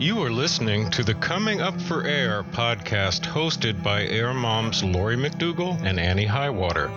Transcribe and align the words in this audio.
You 0.00 0.22
are 0.22 0.30
listening 0.30 0.92
to 0.92 1.02
the 1.02 1.14
Coming 1.14 1.60
Up 1.60 1.80
for 1.80 2.06
Air 2.06 2.44
podcast 2.44 3.22
hosted 3.22 3.82
by 3.82 4.04
Air 4.04 4.32
Moms 4.32 4.84
Lori 4.84 5.16
McDougall 5.16 5.82
and 5.82 5.98
Annie 5.98 6.24
Highwater. 6.24 6.88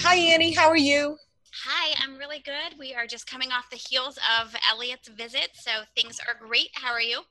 Hi, 0.00 0.16
Annie. 0.16 0.54
How 0.54 0.70
are 0.70 0.78
you? 0.78 1.18
Hi, 1.66 1.94
I'm 2.02 2.16
really 2.16 2.38
good. 2.38 2.78
We 2.78 2.94
are 2.94 3.06
just 3.06 3.30
coming 3.30 3.52
off 3.52 3.68
the 3.68 3.76
heels 3.76 4.18
of 4.40 4.56
Elliot's 4.72 5.08
visit, 5.08 5.50
so 5.52 5.82
things 5.94 6.20
are 6.26 6.38
great. 6.40 6.70
How 6.72 6.92
are 6.92 7.02
you? 7.02 7.24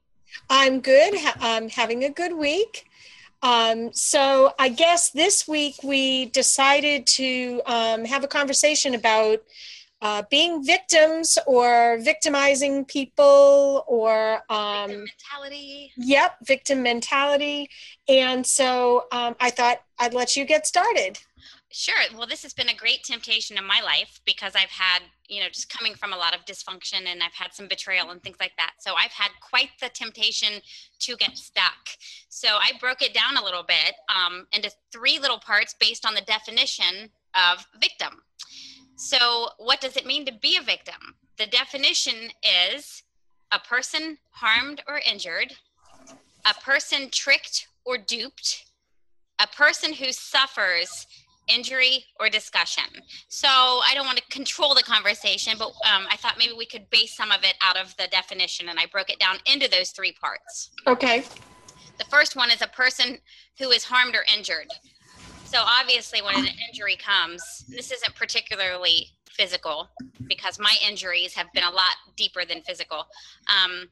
I'm 0.50 0.80
good. 0.80 1.14
I'm 1.40 1.70
having 1.70 2.04
a 2.04 2.10
good 2.10 2.34
week. 2.34 2.86
Um, 3.42 3.94
so 3.94 4.54
I 4.58 4.70
guess 4.70 5.12
this 5.12 5.48
week 5.48 5.76
we 5.84 6.26
decided 6.26 7.06
to 7.08 7.62
um, 7.66 8.06
have 8.06 8.24
a 8.24 8.28
conversation 8.28 8.96
about 8.96 9.40
uh, 10.02 10.24
being 10.30 10.64
victims 10.64 11.38
or 11.48 11.98
victimizing 12.00 12.86
people 12.86 13.84
or 13.88 14.42
um, 14.50 14.90
victim 14.90 15.06
mentality. 15.06 15.92
Yep, 15.98 16.38
victim 16.46 16.84
mentality. 16.84 17.70
And 18.08 18.46
so 18.46 19.06
um, 19.12 19.36
I 19.40 19.50
thought 19.50 19.82
I'd 20.00 20.14
let 20.14 20.36
you 20.36 20.46
get 20.46 20.68
started. 20.68 21.20
Sure. 21.72 21.96
Well, 22.16 22.28
this 22.28 22.44
has 22.44 22.54
been 22.54 22.70
a 22.70 22.76
great 22.76 23.04
temptation 23.04 23.58
in 23.58 23.66
my 23.66 23.82
life 23.84 24.22
because 24.26 24.54
I've 24.56 24.70
had, 24.70 25.02
you 25.28 25.42
know, 25.42 25.50
just 25.50 25.70
coming 25.70 25.96
from 25.96 26.14
a 26.14 26.18
lot 26.18 26.36
of 26.36 26.46
dysfunction 26.46 27.06
and 27.08 27.22
I've 27.24 27.34
had 27.34 27.54
some 27.54 27.68
betrayal 27.68 28.12
and 28.12 28.22
things 28.22 28.38
like 28.40 28.56
that. 28.58 28.74
So 28.80 28.94
I've 28.96 29.12
had 29.12 29.30
quite 29.42 29.70
the 29.82 29.90
temptation 29.90 30.62
to 31.00 31.16
get 31.18 31.38
stuck. 31.38 31.90
So 32.30 32.48
I 32.48 32.72
broke 32.80 33.02
it 33.02 33.14
down 33.14 33.38
a 33.38 33.44
little 33.44 33.64
bit 33.64 33.96
um, 34.14 34.48
into 34.52 34.72
three 34.92 35.20
little 35.20 35.40
parts 35.40 35.76
based 35.80 36.06
on 36.06 36.14
the 36.14 36.22
definition 36.22 37.10
of 37.36 37.66
victim. 37.80 38.22
So, 38.98 39.50
what 39.58 39.82
does 39.82 39.98
it 39.98 40.06
mean 40.06 40.26
to 40.26 40.32
be 40.32 40.58
a 40.58 40.64
victim? 40.64 41.16
The 41.38 41.48
definition 41.48 42.32
is 42.72 43.04
a 43.52 43.60
person 43.60 44.18
harmed 44.32 44.82
or 44.88 45.02
injured, 45.10 45.54
a 46.46 46.54
person 46.62 47.10
tricked 47.12 47.68
or 47.84 47.98
duped, 47.98 48.66
a 49.40 49.48
person 49.48 49.94
who 49.94 50.12
suffers 50.14 51.08
injury 51.48 52.06
or 52.20 52.30
discussion. 52.30 52.84
So 53.28 53.48
I 53.48 53.92
don't 53.94 54.06
want 54.06 54.18
to 54.18 54.24
control 54.30 54.76
the 54.76 54.84
conversation, 54.84 55.54
but 55.58 55.68
um, 55.68 56.06
I 56.10 56.18
thought 56.18 56.36
maybe 56.38 56.54
we 56.58 56.66
could 56.66 56.90
base 56.90 57.16
some 57.16 57.32
of 57.32 57.44
it 57.44 57.56
out 57.62 57.78
of 57.78 57.96
the 57.98 58.08
definition, 58.08 58.70
and 58.70 58.80
I 58.80 58.86
broke 58.88 59.10
it 59.10 59.20
down 59.20 59.38
into 59.46 59.70
those 59.70 59.92
three 59.92 60.14
parts. 60.14 60.72
Okay. 60.88 61.24
The 61.98 62.06
first 62.06 62.36
one 62.36 62.52
is 62.52 62.62
a 62.62 62.68
person 62.68 63.20
who 63.60 63.70
is 63.72 63.84
harmed 63.84 64.16
or 64.16 64.26
injured. 64.36 64.68
So 65.46 65.60
obviously, 65.62 66.22
when 66.22 66.36
an 66.36 66.48
injury 66.70 66.98
comes, 66.98 67.66
this 67.70 67.92
isn't 67.92 68.16
particularly 68.16 69.10
physical 69.30 69.90
because 70.28 70.60
my 70.60 70.76
injuries 70.88 71.34
have 71.36 71.48
been 71.54 71.64
a 71.64 71.70
lot 71.70 71.96
deeper 72.18 72.46
than 72.46 72.62
physical. 72.62 73.06
Um, 73.50 73.90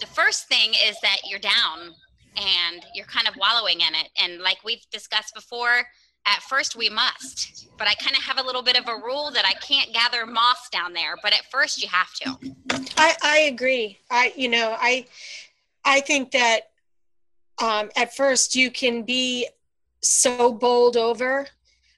the 0.00 0.06
first 0.06 0.48
thing 0.48 0.72
is 0.86 0.96
that 1.02 1.18
you're 1.28 1.40
down 1.40 1.94
and 2.36 2.84
you're 2.94 3.06
kind 3.06 3.28
of 3.28 3.34
wallowing 3.36 3.80
in 3.80 3.94
it. 3.94 4.08
And 4.20 4.40
like 4.40 4.58
we've 4.64 4.84
discussed 4.90 5.34
before, 5.34 5.82
at 6.26 6.42
first 6.42 6.76
we 6.76 6.88
must 6.88 7.68
but 7.78 7.88
i 7.88 7.94
kind 7.94 8.16
of 8.16 8.22
have 8.22 8.38
a 8.38 8.42
little 8.42 8.62
bit 8.62 8.78
of 8.78 8.88
a 8.88 8.94
rule 8.94 9.30
that 9.30 9.44
i 9.46 9.52
can't 9.54 9.92
gather 9.92 10.26
moss 10.26 10.68
down 10.70 10.92
there 10.92 11.16
but 11.22 11.32
at 11.32 11.44
first 11.50 11.82
you 11.82 11.88
have 11.88 12.12
to. 12.14 12.36
I 12.96 13.14
i 13.22 13.38
agree. 13.40 13.98
I 14.10 14.32
you 14.36 14.48
know 14.48 14.76
i 14.80 15.06
i 15.84 16.00
think 16.00 16.30
that 16.32 16.70
um 17.62 17.90
at 17.96 18.14
first 18.14 18.54
you 18.54 18.70
can 18.70 19.02
be 19.02 19.48
so 20.02 20.52
bowled 20.52 20.96
over 20.96 21.46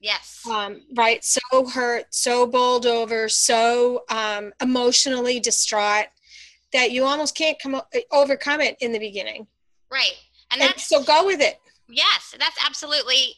yes. 0.00 0.42
um 0.50 0.82
right 0.94 1.24
so 1.24 1.40
hurt 1.66 2.06
so 2.10 2.46
bowled 2.46 2.86
over 2.86 3.28
so 3.28 4.04
um 4.10 4.52
emotionally 4.60 5.40
distraught 5.40 6.06
that 6.72 6.90
you 6.90 7.04
almost 7.04 7.34
can't 7.34 7.58
come 7.60 7.80
overcome 8.12 8.60
it 8.60 8.76
in 8.80 8.92
the 8.92 8.98
beginning. 8.98 9.46
Right 9.90 10.14
and, 10.50 10.60
and 10.60 10.78
so 10.78 11.02
go 11.02 11.24
with 11.24 11.40
it. 11.40 11.58
Yes 11.88 12.34
that's 12.38 12.56
absolutely 12.64 13.34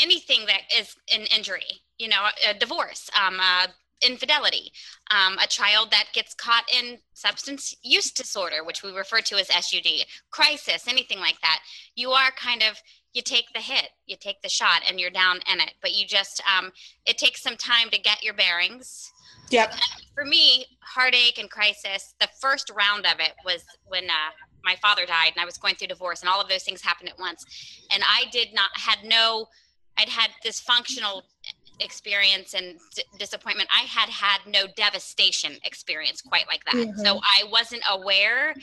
anything 0.00 0.46
that 0.46 0.62
is 0.76 0.94
an 1.12 1.22
injury, 1.34 1.82
you 1.98 2.08
know, 2.08 2.26
a 2.48 2.54
divorce, 2.54 3.10
um, 3.20 3.38
uh, 3.40 3.66
infidelity, 4.02 4.70
um, 5.10 5.38
a 5.38 5.46
child 5.46 5.90
that 5.90 6.06
gets 6.12 6.34
caught 6.34 6.64
in 6.72 6.98
substance 7.14 7.74
use 7.82 8.10
disorder, 8.10 8.62
which 8.64 8.82
we 8.82 8.90
refer 8.90 9.20
to 9.20 9.36
as 9.36 9.48
SUD, 9.48 10.04
crisis, 10.30 10.86
anything 10.88 11.18
like 11.18 11.40
that. 11.40 11.60
You 11.94 12.10
are 12.10 12.30
kind 12.32 12.62
of 12.62 12.80
you 13.16 13.22
take 13.22 13.46
the 13.54 13.60
hit, 13.60 13.88
you 14.06 14.14
take 14.20 14.42
the 14.42 14.48
shot, 14.48 14.82
and 14.86 15.00
you're 15.00 15.10
down 15.10 15.40
in 15.50 15.58
it. 15.60 15.72
But 15.80 15.94
you 15.94 16.06
just 16.06 16.42
um, 16.46 16.70
it 17.06 17.16
takes 17.16 17.42
some 17.42 17.56
time 17.56 17.88
to 17.90 17.98
get 17.98 18.22
your 18.22 18.34
bearings. 18.34 19.10
Yep. 19.50 19.74
For 20.14 20.24
me, 20.24 20.66
heartache 20.80 21.38
and 21.38 21.48
crisis, 21.48 22.14
the 22.20 22.28
first 22.40 22.70
round 22.76 23.06
of 23.06 23.20
it 23.20 23.32
was 23.44 23.64
when 23.86 24.04
uh, 24.04 24.32
my 24.64 24.76
father 24.82 25.06
died, 25.06 25.32
and 25.34 25.40
I 25.40 25.46
was 25.46 25.56
going 25.56 25.76
through 25.76 25.88
divorce, 25.88 26.20
and 26.20 26.28
all 26.28 26.40
of 26.40 26.48
those 26.48 26.64
things 26.64 26.82
happened 26.82 27.08
at 27.08 27.18
once, 27.18 27.44
and 27.90 28.02
I 28.02 28.24
did 28.32 28.48
not 28.52 28.70
had 28.74 28.98
no 29.04 29.46
I'd 29.98 30.08
had 30.08 30.30
this 30.42 30.60
functional 30.60 31.24
experience 31.80 32.54
and 32.54 32.78
d- 32.94 33.02
disappointment. 33.18 33.68
I 33.74 33.82
had 33.82 34.08
had 34.08 34.40
no 34.46 34.66
devastation 34.76 35.52
experience 35.64 36.22
quite 36.22 36.46
like 36.48 36.64
that. 36.64 36.74
Mm-hmm. 36.74 37.00
So 37.00 37.18
I 37.18 37.44
wasn't 37.50 37.82
aware 37.90 38.54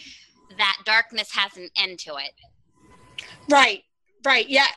that 0.57 0.77
darkness 0.85 1.31
has 1.33 1.57
an 1.57 1.69
end 1.77 1.99
to 1.99 2.16
it. 2.16 2.33
Right, 3.49 3.83
right. 4.25 4.47
Yeah. 4.47 4.67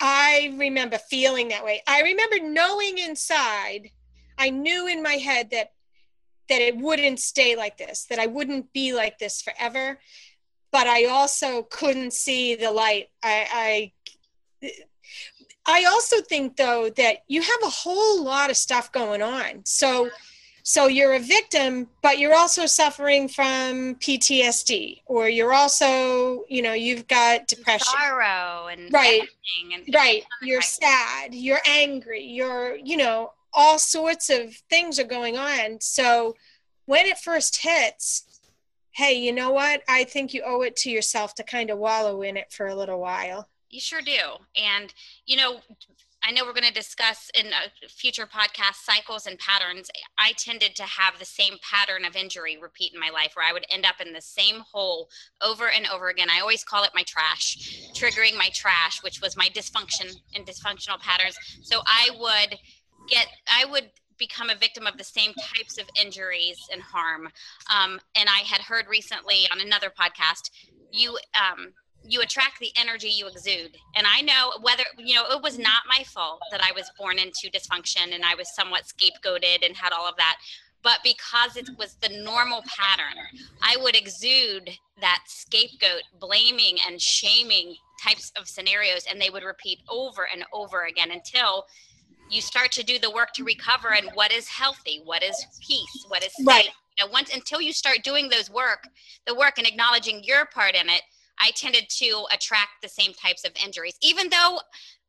I 0.00 0.54
remember 0.56 0.98
feeling 0.98 1.48
that 1.48 1.64
way. 1.64 1.82
I 1.86 2.02
remember 2.02 2.40
knowing 2.40 2.98
inside, 2.98 3.90
I 4.38 4.50
knew 4.50 4.86
in 4.88 5.02
my 5.02 5.14
head 5.14 5.50
that 5.50 5.70
that 6.50 6.60
it 6.60 6.76
wouldn't 6.76 7.20
stay 7.20 7.56
like 7.56 7.78
this, 7.78 8.04
that 8.10 8.18
I 8.18 8.26
wouldn't 8.26 8.70
be 8.74 8.92
like 8.92 9.18
this 9.18 9.40
forever. 9.40 9.98
But 10.72 10.86
I 10.86 11.04
also 11.04 11.62
couldn't 11.62 12.12
see 12.12 12.54
the 12.54 12.70
light. 12.70 13.08
I, 13.22 13.92
I 14.62 14.70
I 15.66 15.84
also 15.84 16.20
think 16.20 16.56
though 16.56 16.90
that 16.90 17.18
you 17.28 17.42
have 17.42 17.62
a 17.62 17.70
whole 17.70 18.22
lot 18.22 18.50
of 18.50 18.56
stuff 18.56 18.92
going 18.92 19.22
on. 19.22 19.64
So 19.64 20.10
so 20.66 20.86
you're 20.86 21.12
a 21.12 21.20
victim, 21.20 21.88
but 22.00 22.18
you're 22.18 22.34
also 22.34 22.64
suffering 22.64 23.28
from 23.28 23.96
PTSD, 23.96 25.02
or 25.04 25.28
you're 25.28 25.52
also, 25.52 26.44
you 26.48 26.62
know, 26.62 26.72
you've 26.72 27.06
got 27.06 27.46
depression, 27.48 27.92
sorrow, 28.00 28.68
and 28.68 28.90
right, 28.90 29.28
and 29.74 29.94
right. 29.94 30.24
You're 30.40 30.62
sad, 30.62 31.34
you're 31.34 31.60
angry, 31.68 32.24
you're, 32.24 32.76
you 32.76 32.96
know, 32.96 33.32
all 33.52 33.78
sorts 33.78 34.30
of 34.30 34.54
things 34.70 34.98
are 34.98 35.04
going 35.04 35.36
on. 35.36 35.82
So 35.82 36.34
when 36.86 37.04
it 37.04 37.18
first 37.18 37.58
hits, 37.58 38.24
hey, 38.92 39.12
you 39.12 39.32
know 39.32 39.50
what? 39.50 39.82
I 39.86 40.04
think 40.04 40.32
you 40.32 40.44
owe 40.46 40.62
it 40.62 40.76
to 40.76 40.90
yourself 40.90 41.34
to 41.34 41.42
kind 41.42 41.68
of 41.68 41.76
wallow 41.76 42.22
in 42.22 42.38
it 42.38 42.50
for 42.50 42.68
a 42.68 42.74
little 42.74 43.00
while. 43.00 43.50
You 43.74 43.80
sure 43.80 44.02
do. 44.02 44.38
And, 44.56 44.94
you 45.26 45.36
know, 45.36 45.58
I 46.22 46.30
know 46.30 46.44
we're 46.44 46.52
going 46.52 46.62
to 46.62 46.72
discuss 46.72 47.28
in 47.34 47.46
future 47.88 48.24
podcast 48.24 48.84
cycles 48.84 49.26
and 49.26 49.36
patterns. 49.36 49.90
I 50.16 50.30
tended 50.38 50.76
to 50.76 50.84
have 50.84 51.18
the 51.18 51.24
same 51.24 51.54
pattern 51.60 52.04
of 52.04 52.14
injury 52.14 52.56
repeat 52.56 52.94
in 52.94 53.00
my 53.00 53.10
life 53.10 53.32
where 53.34 53.44
I 53.44 53.52
would 53.52 53.66
end 53.68 53.84
up 53.84 54.00
in 54.00 54.12
the 54.12 54.20
same 54.20 54.60
hole 54.60 55.08
over 55.42 55.68
and 55.70 55.88
over 55.92 56.08
again. 56.08 56.28
I 56.30 56.38
always 56.38 56.62
call 56.62 56.84
it 56.84 56.92
my 56.94 57.02
trash, 57.02 57.90
triggering 57.94 58.38
my 58.38 58.48
trash, 58.54 59.02
which 59.02 59.20
was 59.20 59.36
my 59.36 59.48
dysfunction 59.48 60.14
and 60.36 60.46
dysfunctional 60.46 61.00
patterns. 61.00 61.36
So 61.62 61.80
I 61.84 62.10
would 62.16 62.56
get, 63.08 63.26
I 63.48 63.64
would 63.64 63.90
become 64.18 64.50
a 64.50 64.54
victim 64.54 64.86
of 64.86 64.98
the 64.98 65.04
same 65.04 65.32
types 65.34 65.78
of 65.78 65.90
injuries 66.00 66.60
and 66.72 66.80
harm. 66.80 67.28
Um, 67.74 67.98
and 68.14 68.28
I 68.28 68.44
had 68.46 68.60
heard 68.60 68.86
recently 68.88 69.48
on 69.50 69.60
another 69.60 69.90
podcast, 69.90 70.50
you, 70.92 71.18
um, 71.34 71.72
you 72.06 72.20
attract 72.20 72.58
the 72.60 72.70
energy 72.76 73.08
you 73.08 73.26
exude. 73.26 73.76
And 73.96 74.06
I 74.06 74.20
know 74.20 74.52
whether, 74.60 74.84
you 74.98 75.14
know, 75.14 75.24
it 75.30 75.42
was 75.42 75.58
not 75.58 75.82
my 75.88 76.04
fault 76.04 76.40
that 76.50 76.62
I 76.62 76.72
was 76.72 76.90
born 76.98 77.18
into 77.18 77.50
dysfunction 77.50 78.14
and 78.14 78.24
I 78.24 78.34
was 78.34 78.54
somewhat 78.54 78.84
scapegoated 78.84 79.64
and 79.64 79.76
had 79.76 79.92
all 79.92 80.08
of 80.08 80.16
that. 80.16 80.36
But 80.82 80.98
because 81.02 81.56
it 81.56 81.70
was 81.78 81.96
the 82.02 82.10
normal 82.22 82.62
pattern, 82.62 83.18
I 83.62 83.76
would 83.80 83.96
exude 83.96 84.70
that 85.00 85.20
scapegoat, 85.26 86.02
blaming 86.20 86.76
and 86.86 87.00
shaming 87.00 87.76
types 88.02 88.32
of 88.36 88.46
scenarios 88.46 89.06
and 89.10 89.20
they 89.20 89.30
would 89.30 89.44
repeat 89.44 89.78
over 89.88 90.28
and 90.30 90.44
over 90.52 90.84
again 90.84 91.10
until 91.10 91.64
you 92.30 92.40
start 92.40 92.72
to 92.72 92.82
do 92.82 92.98
the 92.98 93.10
work 93.10 93.32
to 93.34 93.44
recover 93.44 93.94
and 93.94 94.10
what 94.14 94.32
is 94.32 94.48
healthy 94.48 95.00
what 95.04 95.22
is 95.22 95.46
peace 95.60 96.04
what 96.08 96.24
is 96.24 96.32
safe. 96.34 96.46
Right. 96.46 96.68
you 96.98 97.06
know 97.06 97.12
once 97.12 97.34
until 97.34 97.60
you 97.60 97.72
start 97.72 97.98
doing 98.02 98.28
those 98.28 98.50
work 98.50 98.88
the 99.26 99.34
work 99.34 99.58
and 99.58 99.66
acknowledging 99.66 100.22
your 100.24 100.46
part 100.46 100.74
in 100.74 100.88
it 100.88 101.02
i 101.40 101.50
tended 101.52 101.88
to 101.88 102.24
attract 102.32 102.82
the 102.82 102.88
same 102.88 103.12
types 103.14 103.44
of 103.44 103.52
injuries 103.64 103.96
even 104.02 104.28
though 104.30 104.58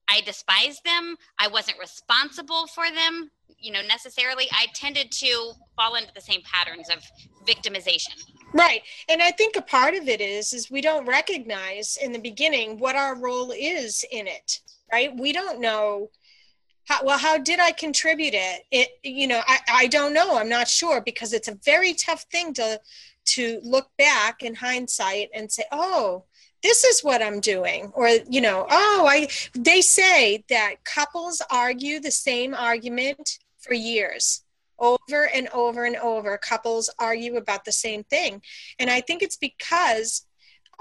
i 0.10 0.22
despised 0.22 0.84
them 0.84 1.16
i 1.40 1.48
wasn't 1.48 1.78
responsible 1.80 2.68
for 2.68 2.86
them 2.92 3.30
you 3.60 3.72
know 3.72 3.82
necessarily 3.88 4.48
i 4.52 4.66
tended 4.74 5.12
to 5.12 5.52
fall 5.76 5.96
into 5.96 6.12
the 6.14 6.22
same 6.22 6.42
patterns 6.44 6.90
of 6.90 7.02
victimization 7.48 8.22
Right. 8.56 8.84
And 9.10 9.22
I 9.22 9.32
think 9.32 9.58
a 9.58 9.62
part 9.62 9.96
of 9.96 10.08
it 10.08 10.22
is 10.22 10.54
is 10.54 10.72
we 10.72 10.80
don't 10.80 11.06
recognize 11.06 11.98
in 12.02 12.14
the 12.14 12.20
beginning 12.20 12.80
what 12.80 12.96
our 12.96 13.20
role 13.20 13.52
is 13.52 14.06
in 14.12 14.28
it. 14.28 14.62
Right? 14.90 15.14
We 15.14 15.34
don't 15.34 15.60
know 15.60 16.10
how 16.86 17.04
well 17.04 17.18
how 17.18 17.38
did 17.38 17.60
I 17.60 17.72
contribute 17.72 18.34
it? 18.34 18.64
It 18.72 18.90
you 19.04 19.28
know, 19.28 19.42
I, 19.46 19.60
I 19.70 19.88
don't 19.88 20.14
know. 20.14 20.38
I'm 20.38 20.48
not 20.48 20.70
sure 20.70 21.02
because 21.02 21.34
it's 21.34 21.50
a 21.50 21.60
very 21.66 21.94
tough 21.94 22.24
thing 22.32 22.54
to 22.54 22.80
to 23.26 23.60
look 23.64 23.90
back 23.98 24.44
in 24.44 24.56
hindsight 24.56 25.30
and 25.34 25.52
say, 25.52 25.64
"Oh, 25.72 26.26
this 26.64 26.84
is 26.84 27.04
what 27.04 27.22
I'm 27.22 27.40
doing." 27.40 27.92
Or, 27.96 28.08
you 28.08 28.42
know, 28.42 28.66
"Oh, 28.70 29.06
I 29.10 29.28
they 29.54 29.82
say 29.82 30.44
that 30.50 30.84
couples 30.84 31.42
argue 31.52 32.00
the 32.00 32.12
same 32.12 32.54
argument 32.54 33.40
for 33.60 33.74
years." 33.74 34.42
over 34.80 35.30
and 35.34 35.48
over 35.54 35.86
and 35.86 35.96
over 35.98 36.38
couples 36.38 36.90
argue 37.00 37.38
about 37.38 37.66
the 37.66 37.72
same 37.72 38.04
thing 38.04 38.42
and 38.80 38.90
i 38.90 39.00
think 39.00 39.22
it's 39.22 39.38
because 39.38 40.26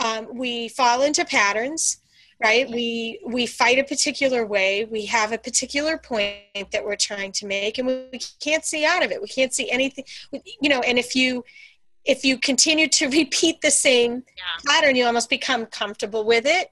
um, 0.02 0.26
we 0.36 0.68
fall 0.68 1.02
into 1.02 1.24
patterns 1.24 1.98
right 2.42 2.68
we 2.70 3.20
we 3.26 3.46
fight 3.46 3.78
a 3.78 3.84
particular 3.84 4.44
way 4.44 4.84
we 4.84 5.06
have 5.06 5.32
a 5.32 5.38
particular 5.38 5.96
point 5.96 6.70
that 6.72 6.84
we're 6.84 6.96
trying 6.96 7.30
to 7.30 7.46
make 7.46 7.78
and 7.78 7.86
we, 7.86 8.08
we 8.12 8.18
can't 8.40 8.64
see 8.64 8.84
out 8.84 9.04
of 9.04 9.10
it 9.10 9.22
we 9.22 9.28
can't 9.28 9.54
see 9.54 9.70
anything 9.70 10.04
you 10.60 10.68
know 10.68 10.80
and 10.80 10.98
if 10.98 11.14
you 11.14 11.44
if 12.04 12.24
you 12.24 12.38
continue 12.38 12.88
to 12.88 13.08
repeat 13.20 13.60
the 13.60 13.70
same 13.70 14.22
yeah. 14.36 14.42
pattern 14.66 14.96
you 14.96 15.04
almost 15.06 15.30
become 15.30 15.66
comfortable 15.66 16.24
with 16.24 16.46
it 16.46 16.70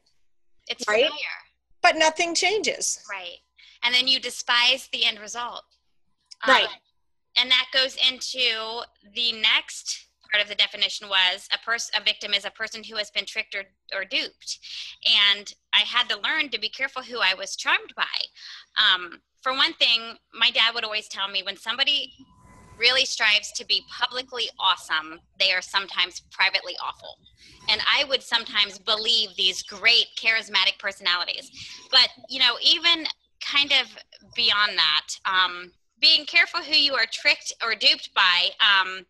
it's 0.68 0.84
Right. 0.88 1.04
familiar 1.04 1.36
but 1.82 1.96
nothing 1.96 2.34
changes 2.34 3.02
right 3.10 3.38
and 3.82 3.94
then 3.94 4.06
you 4.08 4.20
despise 4.20 4.88
the 4.92 5.04
end 5.04 5.18
result 5.18 5.64
Right. 6.46 6.64
Um, 6.64 6.70
and 7.38 7.50
that 7.50 7.66
goes 7.72 7.96
into 8.10 8.82
the 9.14 9.32
next 9.32 10.08
part 10.30 10.42
of 10.42 10.48
the 10.48 10.54
definition 10.56 11.08
was 11.08 11.46
a 11.54 11.58
person 11.58 11.92
a 12.00 12.02
victim 12.04 12.32
is 12.34 12.44
a 12.44 12.50
person 12.50 12.82
who 12.82 12.96
has 12.96 13.10
been 13.10 13.24
tricked 13.26 13.54
or, 13.54 13.64
or 13.96 14.04
duped 14.04 14.58
and 15.30 15.52
i 15.74 15.80
had 15.80 16.08
to 16.08 16.18
learn 16.20 16.48
to 16.48 16.58
be 16.58 16.68
careful 16.70 17.02
who 17.02 17.18
i 17.20 17.34
was 17.34 17.54
charmed 17.54 17.92
by 17.96 18.02
um, 18.82 19.20
for 19.42 19.52
one 19.52 19.74
thing 19.74 20.16
my 20.32 20.50
dad 20.50 20.74
would 20.74 20.84
always 20.84 21.06
tell 21.08 21.28
me 21.28 21.42
when 21.42 21.56
somebody 21.56 22.12
really 22.82 23.06
strives 23.06 23.52
to 23.52 23.64
be 23.64 23.82
publicly 23.88 24.44
awesome 24.58 25.20
they 25.38 25.52
are 25.52 25.62
sometimes 25.62 26.22
privately 26.30 26.74
awful. 26.84 27.16
And 27.70 27.80
i 27.88 28.04
would 28.04 28.22
sometimes 28.22 28.78
believe 28.78 29.30
these 29.36 29.62
great 29.62 30.08
charismatic 30.22 30.78
personalities. 30.78 31.50
But 31.90 32.08
you 32.28 32.40
know 32.40 32.56
even 32.62 33.06
kind 33.40 33.72
of 33.80 33.86
beyond 34.36 34.72
that 34.76 35.06
um, 35.24 35.72
being 36.00 36.24
careful 36.26 36.60
who 36.60 36.76
you 36.76 36.94
are 36.94 37.06
tricked 37.10 37.52
or 37.62 37.74
duped 37.74 38.10
by 38.14 38.50
um, 38.60 39.06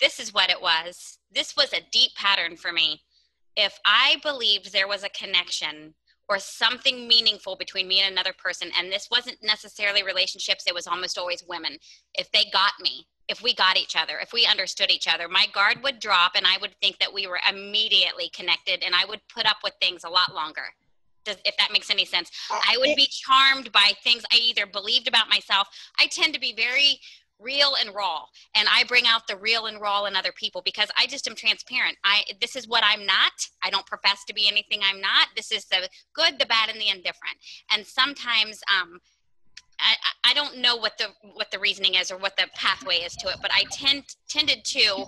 this 0.00 0.18
is 0.18 0.32
what 0.32 0.50
it 0.50 0.60
was. 0.60 1.18
This 1.30 1.54
was 1.56 1.72
a 1.72 1.86
deep 1.92 2.12
pattern 2.16 2.56
for 2.56 2.72
me. 2.72 3.02
If 3.56 3.78
i 3.84 4.16
believed 4.22 4.72
there 4.72 4.88
was 4.88 5.04
a 5.04 5.10
connection 5.22 5.94
or 6.30 6.38
something 6.38 7.08
meaningful 7.08 7.56
between 7.56 7.88
me 7.88 8.00
and 8.00 8.12
another 8.12 8.32
person 8.32 8.70
and 8.78 8.90
this 8.90 9.08
wasn't 9.10 9.36
necessarily 9.42 10.02
relationships 10.04 10.64
it 10.66 10.74
was 10.74 10.86
almost 10.86 11.18
always 11.18 11.44
women. 11.46 11.76
If 12.14 12.30
they 12.30 12.44
got 12.52 12.72
me 12.80 13.06
if 13.28 13.42
we 13.42 13.54
got 13.54 13.76
each 13.76 13.96
other 13.96 14.18
if 14.20 14.32
we 14.32 14.46
understood 14.46 14.90
each 14.90 15.08
other 15.08 15.28
my 15.28 15.46
guard 15.52 15.82
would 15.82 16.00
drop 16.00 16.32
and 16.36 16.46
i 16.46 16.56
would 16.60 16.74
think 16.80 16.98
that 16.98 17.12
we 17.12 17.26
were 17.26 17.40
immediately 17.48 18.28
connected 18.30 18.82
and 18.82 18.94
i 18.94 19.04
would 19.04 19.20
put 19.32 19.46
up 19.46 19.58
with 19.62 19.74
things 19.80 20.04
a 20.04 20.08
lot 20.08 20.34
longer. 20.34 20.64
Does, 21.24 21.36
if 21.44 21.54
that 21.58 21.70
makes 21.70 21.90
any 21.90 22.06
sense. 22.06 22.30
I 22.50 22.78
would 22.78 22.96
be 22.96 23.06
charmed 23.06 23.70
by 23.72 23.92
things 24.02 24.22
I 24.32 24.36
either 24.36 24.64
believed 24.64 25.06
about 25.06 25.28
myself. 25.28 25.68
I 25.98 26.06
tend 26.06 26.32
to 26.32 26.40
be 26.40 26.54
very 26.54 26.98
real 27.40 27.74
and 27.80 27.94
raw, 27.94 28.24
and 28.54 28.68
I 28.70 28.84
bring 28.84 29.06
out 29.06 29.26
the 29.26 29.36
real 29.36 29.66
and 29.66 29.80
raw 29.80 30.04
in 30.04 30.16
other 30.16 30.32
people 30.32 30.62
because 30.64 30.88
I 30.98 31.06
just 31.06 31.28
am 31.28 31.34
transparent. 31.34 31.96
I 32.04 32.24
this 32.40 32.56
is 32.56 32.68
what 32.68 32.84
I'm 32.84 33.06
not. 33.06 33.32
I 33.62 33.70
don't 33.70 33.86
profess 33.86 34.24
to 34.26 34.34
be 34.34 34.48
anything 34.48 34.80
I'm 34.82 35.00
not. 35.00 35.28
This 35.36 35.52
is 35.52 35.64
the 35.66 35.88
good, 36.14 36.38
the 36.38 36.46
bad, 36.46 36.68
and 36.68 36.80
the 36.80 36.88
indifferent. 36.88 37.36
And 37.72 37.86
sometimes, 37.86 38.60
um, 38.80 39.00
I, 39.78 40.30
I 40.30 40.34
don't 40.34 40.58
know 40.58 40.76
what 40.76 40.98
the 40.98 41.08
what 41.34 41.50
the 41.50 41.58
reasoning 41.58 41.94
is 41.94 42.10
or 42.10 42.18
what 42.18 42.36
the 42.36 42.48
pathway 42.54 42.96
is 42.96 43.14
to 43.16 43.28
it, 43.28 43.36
but 43.40 43.50
I 43.52 43.64
tend 43.72 44.04
tended 44.28 44.64
to 44.64 45.04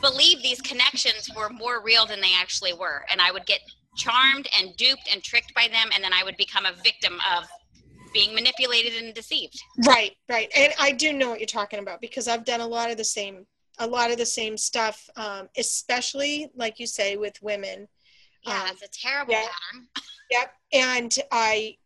believe 0.00 0.42
these 0.42 0.60
connections 0.60 1.30
were 1.36 1.48
more 1.48 1.82
real 1.82 2.06
than 2.06 2.20
they 2.20 2.34
actually 2.38 2.72
were, 2.72 3.04
and 3.10 3.20
I 3.20 3.30
would 3.30 3.46
get 3.46 3.60
charmed 3.96 4.48
and 4.58 4.76
duped 4.76 5.08
and 5.12 5.22
tricked 5.22 5.54
by 5.54 5.68
them 5.68 5.88
and 5.94 6.02
then 6.02 6.12
i 6.12 6.24
would 6.24 6.36
become 6.36 6.66
a 6.66 6.72
victim 6.82 7.14
of 7.36 7.44
being 8.14 8.34
manipulated 8.34 8.94
and 9.02 9.12
deceived 9.14 9.60
Right, 9.86 10.12
right. 10.28 10.50
And 10.56 10.72
I 10.80 10.92
do 10.92 11.12
know 11.12 11.28
what 11.30 11.40
you're 11.40 11.46
talking 11.46 11.80
about 11.80 12.00
because 12.00 12.28
I've 12.28 12.44
done 12.44 12.60
a 12.60 12.66
lot 12.66 12.90
of 12.90 12.96
the 12.96 13.04
same 13.04 13.46
a 13.78 13.86
lot 13.86 14.12
of 14.12 14.18
the 14.18 14.24
same 14.26 14.56
stuff, 14.56 15.10
um, 15.16 15.48
especially 15.58 16.48
like 16.54 16.78
you 16.78 16.86
say 16.86 17.16
with 17.16 17.42
women. 17.42 17.88
yeah 18.46 18.60
Um, 18.60 18.66
that's 18.68 18.82
a 18.82 18.88
terrible 18.88 19.32
yeah. 19.32 19.46
pattern 19.72 19.88
Yep. 20.30 20.52
And 20.72 21.14
I 21.32 21.76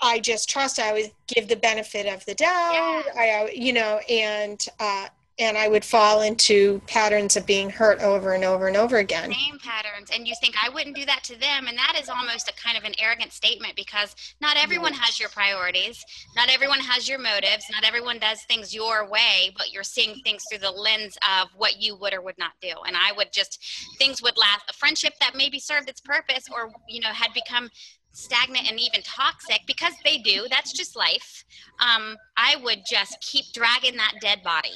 I 0.00 0.18
just 0.20 0.48
trust 0.50 0.78
I 0.78 0.88
always 0.88 1.10
give 1.28 1.48
the 1.48 1.56
benefit 1.56 2.06
of 2.06 2.24
the 2.26 2.34
doubt. 2.34 2.72
Yes. 2.74 3.08
I 3.16 3.28
I 3.30 3.50
you 3.54 3.72
know, 3.72 3.98
and 4.08 4.64
uh 4.78 5.06
and 5.38 5.56
I 5.56 5.68
would 5.68 5.84
fall 5.84 6.22
into 6.22 6.80
patterns 6.86 7.36
of 7.36 7.46
being 7.46 7.70
hurt 7.70 8.00
over 8.00 8.34
and 8.34 8.44
over 8.44 8.68
and 8.68 8.76
over 8.76 8.98
again. 8.98 9.32
same 9.32 9.58
patterns 9.58 10.10
and 10.14 10.26
you 10.26 10.34
think 10.40 10.54
i 10.62 10.68
wouldn't 10.68 10.96
do 10.96 11.04
that 11.04 11.22
to 11.24 11.38
them 11.38 11.66
and 11.66 11.76
that 11.78 11.98
is 12.00 12.08
almost 12.08 12.48
a 12.48 12.52
kind 12.54 12.76
of 12.76 12.84
an 12.84 12.92
arrogant 12.98 13.32
statement 13.32 13.74
because 13.76 14.14
not 14.40 14.56
everyone 14.56 14.92
has 14.92 15.18
your 15.18 15.28
priorities 15.30 16.04
not 16.36 16.50
everyone 16.50 16.80
has 16.80 17.08
your 17.08 17.18
motives 17.18 17.64
not 17.70 17.84
everyone 17.84 18.18
does 18.18 18.42
things 18.44 18.74
your 18.74 19.08
way 19.08 19.52
but 19.56 19.72
you're 19.72 19.82
seeing 19.82 20.20
things 20.22 20.42
through 20.48 20.58
the 20.58 20.70
lens 20.70 21.16
of 21.40 21.48
what 21.56 21.80
you 21.80 21.96
would 21.96 22.12
or 22.14 22.20
would 22.20 22.38
not 22.38 22.52
do. 22.60 22.72
And 22.86 22.96
i 22.96 23.12
would 23.16 23.32
just 23.32 23.58
things 23.98 24.22
would 24.22 24.36
last 24.36 24.64
a 24.68 24.72
friendship 24.74 25.14
that 25.20 25.34
maybe 25.34 25.58
served 25.58 25.88
its 25.88 26.00
purpose 26.00 26.44
or 26.52 26.70
you 26.88 27.00
know 27.00 27.08
had 27.08 27.32
become 27.32 27.70
stagnant 28.12 28.70
and 28.70 28.78
even 28.78 29.00
toxic 29.02 29.60
because 29.66 29.94
they 30.04 30.18
do 30.18 30.46
that's 30.50 30.72
just 30.72 30.96
life. 30.96 31.44
Um, 31.80 32.16
i 32.36 32.56
would 32.62 32.82
just 32.88 33.16
keep 33.20 33.46
dragging 33.54 33.96
that 33.96 34.14
dead 34.20 34.42
body 34.42 34.74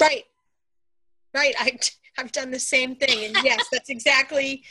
Right. 0.00 0.24
Right. 1.34 1.54
I 1.58 1.78
I've 2.16 2.30
done 2.32 2.50
the 2.50 2.60
same 2.60 2.94
thing. 2.96 3.24
And 3.24 3.44
yes, 3.44 3.66
that's 3.72 3.90
exactly 3.90 4.62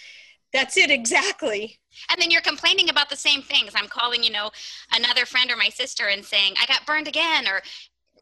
that's 0.53 0.77
it 0.77 0.91
exactly. 0.91 1.79
and 2.12 2.22
then 2.22 2.29
you're 2.29 2.39
complaining 2.41 2.88
about 2.89 3.10
the 3.10 3.15
same 3.15 3.41
things 3.41 3.72
i'm 3.75 3.88
calling 3.88 4.24
you 4.24 4.29
know 4.32 4.51
another 4.96 5.25
friend 5.25 5.50
or 5.51 5.58
my 5.58 5.67
sister 5.70 6.08
and 6.10 6.24
saying 6.24 6.53
i 6.62 6.65
got 6.67 6.86
burned 6.86 7.08
again 7.08 7.48
or 7.48 7.60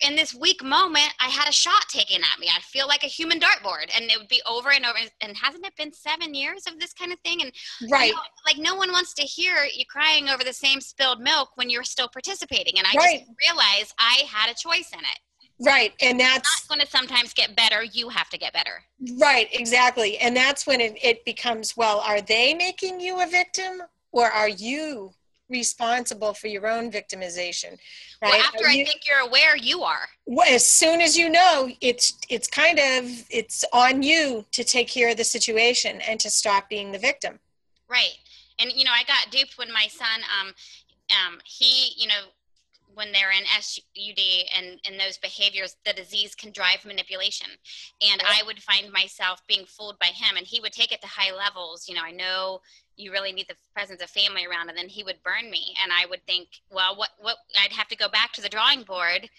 in 0.08 0.16
this 0.16 0.34
weak 0.34 0.64
moment 0.64 1.14
i 1.20 1.28
had 1.28 1.50
a 1.50 1.52
shot 1.52 1.84
taken 1.90 2.22
at 2.22 2.40
me 2.40 2.48
i 2.48 2.60
feel 2.62 2.88
like 2.88 3.04
a 3.04 3.08
human 3.08 3.38
dartboard 3.38 3.90
and 3.94 4.10
it 4.10 4.18
would 4.18 4.30
be 4.30 4.42
over 4.50 4.72
and 4.72 4.86
over 4.86 4.98
and 5.20 5.36
hasn't 5.36 5.66
it 5.66 5.76
been 5.76 5.92
seven 5.92 6.34
years 6.34 6.64
of 6.68 6.80
this 6.80 6.94
kind 6.94 7.12
of 7.12 7.20
thing 7.20 7.42
and 7.42 7.52
Right. 7.92 8.08
you 8.08 8.14
know, 8.14 8.22
like 8.46 8.58
no 8.58 8.76
one 8.76 8.94
wants 8.94 9.14
to 9.16 9.24
hear 9.24 9.66
you 9.66 9.84
crying 9.86 10.30
over 10.30 10.44
the 10.46 10.54
same 10.54 10.80
spilled 10.80 11.20
milk 11.20 11.50
when 11.56 11.70
you're 11.70 11.84
still 11.84 12.08
participating 12.08 12.78
and 12.78 12.88
i 12.88 12.96
Right. 12.96 13.20
just 13.20 13.32
realized 13.46 13.94
i 14.00 14.24
had 14.28 14.50
a 14.50 14.56
choice 14.56 14.90
in 14.94 15.00
it 15.00 15.20
Right. 15.64 15.94
And 16.02 16.20
that's 16.20 16.68
not 16.68 16.78
going 16.78 16.86
to 16.86 16.92
sometimes 16.92 17.34
get 17.34 17.56
better 17.56 17.84
you 17.84 18.10
have 18.10 18.30
to 18.30 18.38
get 18.38 18.54
better 18.54 18.84
Right, 19.20 19.48
exactly. 19.52 20.18
And 20.18 20.36
that's 20.36 20.68
when 20.68 20.82
it, 20.82 20.98
it 21.04 21.26
becomes 21.26 21.76
well, 21.76 22.00
are 22.00 22.22
they 22.22 22.54
making 22.54 23.00
you 23.00 23.22
a 23.22 23.28
victim 23.28 23.82
or 24.12 24.26
are 24.26 24.50
you 24.50 25.12
responsible 25.50 26.34
for 26.34 26.48
your 26.48 26.68
own 26.68 26.92
victimization? 26.92 27.78
Right? 28.22 28.32
well 28.32 28.42
after 28.42 28.68
i 28.68 28.76
think 28.76 29.02
you're 29.08 29.28
aware 29.28 29.58
you 29.58 29.82
are 29.82 30.08
well, 30.34 30.48
as 30.48 30.66
soon 30.66 31.02
as 31.02 31.18
you 31.18 31.30
know, 31.30 31.70
it's 31.82 32.18
it's 32.30 32.48
kind 32.48 32.80
of 32.80 33.04
it's 33.30 33.66
on 33.74 34.02
you 34.02 34.46
to 34.54 34.64
take 34.64 34.88
care 34.88 35.10
of 35.10 35.18
the 35.18 35.26
situation 35.26 36.00
and 36.08 36.22
to 36.22 36.30
stop 36.30 36.70
being 36.70 36.94
the 36.94 37.00
victim. 37.00 37.38
Right. 37.90 38.18
And 38.60 38.72
you 38.72 38.86
know, 38.86 38.92
I 38.92 39.04
got 39.04 39.30
duped 39.30 39.58
when 39.58 39.74
my 39.74 39.88
son 39.90 40.22
um 40.40 40.54
um 41.10 41.40
he, 41.44 41.92
you 41.98 42.08
know, 42.08 42.30
when 42.94 43.12
they're 43.12 43.32
in 43.32 43.46
SUD 43.60 44.20
and 44.56 44.80
and 44.86 45.00
those 45.00 45.18
behaviors, 45.18 45.76
the 45.86 45.94
disease 45.94 46.36
can 46.36 46.52
drive 46.52 46.86
manipulation. 46.86 47.48
And 48.02 48.22
I 48.22 48.44
would 48.46 48.62
find 48.62 48.92
myself 48.92 49.42
being 49.48 49.66
fooled 49.66 50.00
by 50.00 50.08
him 50.08 50.38
and 50.38 50.46
he 50.46 50.60
would 50.60 50.72
take 50.72 50.92
it 50.92 51.02
to 51.02 51.08
high 51.08 51.36
levels, 51.36 51.88
you 51.88 51.96
know, 51.96 52.04
I 52.04 52.12
know 52.12 52.60
you 52.96 53.12
really 53.12 53.32
need 53.32 53.48
the 53.48 53.56
presence 53.74 54.02
of 54.02 54.10
family 54.10 54.46
around 54.46 54.70
and 54.70 54.78
then 54.78 54.90
he 54.90 55.04
would 55.04 55.24
burn 55.24 55.50
me 55.50 55.76
and 55.82 55.92
I 55.92 56.06
would 56.10 56.26
think, 56.26 56.48
well, 56.70 56.96
what 56.96 57.10
what 57.20 57.38
I'd 57.62 57.74
have 57.74 57.88
to 57.90 57.96
go 57.96 58.10
back 58.10 58.34
to 58.34 58.42
the 58.42 58.50
drawing 58.50 58.84
board. 58.84 59.30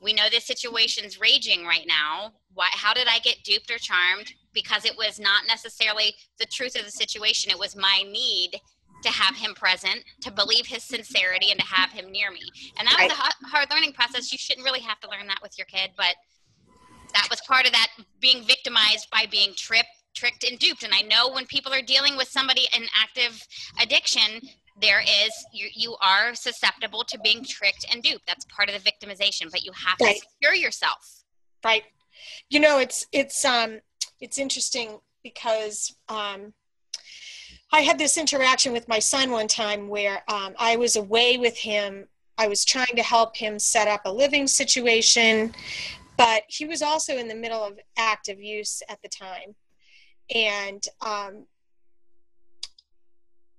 We 0.00 0.12
know 0.12 0.28
this 0.28 0.46
situation's 0.46 1.20
raging 1.20 1.64
right 1.64 1.86
now. 1.86 2.32
Why 2.54 2.68
how 2.72 2.92
did 2.92 3.06
I 3.08 3.18
get 3.20 3.44
duped 3.44 3.70
or 3.70 3.78
charmed? 3.78 4.32
Because 4.52 4.84
it 4.84 4.96
was 4.96 5.20
not 5.20 5.46
necessarily 5.46 6.14
the 6.38 6.46
truth 6.46 6.76
of 6.76 6.84
the 6.84 6.90
situation. 6.90 7.50
It 7.50 7.58
was 7.58 7.76
my 7.76 8.04
need 8.10 8.60
to 9.02 9.10
have 9.10 9.36
him 9.36 9.54
present, 9.54 10.04
to 10.22 10.30
believe 10.30 10.66
his 10.66 10.82
sincerity, 10.82 11.50
and 11.50 11.60
to 11.60 11.66
have 11.66 11.90
him 11.90 12.10
near 12.10 12.30
me. 12.30 12.42
And 12.78 12.86
that 12.86 12.96
was 13.00 13.12
a 13.12 13.46
hard 13.46 13.68
learning 13.70 13.92
process. 13.92 14.32
You 14.32 14.38
shouldn't 14.38 14.64
really 14.64 14.80
have 14.80 15.00
to 15.00 15.10
learn 15.10 15.26
that 15.26 15.40
with 15.42 15.58
your 15.58 15.66
kid, 15.66 15.90
but 15.96 16.14
that 17.14 17.26
was 17.30 17.40
part 17.42 17.66
of 17.66 17.72
that 17.72 17.88
being 18.20 18.44
victimized 18.44 19.08
by 19.10 19.26
being 19.30 19.52
tripped, 19.56 19.90
tricked, 20.14 20.44
and 20.48 20.58
duped. 20.58 20.82
And 20.82 20.92
I 20.94 21.02
know 21.02 21.30
when 21.30 21.46
people 21.46 21.72
are 21.72 21.82
dealing 21.82 22.16
with 22.16 22.28
somebody 22.28 22.62
in 22.74 22.84
active 22.94 23.46
addiction, 23.80 24.40
there 24.80 25.00
is 25.00 25.30
you 25.52 25.68
you 25.74 25.96
are 26.00 26.34
susceptible 26.34 27.04
to 27.04 27.18
being 27.18 27.44
tricked 27.44 27.84
and 27.92 28.02
duped. 28.02 28.26
That's 28.26 28.44
part 28.46 28.70
of 28.70 28.74
the 28.74 28.90
victimization, 28.90 29.50
but 29.50 29.62
you 29.64 29.72
have 29.72 29.96
right. 30.00 30.16
to 30.16 30.20
secure 30.20 30.54
yourself. 30.54 31.24
Right. 31.64 31.84
You 32.48 32.60
know, 32.60 32.78
it's 32.78 33.06
it's 33.12 33.44
um 33.44 33.80
it's 34.20 34.38
interesting 34.38 35.00
because 35.22 35.94
um 36.08 36.54
I 37.72 37.80
had 37.80 37.98
this 37.98 38.18
interaction 38.18 38.72
with 38.72 38.86
my 38.86 38.98
son 38.98 39.30
one 39.30 39.48
time 39.48 39.88
where 39.88 40.22
um, 40.28 40.54
I 40.58 40.76
was 40.76 40.96
away 40.96 41.38
with 41.38 41.56
him. 41.56 42.06
I 42.36 42.46
was 42.46 42.66
trying 42.66 42.94
to 42.96 43.02
help 43.02 43.34
him 43.34 43.58
set 43.58 43.88
up 43.88 44.02
a 44.04 44.12
living 44.12 44.46
situation, 44.46 45.54
but 46.18 46.42
he 46.48 46.66
was 46.66 46.82
also 46.82 47.16
in 47.16 47.28
the 47.28 47.34
middle 47.34 47.64
of 47.64 47.78
active 47.96 48.38
use 48.38 48.82
at 48.90 49.00
the 49.02 49.08
time. 49.08 49.54
And 50.34 50.86
um, 51.00 51.46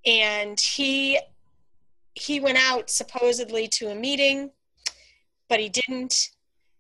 and 0.05 0.60
he 0.60 1.20
he 2.13 2.39
went 2.39 2.60
out 2.60 2.91
supposedly 2.91 3.67
to 3.67 3.89
a 3.89 3.96
meeting, 3.96 4.51
but 5.50 5.60
he 5.60 5.70
didn't. 5.70 6.29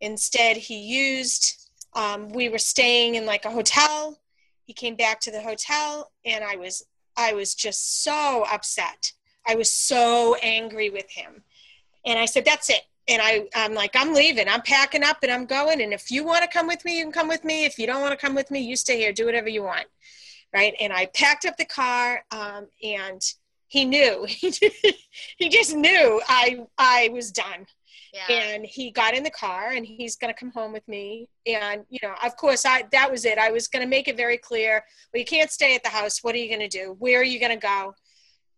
Instead, 0.01 0.57
he 0.57 0.77
used. 0.77 1.69
Um, 1.93 2.29
we 2.29 2.49
were 2.49 2.59
staying 2.59 3.15
in 3.15 3.25
like 3.25 3.45
a 3.45 3.51
hotel. 3.51 4.19
He 4.65 4.73
came 4.73 4.95
back 4.95 5.19
to 5.21 5.31
the 5.31 5.41
hotel, 5.41 6.11
and 6.25 6.43
I 6.43 6.55
was 6.55 6.83
I 7.17 7.33
was 7.33 7.55
just 7.55 8.03
so 8.03 8.45
upset. 8.51 9.11
I 9.47 9.55
was 9.55 9.71
so 9.71 10.35
angry 10.41 10.89
with 10.89 11.09
him. 11.09 11.43
And 12.05 12.19
I 12.19 12.25
said, 12.25 12.45
That's 12.45 12.69
it. 12.69 12.81
And 13.07 13.21
I, 13.21 13.47
I'm 13.53 13.73
like, 13.73 13.91
I'm 13.95 14.13
leaving. 14.13 14.47
I'm 14.47 14.61
packing 14.61 15.03
up 15.03 15.17
and 15.23 15.31
I'm 15.31 15.45
going. 15.45 15.81
And 15.81 15.93
if 15.93 16.09
you 16.09 16.23
want 16.23 16.43
to 16.43 16.49
come 16.49 16.67
with 16.67 16.85
me, 16.85 16.97
you 16.97 17.03
can 17.03 17.11
come 17.11 17.27
with 17.27 17.43
me. 17.43 17.65
If 17.65 17.77
you 17.77 17.85
don't 17.85 18.01
want 18.01 18.17
to 18.17 18.25
come 18.25 18.33
with 18.33 18.49
me, 18.49 18.61
you 18.61 18.77
stay 18.77 18.97
here. 18.97 19.11
Do 19.11 19.25
whatever 19.25 19.49
you 19.49 19.63
want. 19.63 19.87
Right. 20.53 20.73
And 20.79 20.93
I 20.93 21.07
packed 21.07 21.45
up 21.45 21.57
the 21.57 21.65
car 21.65 22.23
um, 22.31 22.67
and 22.81 23.21
he 23.67 23.83
knew. 23.83 24.25
he 24.29 25.49
just 25.49 25.75
knew 25.75 26.21
I, 26.29 26.59
I 26.77 27.09
was 27.11 27.31
done. 27.31 27.65
Yeah. 28.13 28.31
And 28.31 28.63
he 28.63 28.91
got 28.91 29.15
in 29.15 29.23
the 29.23 29.31
car 29.31 29.71
and 29.71 29.83
he's 29.83 30.15
going 30.15 30.31
to 30.31 30.39
come 30.39 30.51
home 30.51 30.71
with 30.71 30.87
me. 30.87 31.29
And, 31.47 31.83
you 31.89 31.97
know, 32.03 32.13
of 32.23 32.37
course, 32.37 32.63
I 32.63 32.83
that 32.91 33.11
was 33.11 33.25
it. 33.25 33.39
I 33.39 33.49
was 33.49 33.67
going 33.67 33.83
to 33.83 33.89
make 33.89 34.07
it 34.07 34.15
very 34.15 34.37
clear 34.37 34.83
well, 35.11 35.19
you 35.19 35.25
can't 35.25 35.49
stay 35.49 35.73
at 35.73 35.81
the 35.81 35.89
house. 35.89 36.23
What 36.23 36.35
are 36.35 36.37
you 36.37 36.47
going 36.47 36.67
to 36.67 36.67
do? 36.67 36.95
Where 36.99 37.19
are 37.19 37.23
you 37.23 37.39
going 37.39 37.57
to 37.59 37.67
go? 37.67 37.95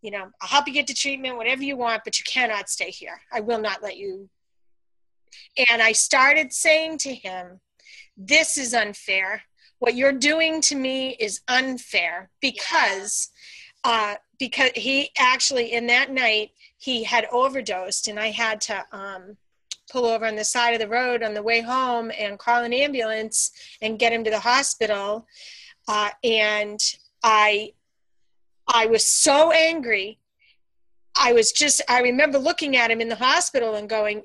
You 0.01 0.11
know, 0.11 0.29
I'll 0.41 0.49
help 0.49 0.67
you 0.67 0.73
get 0.73 0.87
to 0.87 0.93
treatment, 0.93 1.37
whatever 1.37 1.63
you 1.63 1.77
want, 1.77 2.03
but 2.03 2.19
you 2.19 2.25
cannot 2.25 2.69
stay 2.69 2.91
here. 2.91 3.21
I 3.31 3.39
will 3.39 3.61
not 3.61 3.81
let 3.81 3.95
you. 3.95 4.29
And 5.69 5.81
I 5.81 5.93
started 5.93 6.51
saying 6.51 6.97
to 6.99 7.15
him, 7.15 7.61
This 8.17 8.57
is 8.57 8.73
unfair. 8.73 9.43
What 9.79 9.95
you're 9.95 10.11
doing 10.11 10.59
to 10.61 10.75
me 10.75 11.11
is 11.11 11.41
unfair 11.47 12.29
because. 12.41 13.29
Uh, 13.85 14.15
because 14.39 14.71
he 14.73 15.11
actually 15.19 15.73
in 15.73 15.85
that 15.85 16.11
night 16.11 16.49
he 16.79 17.03
had 17.03 17.27
overdosed 17.31 18.07
and 18.07 18.19
i 18.19 18.31
had 18.31 18.59
to 18.59 18.83
um, 18.91 19.37
pull 19.91 20.05
over 20.05 20.25
on 20.25 20.35
the 20.35 20.43
side 20.43 20.73
of 20.73 20.79
the 20.79 20.87
road 20.87 21.23
on 21.23 21.33
the 21.33 21.43
way 21.43 21.61
home 21.61 22.11
and 22.17 22.39
call 22.39 22.63
an 22.63 22.73
ambulance 22.73 23.51
and 23.81 23.99
get 23.99 24.13
him 24.13 24.23
to 24.23 24.31
the 24.31 24.39
hospital. 24.39 25.27
Uh, 25.87 26.09
and 26.23 26.79
I, 27.23 27.73
I 28.67 28.87
was 28.87 29.05
so 29.05 29.51
angry. 29.51 30.19
I 31.15 31.33
was 31.33 31.51
just, 31.51 31.81
I 31.87 32.01
remember 32.01 32.37
looking 32.37 32.75
at 32.75 32.91
him 32.91 33.01
in 33.01 33.09
the 33.09 33.15
hospital 33.15 33.75
and 33.75 33.89
going, 33.89 34.23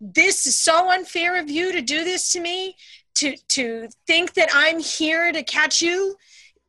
this 0.00 0.46
is 0.46 0.58
so 0.58 0.90
unfair 0.90 1.40
of 1.40 1.50
you 1.50 1.72
to 1.72 1.80
do 1.80 2.04
this 2.04 2.32
to 2.32 2.40
me, 2.40 2.76
to, 3.14 3.36
to 3.48 3.88
think 4.06 4.34
that 4.34 4.48
I'm 4.52 4.78
here 4.78 5.32
to 5.32 5.42
catch 5.42 5.80
you 5.80 6.16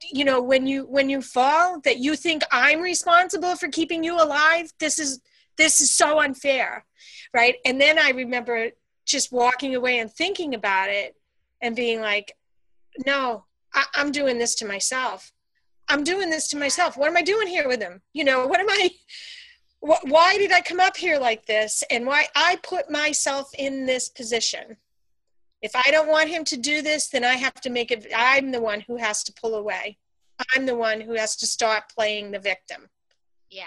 you 0.01 0.23
know 0.23 0.41
when 0.41 0.65
you 0.65 0.83
when 0.83 1.09
you 1.09 1.21
fall 1.21 1.79
that 1.81 1.97
you 1.97 2.15
think 2.15 2.43
i'm 2.51 2.79
responsible 2.79 3.55
for 3.55 3.67
keeping 3.67 4.03
you 4.03 4.15
alive 4.15 4.71
this 4.79 4.99
is 4.99 5.19
this 5.57 5.81
is 5.81 5.91
so 5.91 6.19
unfair 6.21 6.85
right? 7.33 7.55
And 7.65 7.79
then 7.79 7.99
i 7.99 8.09
remember 8.11 8.69
just 9.05 9.31
walking 9.31 9.75
away 9.75 9.99
and 9.99 10.11
thinking 10.11 10.53
about 10.53 10.89
it 10.89 11.15
and 11.61 11.75
being 11.75 11.99
like 11.99 12.33
no 13.05 13.43
I, 13.73 13.85
i'm 13.95 14.11
doing 14.11 14.37
this 14.37 14.55
to 14.55 14.65
myself. 14.65 15.31
I'm 15.91 16.03
doing 16.03 16.29
this 16.29 16.47
to 16.49 16.57
myself. 16.57 16.97
What 16.97 17.09
am 17.09 17.17
i 17.17 17.21
doing 17.21 17.47
here 17.47 17.67
with 17.67 17.81
him? 17.81 18.01
You 18.13 18.23
know 18.23 18.47
what 18.47 18.59
am 18.59 18.69
i 18.69 18.89
wh- 19.81 20.05
why 20.05 20.37
did 20.37 20.51
i 20.51 20.61
come 20.61 20.79
up 20.79 20.97
here 20.97 21.19
like 21.19 21.45
this? 21.45 21.83
And 21.91 22.05
why 22.05 22.27
i 22.35 22.57
put 22.63 22.89
myself 22.91 23.49
in 23.57 23.85
this 23.85 24.09
position. 24.09 24.77
If 25.61 25.75
i 25.75 25.89
don't 25.91 26.09
want 26.09 26.29
him 26.29 26.43
to 26.45 26.57
do 26.57 26.81
this 26.81 27.09
then 27.09 27.23
i 27.23 27.33
have 27.33 27.59
to 27.61 27.69
make 27.69 27.91
it 27.91 28.07
i'm 28.15 28.51
the 28.51 28.61
one 28.61 28.81
who 28.81 28.97
has 28.97 29.23
to 29.23 29.33
pull 29.33 29.55
away. 29.55 29.97
I'm 30.55 30.65
the 30.65 30.75
one 30.75 31.01
who 31.01 31.13
has 31.13 31.35
to 31.37 31.47
start 31.47 31.83
playing 31.93 32.31
the 32.31 32.39
victim. 32.39 32.89
Yeah 33.49 33.65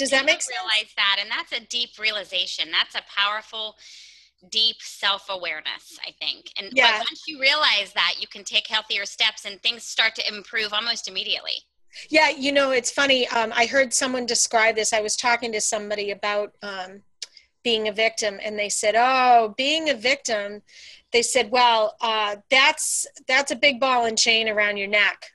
does 0.00 0.10
that 0.10 0.24
make 0.24 0.42
sense? 0.42 0.56
Realize 0.56 0.92
that, 0.96 1.18
and 1.20 1.30
that's 1.30 1.52
a 1.52 1.60
deep 1.66 1.90
realization. 1.98 2.70
That's 2.72 2.94
a 2.94 3.02
powerful, 3.14 3.76
deep 4.50 4.76
self 4.80 5.26
awareness. 5.28 5.98
I 6.06 6.12
think, 6.12 6.52
and 6.58 6.70
yeah. 6.72 6.98
once 6.98 7.24
you 7.26 7.40
realize 7.40 7.92
that, 7.94 8.14
you 8.18 8.26
can 8.26 8.42
take 8.42 8.66
healthier 8.66 9.04
steps, 9.04 9.44
and 9.44 9.62
things 9.62 9.84
start 9.84 10.14
to 10.16 10.26
improve 10.26 10.72
almost 10.72 11.08
immediately. 11.08 11.62
Yeah, 12.08 12.30
you 12.30 12.52
know, 12.52 12.70
it's 12.70 12.90
funny. 12.90 13.28
Um, 13.28 13.52
I 13.54 13.66
heard 13.66 13.92
someone 13.92 14.26
describe 14.26 14.76
this. 14.76 14.92
I 14.92 15.00
was 15.00 15.16
talking 15.16 15.52
to 15.52 15.60
somebody 15.60 16.12
about 16.12 16.54
um, 16.62 17.02
being 17.62 17.88
a 17.88 17.92
victim, 17.92 18.38
and 18.42 18.58
they 18.58 18.68
said, 18.68 18.94
"Oh, 18.96 19.54
being 19.56 19.90
a 19.90 19.94
victim." 19.94 20.62
They 21.12 21.22
said, 21.22 21.50
"Well, 21.50 21.96
uh, 22.00 22.36
that's 22.50 23.06
that's 23.26 23.50
a 23.50 23.56
big 23.56 23.80
ball 23.80 24.06
and 24.06 24.16
chain 24.16 24.48
around 24.48 24.76
your 24.76 24.88
neck." 24.88 25.30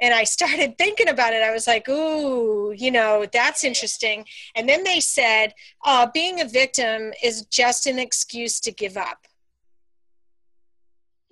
And 0.00 0.14
I 0.14 0.24
started 0.24 0.78
thinking 0.78 1.08
about 1.08 1.32
it. 1.32 1.42
I 1.42 1.52
was 1.52 1.66
like, 1.66 1.88
ooh, 1.88 2.72
you 2.72 2.90
know, 2.90 3.26
that's 3.32 3.64
interesting. 3.64 4.24
And 4.54 4.68
then 4.68 4.84
they 4.84 5.00
said, 5.00 5.54
uh, 5.84 6.08
being 6.12 6.40
a 6.40 6.44
victim 6.44 7.12
is 7.22 7.46
just 7.46 7.86
an 7.86 7.98
excuse 7.98 8.60
to 8.60 8.72
give 8.72 8.96
up. 8.96 9.26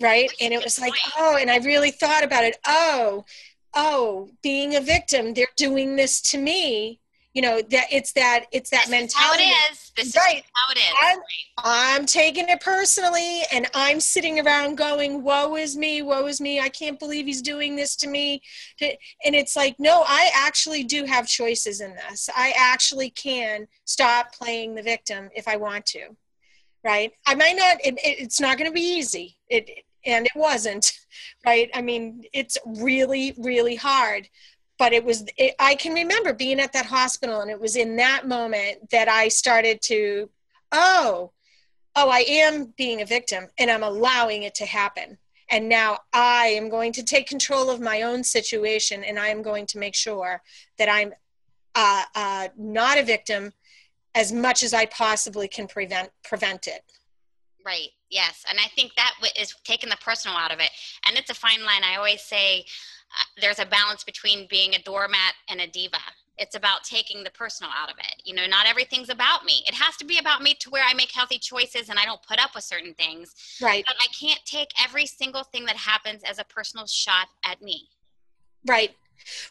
Right. 0.00 0.30
And 0.40 0.54
it 0.54 0.62
was 0.62 0.80
like, 0.80 0.92
oh, 1.16 1.36
and 1.40 1.50
I 1.50 1.58
really 1.58 1.90
thought 1.90 2.22
about 2.22 2.44
it. 2.44 2.56
Oh, 2.66 3.24
oh, 3.74 4.30
being 4.42 4.76
a 4.76 4.80
victim, 4.80 5.34
they're 5.34 5.46
doing 5.56 5.96
this 5.96 6.20
to 6.30 6.38
me 6.38 7.00
you 7.34 7.42
know 7.42 7.60
that 7.70 7.86
it's 7.92 8.12
that 8.12 8.46
it's 8.52 8.70
that 8.70 8.86
this 8.86 8.90
mentality. 8.90 9.44
Is 9.44 9.50
how 9.50 9.68
it 9.68 9.72
is. 9.72 9.92
This 9.96 10.16
right. 10.16 10.38
is 10.38 10.42
how 10.54 10.72
it 10.72 10.78
is. 10.78 10.94
I'm, 11.00 11.18
I'm 11.64 12.06
taking 12.06 12.48
it 12.48 12.60
personally, 12.60 13.42
and 13.52 13.66
I'm 13.74 14.00
sitting 14.00 14.40
around 14.40 14.76
going, 14.76 15.22
"Woe 15.22 15.56
is 15.56 15.76
me! 15.76 16.02
Woe 16.02 16.26
is 16.26 16.40
me! 16.40 16.60
I 16.60 16.68
can't 16.68 16.98
believe 16.98 17.26
he's 17.26 17.42
doing 17.42 17.76
this 17.76 17.96
to 17.96 18.08
me." 18.08 18.42
And 18.80 19.34
it's 19.34 19.56
like, 19.56 19.76
no, 19.78 20.04
I 20.06 20.30
actually 20.34 20.84
do 20.84 21.04
have 21.04 21.26
choices 21.26 21.80
in 21.80 21.94
this. 21.94 22.28
I 22.34 22.52
actually 22.56 23.10
can 23.10 23.68
stop 23.84 24.34
playing 24.34 24.74
the 24.74 24.82
victim 24.82 25.28
if 25.34 25.46
I 25.46 25.56
want 25.56 25.84
to. 25.86 26.16
Right? 26.82 27.12
I 27.26 27.34
might 27.34 27.56
not. 27.56 27.76
It, 27.84 27.98
it's 28.02 28.40
not 28.40 28.56
going 28.56 28.70
to 28.70 28.74
be 28.74 28.80
easy. 28.80 29.36
It 29.48 29.84
and 30.04 30.26
it 30.26 30.32
wasn't. 30.36 30.92
Right? 31.46 31.70
I 31.72 31.82
mean, 31.82 32.24
it's 32.32 32.58
really, 32.66 33.34
really 33.38 33.74
hard 33.74 34.28
but 34.78 34.92
it 34.92 35.04
was 35.04 35.24
it, 35.36 35.54
i 35.58 35.74
can 35.74 35.92
remember 35.92 36.32
being 36.32 36.60
at 36.60 36.72
that 36.72 36.86
hospital 36.86 37.40
and 37.40 37.50
it 37.50 37.60
was 37.60 37.76
in 37.76 37.96
that 37.96 38.26
moment 38.26 38.90
that 38.90 39.08
i 39.08 39.28
started 39.28 39.82
to 39.82 40.30
oh 40.72 41.30
oh 41.96 42.08
i 42.08 42.20
am 42.20 42.72
being 42.76 43.02
a 43.02 43.06
victim 43.06 43.48
and 43.58 43.70
i'm 43.70 43.82
allowing 43.82 44.44
it 44.44 44.54
to 44.54 44.64
happen. 44.64 45.18
And 45.50 45.68
now 45.68 45.98
i 46.12 46.46
am 46.46 46.68
going 46.68 46.92
to 46.92 47.02
take 47.02 47.26
control 47.26 47.70
of 47.70 47.80
my 47.80 48.02
own 48.02 48.22
situation 48.22 49.02
and 49.04 49.18
i 49.18 49.28
am 49.28 49.42
going 49.42 49.66
to 49.66 49.78
make 49.78 49.94
sure 49.94 50.42
that 50.78 50.88
i'm 50.88 51.12
uh, 51.74 52.02
uh, 52.14 52.48
not 52.56 52.98
a 52.98 53.02
victim 53.02 53.52
as 54.14 54.32
much 54.32 54.62
as 54.62 54.74
i 54.74 54.86
possibly 54.86 55.48
can 55.48 55.66
prevent 55.66 56.10
prevent 56.22 56.66
it. 56.66 56.82
Right 57.64 57.88
yes 58.10 58.44
and 58.48 58.58
i 58.58 58.68
think 58.68 58.92
that 58.96 59.14
is 59.38 59.54
taking 59.64 59.90
the 59.90 59.96
personal 59.96 60.36
out 60.36 60.52
of 60.52 60.60
it. 60.60 60.70
And 61.06 61.16
it's 61.16 61.30
a 61.30 61.34
fine 61.34 61.64
line. 61.64 61.82
I 61.82 61.96
always 61.96 62.22
say 62.22 62.64
there's 63.40 63.58
a 63.58 63.66
balance 63.66 64.04
between 64.04 64.46
being 64.48 64.74
a 64.74 64.82
doormat 64.82 65.34
and 65.48 65.60
a 65.60 65.66
diva. 65.66 65.98
It's 66.36 66.54
about 66.54 66.84
taking 66.84 67.24
the 67.24 67.30
personal 67.30 67.72
out 67.76 67.90
of 67.90 67.96
it. 67.98 68.22
You 68.24 68.34
know 68.34 68.46
not 68.46 68.66
everything's 68.66 69.08
about 69.08 69.44
me. 69.44 69.64
It 69.66 69.74
has 69.74 69.96
to 69.96 70.04
be 70.04 70.18
about 70.18 70.42
me 70.42 70.54
to 70.60 70.70
where 70.70 70.84
i 70.84 70.94
make 70.94 71.10
healthy 71.10 71.38
choices 71.38 71.88
and 71.88 71.98
i 71.98 72.04
don't 72.04 72.22
put 72.22 72.38
up 72.38 72.54
with 72.54 72.64
certain 72.64 72.94
things. 72.94 73.34
Right. 73.60 73.84
But 73.86 73.96
i 74.00 74.06
can't 74.18 74.40
take 74.44 74.68
every 74.82 75.06
single 75.06 75.44
thing 75.44 75.64
that 75.66 75.76
happens 75.76 76.22
as 76.22 76.38
a 76.38 76.44
personal 76.44 76.86
shot 76.86 77.28
at 77.44 77.60
me. 77.60 77.88
Right. 78.66 78.94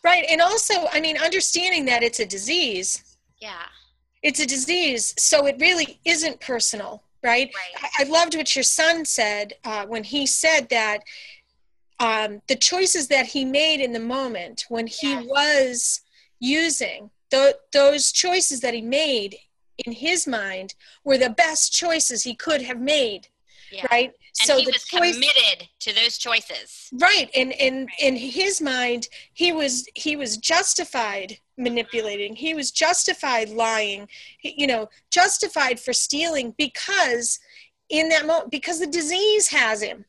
Right. 0.04 0.26
And 0.30 0.42
also 0.42 0.74
i 0.92 1.02
mean 1.02 1.18
understanding 1.18 1.86
that 1.86 2.04
it's 2.04 2.20
a 2.20 2.26
disease. 2.26 3.18
Yeah. 3.40 3.64
It's 4.24 4.40
a 4.40 4.48
disease 4.48 5.14
so 5.18 5.46
it 5.46 5.58
really 5.60 6.00
isn't 6.06 6.40
personal 6.40 7.04
right, 7.24 7.52
right. 7.54 7.92
I, 8.00 8.04
I 8.04 8.10
loved 8.10 8.36
what 8.36 8.56
your 8.56 8.64
son 8.64 9.04
said 9.04 9.54
uh, 9.64 9.86
when 9.86 10.04
he 10.04 10.26
said 10.26 10.70
that 10.70 11.00
um, 12.00 12.42
the 12.48 12.56
choices 12.56 13.08
that 13.08 13.26
he 13.26 13.44
made 13.44 13.82
in 13.82 13.92
the 13.92 14.00
moment 14.00 14.66
when 14.70 14.88
he 14.88 15.12
yes. 15.12 15.26
was 15.26 16.02
using 16.40 17.10
th- 17.32 17.56
those 17.74 18.12
choices 18.12 18.60
that 18.62 18.74
he 18.74 18.82
made 18.82 19.36
in 19.86 19.92
his 19.92 20.28
mind 20.28 20.74
were 21.04 21.18
the 21.18 21.30
best 21.30 21.74
choices 21.74 22.24
he 22.24 22.36
could 22.36 22.62
have 22.62 22.80
made 22.80 23.28
yeah. 23.72 23.86
right 23.92 24.14
and 24.42 24.48
so 24.48 24.58
he 24.58 24.66
was 24.66 24.84
choice, 24.84 25.16
committed 25.16 25.68
to 25.80 25.94
those 25.94 26.18
choices 26.18 26.90
right 27.00 27.30
and 27.36 27.52
in 27.54 27.86
right. 27.86 27.90
in 28.00 28.16
his 28.16 28.62
mind 28.62 29.08
he 29.34 29.52
was 29.52 29.88
he 29.96 30.16
was 30.16 30.38
justified 30.38 31.38
manipulating 31.58 32.36
he 32.36 32.54
was 32.54 32.72
justified 32.72 33.50
lying 33.50 34.08
you 34.42 34.68
know 34.68 34.88
justified 35.12 35.80
for 35.80 35.94
stealing 35.94 36.54
because 36.58 37.40
in 37.90 38.10
that 38.10 38.26
moment 38.26 38.52
because 38.52 38.80
the 38.80 38.88
disease 38.88 39.48
has 39.48 39.82
him 39.82 40.06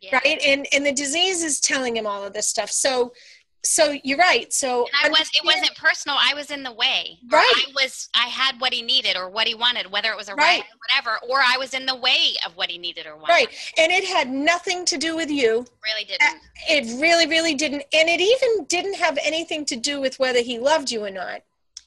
yeah. 0.00 0.20
right? 0.24 0.40
And 0.46 0.66
and 0.72 0.84
the 0.84 0.92
disease 0.92 1.42
is 1.42 1.60
telling 1.60 1.96
him 1.96 2.06
all 2.06 2.24
of 2.24 2.32
this 2.32 2.46
stuff. 2.46 2.70
So 2.70 3.12
so 3.62 3.94
you're 4.04 4.18
right. 4.18 4.52
So 4.52 4.86
and 5.02 5.14
i 5.14 5.18
was 5.18 5.30
it 5.34 5.44
wasn't 5.44 5.76
personal. 5.76 6.16
I 6.18 6.34
was 6.34 6.50
in 6.50 6.62
the 6.62 6.72
way. 6.72 7.18
Right 7.30 7.52
i 7.56 7.72
was 7.74 8.08
i 8.14 8.26
had 8.26 8.60
what 8.60 8.72
he 8.72 8.82
needed 8.82 9.16
or 9.16 9.28
what 9.28 9.46
he 9.46 9.54
wanted 9.54 9.90
whether 9.90 10.10
it 10.10 10.16
was 10.16 10.28
a 10.28 10.34
right. 10.34 10.60
or 10.60 10.78
whatever 10.88 11.18
or 11.28 11.40
i 11.40 11.56
was 11.58 11.74
in 11.74 11.86
the 11.86 11.94
way 11.94 12.36
of 12.46 12.56
what 12.56 12.70
he 12.70 12.78
needed 12.78 13.06
or 13.06 13.16
wanted. 13.16 13.32
Right. 13.32 13.48
And 13.76 13.92
it 13.92 14.04
had 14.04 14.30
nothing 14.30 14.84
to 14.86 14.96
do 14.96 15.16
with 15.16 15.30
you. 15.30 15.66
Really 15.84 16.04
didn't. 16.04 16.40
it 16.68 17.00
really 17.00 17.26
really 17.26 17.54
didn't. 17.54 17.84
And 17.92 18.08
it 18.08 18.20
even 18.20 18.64
didn't 18.66 18.94
have 18.94 19.18
anything 19.22 19.64
to 19.66 19.76
do 19.76 20.00
with 20.00 20.18
whether 20.18 20.40
he 20.40 20.58
loved 20.58 20.90
you 20.90 21.04
or 21.04 21.10
not. 21.10 21.42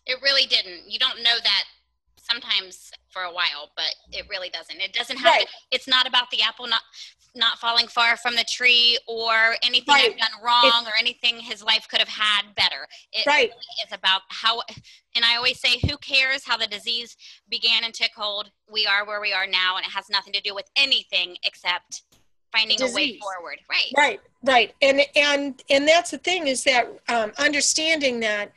It 0.05 0.22
really 0.22 0.46
didn't. 0.46 0.82
You 0.88 1.00
don't 1.00 1.24
know 1.24 1.38
that 1.43 1.63
sometimes 2.17 2.91
for 3.10 3.24
a 3.24 3.34
while 3.34 3.72
but 3.75 3.96
it 4.12 4.25
really 4.29 4.50
doesn't. 4.50 4.79
It 4.79 4.93
doesn't 4.93 5.17
have 5.17 5.34
right. 5.34 5.48
it's 5.72 5.88
not 5.88 6.08
about 6.08 6.29
the 6.29 6.41
apple 6.41 6.67
not 6.67 6.82
not 7.36 7.58
falling 7.58 7.88
far 7.88 8.16
from 8.18 8.36
the 8.36 8.46
tree 8.48 8.98
or 9.08 9.56
anything 9.63 9.94
right. 9.94 10.12
I've 10.12 10.18
done 10.18 10.44
wrong 10.44 10.86
or 10.86 10.94
anything 11.00 11.40
his 11.40 11.63
life 11.63 11.88
could 11.90 12.00
have 12.00 12.08
had 12.08 12.54
better. 12.56 12.88
It 13.12 13.25
right. 13.25 13.50
really 13.50 13.86
is 13.86 13.92
about 13.92 14.22
how, 14.30 14.62
and 15.16 15.25
I 15.25 15.36
always 15.36 15.60
say, 15.60 15.80
who 15.88 15.98
cares 15.98 16.44
how 16.46 16.58
the 16.58 16.68
disease 16.68 17.18
began 17.50 17.84
and 17.84 17.94
took 17.94 18.12
hold? 18.16 18.52
We 18.72 18.86
are 18.86 19.06
where 19.06 19.22
we 19.22 19.34
are 19.34 19.48
now, 19.48 19.78
and 19.78 19.86
it 19.86 19.92
has 19.92 20.10
nothing 20.10 20.34
to 20.34 20.42
do 20.42 20.54
with 20.54 20.70
anything 20.75 21.38
except 21.44 22.04
finding 22.52 22.82
a 22.82 22.92
way 22.94 23.18
forward. 23.18 23.60
Right. 23.70 23.92
Right. 23.98 24.20
Right. 24.44 24.75
And 24.82 25.02
and 25.16 25.63
and 25.70 25.88
that's 25.88 26.12
the 26.12 26.20
thing 26.20 26.48
is 26.48 26.63
that 26.66 26.88
um, 27.10 27.32
understanding 27.40 28.20
that 28.20 28.52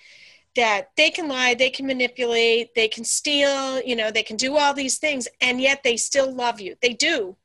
that 0.55 0.91
they 0.97 1.11
can 1.11 1.29
lie, 1.29 1.55
they 1.55 1.71
can 1.71 1.87
manipulate, 1.87 2.75
they 2.75 2.89
can 2.89 3.05
steal, 3.05 3.81
you 3.83 3.95
know, 3.95 4.11
they 4.11 4.23
can 4.23 4.37
do 4.37 4.57
all 4.57 4.73
these 4.75 4.99
things, 4.99 5.29
and 5.41 5.61
yet 5.61 5.83
they 5.83 5.97
still 5.97 6.33
love 6.33 6.61
you. 6.61 6.77
They 6.83 6.95
do 6.95 7.37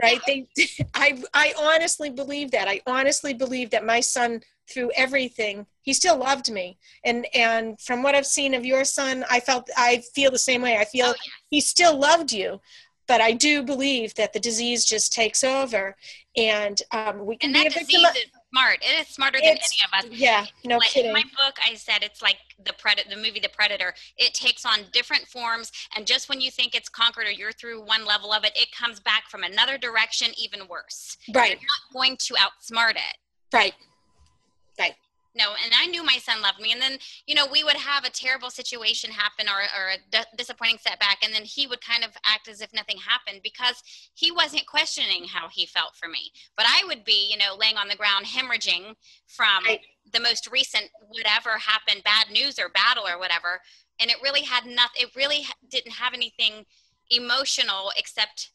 right? 0.00 0.20
They 0.26 0.46
i 0.94 1.22
i 1.34 1.52
honestly 1.58 2.10
believe 2.10 2.50
that. 2.52 2.68
I 2.68 2.80
honestly 2.86 3.34
believe 3.34 3.70
that 3.70 3.84
my 3.84 4.00
son 4.00 4.42
through 4.68 4.90
everything 4.96 5.66
he 5.82 5.92
still 5.94 6.16
loved 6.18 6.50
me. 6.50 6.78
And 7.04 7.26
and 7.34 7.80
from 7.80 8.02
what 8.02 8.14
i've 8.14 8.26
seen 8.26 8.54
of 8.54 8.64
your 8.66 8.84
son 8.84 9.24
i 9.30 9.40
felt 9.40 9.68
i 9.76 10.02
feel 10.14 10.30
the 10.30 10.38
same 10.38 10.62
way. 10.62 10.76
I 10.76 10.84
feel 10.84 11.06
oh, 11.08 11.14
he 11.48 11.60
still 11.60 11.98
loved 11.98 12.32
you 12.32 12.60
but 13.06 13.20
i 13.20 13.32
do 13.32 13.62
believe 13.62 14.14
that 14.14 14.32
the 14.32 14.40
disease 14.40 14.84
just 14.84 15.12
takes 15.12 15.42
over 15.42 15.96
and 16.36 16.82
um, 16.92 17.26
we 17.26 17.36
can 17.36 17.54
and 17.54 17.64
be 17.64 17.66
a 17.66 17.70
victim 17.70 18.04
of, 18.04 18.16
smart. 18.52 18.78
It 18.82 19.00
is 19.00 19.08
smarter 19.08 19.38
than 19.42 19.56
it's, 19.56 19.72
any 19.72 20.04
of 20.04 20.12
us. 20.12 20.18
Yeah, 20.18 20.46
no 20.64 20.78
like 20.78 20.90
kidding. 20.90 21.08
In 21.08 21.14
my 21.14 21.22
book, 21.22 21.56
I 21.64 21.74
said 21.74 22.02
it's 22.02 22.22
like 22.22 22.38
the 22.64 22.72
predator, 22.74 23.10
the 23.10 23.16
movie 23.16 23.40
The 23.40 23.48
Predator. 23.48 23.94
It 24.16 24.34
takes 24.34 24.64
on 24.64 24.80
different 24.92 25.26
forms, 25.26 25.72
and 25.96 26.06
just 26.06 26.28
when 26.28 26.40
you 26.40 26.50
think 26.50 26.74
it's 26.74 26.88
conquered 26.88 27.26
or 27.26 27.32
you're 27.32 27.52
through 27.52 27.84
one 27.84 28.04
level 28.04 28.32
of 28.32 28.44
it, 28.44 28.52
it 28.54 28.68
comes 28.72 29.00
back 29.00 29.24
from 29.30 29.42
another 29.42 29.78
direction, 29.78 30.28
even 30.38 30.68
worse. 30.68 31.16
Right. 31.34 31.50
You're 31.50 31.58
not 31.58 31.92
going 31.92 32.16
to 32.16 32.34
outsmart 32.34 32.92
it. 32.92 33.16
Right. 33.52 33.74
Right 34.78 34.94
no 35.38 35.54
and 35.64 35.72
i 35.80 35.86
knew 35.86 36.04
my 36.04 36.18
son 36.18 36.42
loved 36.42 36.60
me 36.60 36.72
and 36.72 36.80
then 36.80 36.98
you 37.26 37.34
know 37.34 37.46
we 37.50 37.64
would 37.64 37.76
have 37.76 38.04
a 38.04 38.10
terrible 38.10 38.50
situation 38.50 39.10
happen 39.10 39.46
or, 39.48 39.60
or 39.78 39.90
a 39.90 39.96
d- 40.10 40.28
disappointing 40.36 40.78
setback 40.78 41.18
and 41.22 41.32
then 41.32 41.44
he 41.44 41.66
would 41.66 41.80
kind 41.80 42.04
of 42.04 42.10
act 42.26 42.48
as 42.48 42.60
if 42.60 42.72
nothing 42.74 42.98
happened 42.98 43.40
because 43.42 43.82
he 44.14 44.30
wasn't 44.30 44.66
questioning 44.66 45.24
how 45.24 45.48
he 45.48 45.64
felt 45.64 45.94
for 45.94 46.08
me 46.08 46.32
but 46.56 46.66
i 46.68 46.84
would 46.86 47.04
be 47.04 47.28
you 47.30 47.36
know 47.36 47.56
laying 47.58 47.76
on 47.76 47.88
the 47.88 47.96
ground 47.96 48.26
hemorrhaging 48.26 48.94
from 49.26 49.64
right. 49.66 49.80
the 50.12 50.20
most 50.20 50.50
recent 50.50 50.90
whatever 51.08 51.50
happened 51.58 52.02
bad 52.04 52.30
news 52.30 52.58
or 52.58 52.68
battle 52.70 53.04
or 53.06 53.18
whatever 53.18 53.60
and 54.00 54.10
it 54.10 54.16
really 54.22 54.42
had 54.42 54.66
nothing 54.66 55.02
it 55.02 55.16
really 55.16 55.46
didn't 55.70 55.92
have 55.92 56.14
anything 56.14 56.64
emotional 57.10 57.90
except 57.96 58.50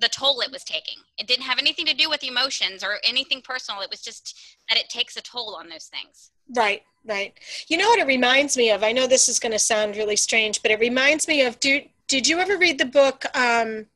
the 0.00 0.08
toll 0.08 0.40
it 0.40 0.50
was 0.50 0.64
taking. 0.64 0.98
It 1.18 1.26
didn't 1.26 1.44
have 1.44 1.58
anything 1.58 1.86
to 1.86 1.94
do 1.94 2.08
with 2.08 2.24
emotions 2.24 2.82
or 2.82 2.98
anything 3.04 3.40
personal. 3.42 3.82
It 3.82 3.90
was 3.90 4.00
just 4.00 4.56
that 4.68 4.78
it 4.78 4.88
takes 4.88 5.16
a 5.16 5.22
toll 5.22 5.56
on 5.58 5.68
those 5.68 5.86
things. 5.86 6.30
Right, 6.56 6.82
right. 7.04 7.34
You 7.68 7.76
know 7.76 7.88
what 7.88 8.00
it 8.00 8.06
reminds 8.06 8.56
me 8.56 8.70
of? 8.70 8.82
I 8.82 8.92
know 8.92 9.06
this 9.06 9.28
is 9.28 9.38
going 9.38 9.52
to 9.52 9.58
sound 9.58 9.96
really 9.96 10.16
strange, 10.16 10.62
but 10.62 10.70
it 10.70 10.80
reminds 10.80 11.28
me 11.28 11.42
of 11.42 11.60
do, 11.60 11.82
did 12.08 12.26
you 12.26 12.38
ever 12.40 12.56
read 12.56 12.78
the 12.78 12.84
book 12.84 13.24
um, 13.36 13.86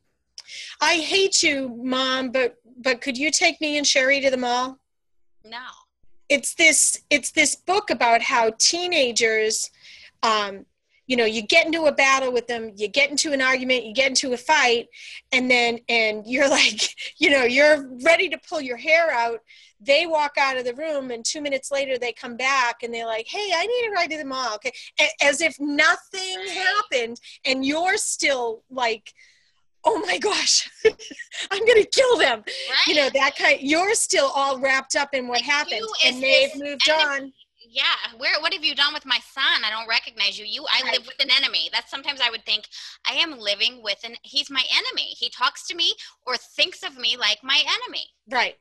I 0.81 0.97
hate 0.97 1.43
you, 1.43 1.69
mom, 1.83 2.31
but 2.31 2.57
but 2.79 3.01
could 3.01 3.17
you 3.17 3.31
take 3.31 3.61
me 3.61 3.79
and 3.79 3.87
Sherry 3.87 4.21
to 4.21 4.31
the 4.31 4.37
mall? 4.37 4.79
No. 5.45 5.67
It's 6.29 6.55
this 6.55 7.03
it's 7.11 7.31
this 7.31 7.55
book 7.55 7.91
about 7.91 8.23
how 8.23 8.53
teenagers 8.59 9.71
um, 10.23 10.67
you 11.07 11.17
know 11.17 11.25
you 11.25 11.43
get 11.43 11.67
into 11.67 11.85
a 11.85 11.93
battle 11.93 12.33
with 12.33 12.47
them 12.47 12.73
you 12.77 12.89
get 12.89 13.11
into 13.11 13.33
an 13.33 13.41
argument 13.41 13.85
you 13.85 13.95
get 13.95 14.09
into 14.09 14.33
a 14.33 14.37
fight 14.37 14.89
and 15.33 15.51
then 15.51 15.79
and 15.89 16.27
you're 16.27 16.49
like 16.51 16.91
you 17.19 17.31
know 17.31 17.45
you're 17.45 17.89
ready 18.03 18.29
to 18.29 18.39
pull 18.49 18.61
your 18.61 18.77
hair 18.77 19.11
out. 19.11 19.41
They 19.79 20.07
walk 20.07 20.37
out 20.39 20.57
of 20.57 20.65
the 20.65 20.75
room 20.75 21.11
and 21.11 21.25
two 21.25 21.43
minutes 21.43 21.71
later 21.71 21.99
they 21.99 22.13
come 22.13 22.37
back 22.37 22.83
and 22.83 22.93
they're 22.93 23.07
like 23.07 23.27
hey 23.29 23.51
i 23.55 23.67
need 23.67 23.89
a 23.89 23.93
ride 23.93 24.11
to 24.11 24.19
the 24.19 24.25
mall. 24.25 24.55
Okay. 24.57 24.73
As 25.23 25.41
if 25.41 25.57
nothing 25.61 26.39
happened 26.49 27.21
and 27.45 27.65
you're 27.65 27.97
still 27.97 28.63
like 28.71 29.13
oh 29.85 29.99
my 30.01 30.19
gosh 30.19 30.69
i'm 31.51 31.67
gonna 31.67 31.85
kill 31.85 32.17
them. 32.17 32.43
Right. 32.47 32.87
you 32.87 32.95
know 32.95 33.11
that 33.15 33.37
kind 33.37 33.61
you're 33.61 33.95
still 33.95 34.31
all 34.35 34.59
wrapped 34.59 34.97
up 34.97 35.11
in 35.13 35.29
what 35.29 35.43
like 35.43 35.45
happened 35.45 35.87
and 36.05 36.23
they've 36.23 36.57
moved 36.57 36.89
on 36.91 37.33
yeah 37.77 38.19
where 38.19 38.41
what 38.41 38.55
have 38.55 38.65
you 38.65 38.75
done 38.75 38.95
with 38.95 39.05
my 39.05 39.19
son? 39.33 39.65
I 39.65 39.71
don't 39.71 39.89
recognize 39.89 40.39
you. 40.39 40.47
You 40.47 40.65
i 40.73 40.83
right. 40.83 40.95
live 40.95 41.07
with 41.07 41.21
an 41.21 41.31
enemy. 41.31 41.69
That's 41.73 41.91
sometimes 41.91 42.21
i 42.21 42.31
would 42.31 42.45
think 42.45 42.69
i 43.09 43.13
am 43.13 43.39
living 43.39 43.83
with 43.83 43.99
an 44.05 44.15
he's 44.23 44.51
my 44.51 44.63
enemy. 44.75 45.09
He 45.11 45.29
talks 45.29 45.67
to 45.69 45.77
me 45.77 45.93
or 46.27 46.37
thinks 46.37 46.83
of 46.83 46.97
me 46.97 47.17
like 47.17 47.39
my 47.45 47.61
enemy. 47.61 48.07
Right. 48.31 48.57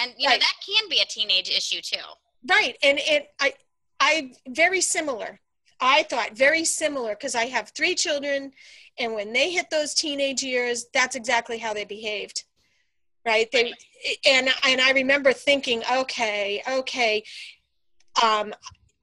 And 0.00 0.12
you 0.16 0.28
right. 0.28 0.34
know 0.34 0.38
that 0.38 0.54
can 0.64 0.88
be 0.88 1.00
a 1.00 1.06
teenage 1.06 1.50
issue 1.50 1.80
too. 1.82 2.06
Right 2.48 2.76
and 2.82 2.98
it 3.00 3.30
i 3.40 3.52
i 4.00 4.32
very 4.48 4.80
similar. 4.80 5.40
I 5.80 6.04
thought 6.04 6.36
very 6.36 6.64
similar 6.64 7.10
because 7.10 7.34
i 7.34 7.46
have 7.46 7.70
three 7.70 7.94
children 7.94 8.52
and 9.00 9.14
when 9.14 9.32
they 9.32 9.50
hit 9.50 9.70
those 9.70 9.94
teenage 9.94 10.42
years 10.42 10.86
that's 10.94 11.16
exactly 11.16 11.58
how 11.58 11.74
they 11.74 11.84
behaved. 11.84 12.44
Right? 13.26 13.50
They 13.52 13.74
and 14.26 14.48
and 14.64 14.80
i 14.80 14.92
remember 14.92 15.32
thinking 15.32 15.82
okay 15.92 16.62
okay 16.70 17.24
um, 18.22 18.54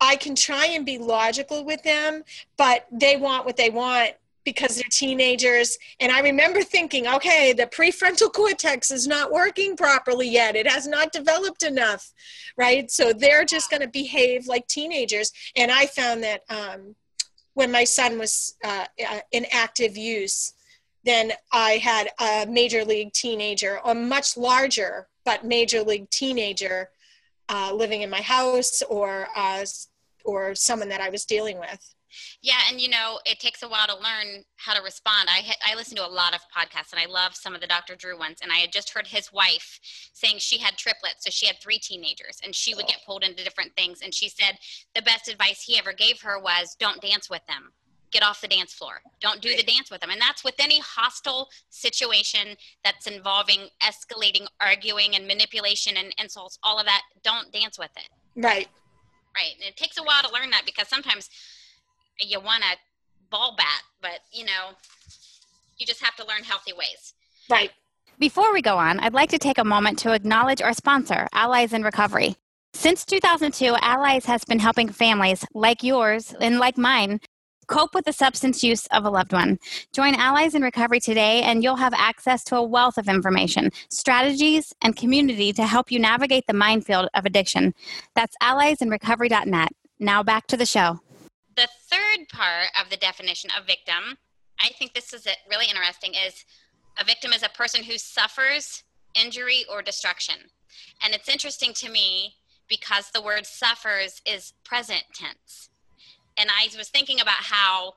I 0.02 0.16
can 0.16 0.36
try 0.36 0.68
and 0.68 0.86
be 0.86 0.98
logical 0.98 1.64
with 1.64 1.82
them, 1.84 2.24
but 2.58 2.86
they 2.92 3.18
want 3.18 3.46
what 3.46 3.58
they 3.58 3.70
want 3.70 4.12
because 4.44 4.76
they're 4.76 4.84
teenagers. 4.92 5.78
And 6.00 6.12
I 6.12 6.20
remember 6.20 6.62
thinking, 6.62 7.08
okay, 7.08 7.52
the 7.52 7.66
prefrontal 7.66 8.32
cortex 8.32 8.92
is 8.92 9.08
not 9.08 9.32
working 9.32 9.76
properly 9.76 10.30
yet. 10.30 10.56
It 10.56 10.70
has 10.70 10.88
not 10.88 11.12
developed 11.12 11.64
enough, 11.64 12.14
right? 12.56 12.90
So 12.92 13.12
they're 13.12 13.46
just 13.46 13.70
going 13.72 13.82
to 13.82 13.88
behave 13.88 14.48
like 14.48 14.68
teenagers. 14.68 15.32
And 15.56 15.72
I 15.72 15.88
found 15.88 16.24
that 16.24 16.44
um, 16.50 16.96
when 17.56 17.72
my 17.72 17.84
son 17.84 18.20
was 18.20 18.56
uh, 18.64 18.86
uh, 19.10 19.20
in 19.32 19.46
active 19.52 19.98
use, 19.98 20.54
then 21.04 21.34
I 21.52 21.78
had 21.84 22.10
a 22.20 22.46
major 22.48 22.86
league 22.86 23.14
teenager, 23.14 23.80
a 23.84 23.96
much 23.96 24.38
larger 24.38 25.08
but 25.26 25.44
major 25.44 25.82
league 25.82 26.10
teenager 26.12 26.90
uh, 27.50 27.72
living 27.74 28.02
in 28.02 28.10
my 28.10 28.22
house 28.22 28.82
or 28.90 29.28
uh, 29.36 29.66
or 30.24 30.56
someone 30.56 30.90
that 30.90 31.02
I 31.02 31.10
was 31.10 31.26
dealing 31.26 31.60
with. 31.60 31.96
Yeah, 32.42 32.60
and 32.70 32.80
you 32.80 32.90
know, 32.90 33.20
it 33.26 33.40
takes 33.40 33.64
a 33.64 33.68
while 33.68 33.88
to 33.88 33.96
learn 33.96 34.44
how 34.58 34.74
to 34.74 34.82
respond. 34.82 35.30
I 35.30 35.54
I 35.66 35.76
listen 35.76 35.98
to 35.98 36.06
a 36.06 36.08
lot 36.08 36.34
of 36.34 36.42
podcasts, 36.56 36.92
and 36.94 37.02
I 37.02 37.12
love 37.12 37.36
some 37.36 37.56
of 37.56 37.62
the 37.62 37.68
Dr. 37.68 37.96
Drew 37.96 38.18
ones. 38.18 38.40
And 38.42 38.52
I 38.52 38.58
had 38.58 38.72
just 38.72 38.94
heard 38.94 39.08
his 39.08 39.32
wife 39.34 39.80
saying 40.14 40.38
she 40.40 40.58
had 40.58 40.78
triplets, 40.78 41.24
so 41.24 41.30
she 41.30 41.48
had 41.48 41.58
three 41.62 41.78
teenagers, 41.78 42.40
and 42.44 42.56
she 42.56 42.74
would 42.74 42.88
get 42.88 43.06
pulled 43.06 43.24
into 43.24 43.44
different 43.44 43.76
things. 43.76 44.02
And 44.02 44.14
she 44.14 44.30
said 44.30 44.58
the 44.94 45.02
best 45.02 45.28
advice 45.28 45.64
he 45.64 45.78
ever 45.78 45.94
gave 45.94 46.22
her 46.22 46.40
was, 46.40 46.76
"Don't 46.80 47.02
dance 47.02 47.30
with 47.30 47.46
them." 47.48 47.74
Get 48.16 48.24
off 48.24 48.40
the 48.40 48.48
dance 48.48 48.74
floor. 48.74 49.02
Don't 49.20 49.42
do 49.42 49.54
the 49.58 49.64
dance 49.64 49.92
with 49.92 50.00
them. 50.00 50.10
And 50.10 50.22
that's 50.22 50.42
with 50.42 50.56
any 50.58 50.80
hostile 50.80 51.50
situation 51.70 52.56
that's 52.86 53.08
involving 53.08 53.68
escalating, 53.84 54.48
arguing, 54.62 55.16
and 55.16 55.28
manipulation 55.28 55.98
and 55.98 56.16
insults, 56.18 56.58
all 56.64 56.80
of 56.80 56.86
that. 56.86 57.02
Don't 57.24 57.52
dance 57.52 57.78
with 57.78 57.92
it. 57.98 58.10
Right. 58.38 58.70
Right. 59.36 59.54
And 59.60 59.68
it 59.68 59.76
takes 59.76 59.98
a 59.98 60.04
while 60.04 60.24
to 60.24 60.34
learn 60.34 60.50
that 60.52 60.64
because 60.66 60.88
sometimes 60.88 61.30
you 62.22 62.40
want 62.40 62.64
a 62.64 62.78
ball 63.30 63.54
bat, 63.58 63.82
but 64.02 64.20
you 64.32 64.46
know, 64.46 64.72
you 65.78 65.86
just 65.86 66.02
have 66.02 66.16
to 66.16 66.26
learn 66.26 66.44
healthy 66.44 66.72
ways. 66.72 67.14
Right. 67.50 67.72
Before 68.18 68.54
we 68.54 68.62
go 68.62 68.78
on, 68.78 69.02
I'd 69.02 69.14
like 69.14 69.30
to 69.32 69.38
take 69.38 69.58
a 69.58 69.66
moment 69.66 70.00
to 70.00 70.14
acknowledge 70.14 70.62
our 70.62 70.72
sponsor, 70.72 71.28
Allies 71.34 71.74
in 71.74 71.84
Recovery. 71.84 72.38
Since 72.74 73.04
2002, 73.06 73.76
Allies 73.82 74.26
has 74.26 74.46
been 74.46 74.60
helping 74.60 74.88
families 74.88 75.46
like 75.54 75.84
yours 75.84 76.34
and 76.40 76.60
like 76.60 76.78
mine 76.78 77.20
cope 77.68 77.94
with 77.94 78.06
the 78.06 78.14
substance 78.14 78.64
use 78.64 78.88
of 78.88 79.06
a 79.06 79.10
loved 79.10 79.34
one. 79.34 79.60
Join 79.94 80.16
Allies 80.16 80.56
in 80.56 80.62
Recovery 80.62 81.00
today, 81.00 81.42
and 81.42 81.64
you'll 81.64 81.76
have 81.76 81.94
access 81.94 82.44
to 82.46 82.56
a 82.56 82.64
wealth 82.64 82.98
of 82.98 83.08
information, 83.08 83.72
strategies, 83.90 84.74
and 84.82 84.96
community 84.96 85.54
to 85.54 85.66
help 85.66 85.92
you 85.92 86.00
navigate 86.00 86.48
the 86.48 86.54
minefield 86.54 87.10
of 87.14 87.26
addiction. 87.26 87.74
That's 88.16 88.36
alliesinrecovery.net. 88.42 89.70
Now 90.00 90.24
back 90.24 90.48
to 90.48 90.58
the 90.58 90.66
show. 90.66 91.00
The 91.56 91.70
third 91.90 92.28
part 92.30 92.68
of 92.82 92.90
the 92.90 92.98
definition 92.98 93.50
of 93.58 93.66
victim, 93.66 94.18
I 94.60 94.70
think 94.78 94.94
this 94.94 95.14
is 95.14 95.28
really 95.50 95.68
interesting, 95.68 96.14
is 96.14 96.44
a 97.00 97.06
victim 97.06 97.32
is 97.32 97.44
a 97.44 97.50
person 97.50 97.84
who 97.84 97.98
suffers 97.98 98.84
injury 99.14 99.66
or 99.72 99.82
destruction. 99.82 100.36
And 101.04 101.14
it's 101.14 101.30
interesting 101.30 101.74
to 101.76 101.90
me 101.90 102.36
because 102.68 103.12
the 103.12 103.22
word 103.22 103.46
suffers 103.46 104.22
is 104.26 104.54
present 104.64 105.04
tense. 105.14 105.70
And 106.38 106.50
I 106.50 106.70
was 106.78 106.90
thinking 106.90 107.22
about 107.22 107.42
how 107.42 107.94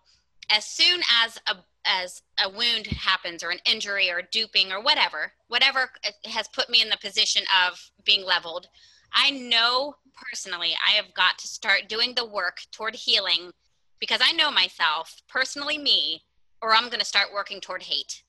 as 0.50 0.64
soon 0.64 1.00
as 1.22 1.38
a 1.46 1.56
as 1.84 2.22
a 2.44 2.50
wound 2.50 2.86
happens 2.86 3.42
or 3.42 3.50
an 3.50 3.60
injury 3.64 4.10
or 4.10 4.20
duping 4.20 4.72
or 4.72 4.82
whatever, 4.82 5.32
whatever 5.48 5.90
has 6.24 6.46
put 6.48 6.68
me 6.68 6.82
in 6.82 6.90
the 6.90 6.98
position 6.98 7.42
of 7.66 7.90
being 8.04 8.26
leveled, 8.26 8.68
I 9.12 9.30
know 9.30 9.94
personally 10.14 10.74
I 10.86 10.92
have 10.92 11.14
got 11.14 11.38
to 11.38 11.48
start 11.48 11.88
doing 11.88 12.14
the 12.14 12.26
work 12.26 12.58
toward 12.72 12.94
healing 12.94 13.52
because 14.00 14.20
I 14.22 14.32
know 14.32 14.50
myself, 14.50 15.22
personally 15.28 15.78
me, 15.78 16.22
or 16.60 16.74
I'm 16.74 16.86
going 16.86 16.98
to 16.98 17.04
start 17.04 17.28
working 17.32 17.60
toward 17.60 17.82
hate. 17.82 18.22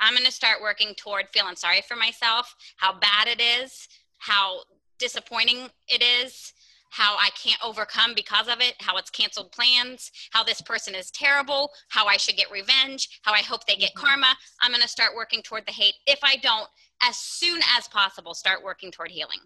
I'm 0.00 0.14
going 0.14 0.26
to 0.26 0.32
start 0.32 0.60
working 0.60 0.94
toward 0.96 1.26
feeling 1.32 1.56
sorry 1.56 1.82
for 1.86 1.96
myself, 1.96 2.54
how 2.76 2.98
bad 2.98 3.28
it 3.28 3.40
is, 3.40 3.88
how 4.18 4.60
disappointing 4.98 5.68
it 5.88 6.02
is, 6.02 6.52
how 6.94 7.16
I 7.16 7.30
can't 7.30 7.58
overcome 7.64 8.12
because 8.14 8.46
of 8.46 8.60
it, 8.60 8.74
how 8.78 8.96
it's 8.98 9.10
canceled 9.10 9.50
plans, 9.50 10.12
how 10.30 10.44
this 10.44 10.60
person 10.60 10.94
is 10.94 11.10
terrible, 11.10 11.72
how 11.88 12.06
I 12.06 12.16
should 12.16 12.36
get 12.36 12.52
revenge, 12.52 13.08
how 13.22 13.32
I 13.32 13.40
hope 13.40 13.66
they 13.66 13.74
get 13.74 13.90
mm-hmm. 13.96 14.06
karma. 14.06 14.36
I'm 14.60 14.70
going 14.70 14.80
to 14.80 14.88
start 14.88 15.16
working 15.16 15.42
toward 15.42 15.66
the 15.66 15.72
hate. 15.72 15.94
If 16.06 16.20
I 16.22 16.36
don't, 16.36 16.68
as 17.02 17.18
soon 17.18 17.60
as 17.76 17.88
possible, 17.88 18.32
start 18.32 18.62
working 18.62 18.92
toward 18.92 19.10
healing. 19.10 19.40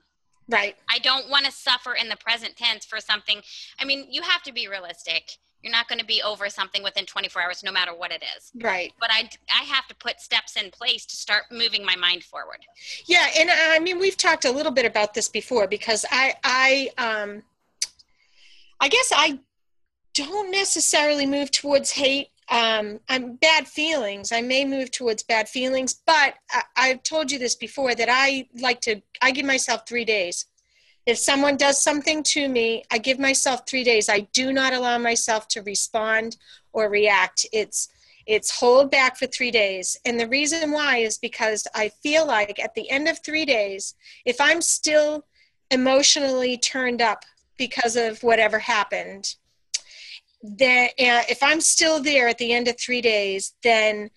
Right. 0.46 0.76
I 0.92 0.98
don't 0.98 1.30
want 1.30 1.46
to 1.46 1.52
suffer 1.52 1.94
in 1.94 2.10
the 2.10 2.16
present 2.16 2.54
tense 2.54 2.84
for 2.84 3.00
something. 3.00 3.40
I 3.80 3.86
mean, 3.86 4.08
you 4.10 4.20
have 4.20 4.42
to 4.42 4.52
be 4.52 4.68
realistic 4.68 5.30
you're 5.62 5.72
not 5.72 5.88
going 5.88 5.98
to 5.98 6.04
be 6.04 6.22
over 6.22 6.48
something 6.48 6.82
within 6.82 7.04
24 7.04 7.42
hours 7.42 7.62
no 7.62 7.72
matter 7.72 7.94
what 7.94 8.10
it 8.10 8.22
is 8.36 8.52
right 8.62 8.92
but 9.00 9.10
i 9.12 9.28
i 9.54 9.62
have 9.64 9.86
to 9.86 9.94
put 9.96 10.20
steps 10.20 10.56
in 10.56 10.70
place 10.70 11.04
to 11.06 11.16
start 11.16 11.44
moving 11.50 11.84
my 11.84 11.96
mind 11.96 12.22
forward 12.22 12.58
yeah 13.06 13.26
and 13.38 13.50
i 13.50 13.78
mean 13.78 13.98
we've 13.98 14.16
talked 14.16 14.44
a 14.44 14.50
little 14.50 14.72
bit 14.72 14.86
about 14.86 15.14
this 15.14 15.28
before 15.28 15.66
because 15.66 16.04
i 16.10 16.34
i 16.44 16.88
um 16.98 17.42
i 18.80 18.88
guess 18.88 19.12
i 19.14 19.38
don't 20.14 20.50
necessarily 20.50 21.26
move 21.26 21.50
towards 21.50 21.90
hate 21.90 22.28
um, 22.50 23.00
I'm 23.10 23.36
bad 23.36 23.68
feelings. 23.68 24.32
I 24.32 24.40
may 24.40 24.64
move 24.64 24.90
towards 24.90 25.22
bad 25.22 25.50
feelings, 25.50 26.00
but 26.06 26.34
I, 26.50 26.62
I've 26.76 27.02
told 27.02 27.30
you 27.30 27.38
this 27.38 27.54
before 27.54 27.94
that 27.94 28.08
I 28.10 28.48
like 28.58 28.80
to. 28.82 29.02
I 29.20 29.32
give 29.32 29.44
myself 29.44 29.82
three 29.86 30.06
days 30.06 30.46
if 31.08 31.16
someone 31.16 31.56
does 31.56 31.82
something 31.82 32.22
to 32.22 32.50
me, 32.50 32.84
I 32.90 32.98
give 32.98 33.18
myself 33.18 33.66
three 33.66 33.82
days. 33.82 34.10
I 34.10 34.28
do 34.34 34.52
not 34.52 34.74
allow 34.74 34.98
myself 34.98 35.48
to 35.48 35.62
respond 35.62 36.36
or 36.74 36.90
react. 36.90 37.46
It's 37.50 37.88
it's 38.26 38.60
hold 38.60 38.90
back 38.90 39.16
for 39.16 39.26
three 39.26 39.50
days. 39.50 39.96
And 40.04 40.20
the 40.20 40.28
reason 40.28 40.70
why 40.70 40.98
is 40.98 41.16
because 41.16 41.66
I 41.74 41.88
feel 41.88 42.26
like 42.26 42.60
at 42.62 42.74
the 42.74 42.90
end 42.90 43.08
of 43.08 43.24
three 43.24 43.46
days, 43.46 43.94
if 44.26 44.38
I'm 44.38 44.60
still 44.60 45.24
emotionally 45.70 46.58
turned 46.58 47.00
up 47.00 47.24
because 47.56 47.96
of 47.96 48.22
whatever 48.22 48.58
happened, 48.58 49.34
then 50.42 50.88
uh, 51.00 51.24
if 51.30 51.42
I'm 51.42 51.62
still 51.62 52.02
there 52.02 52.28
at 52.28 52.36
the 52.36 52.52
end 52.52 52.68
of 52.68 52.78
three 52.78 53.00
days, 53.00 53.54
then 53.62 54.10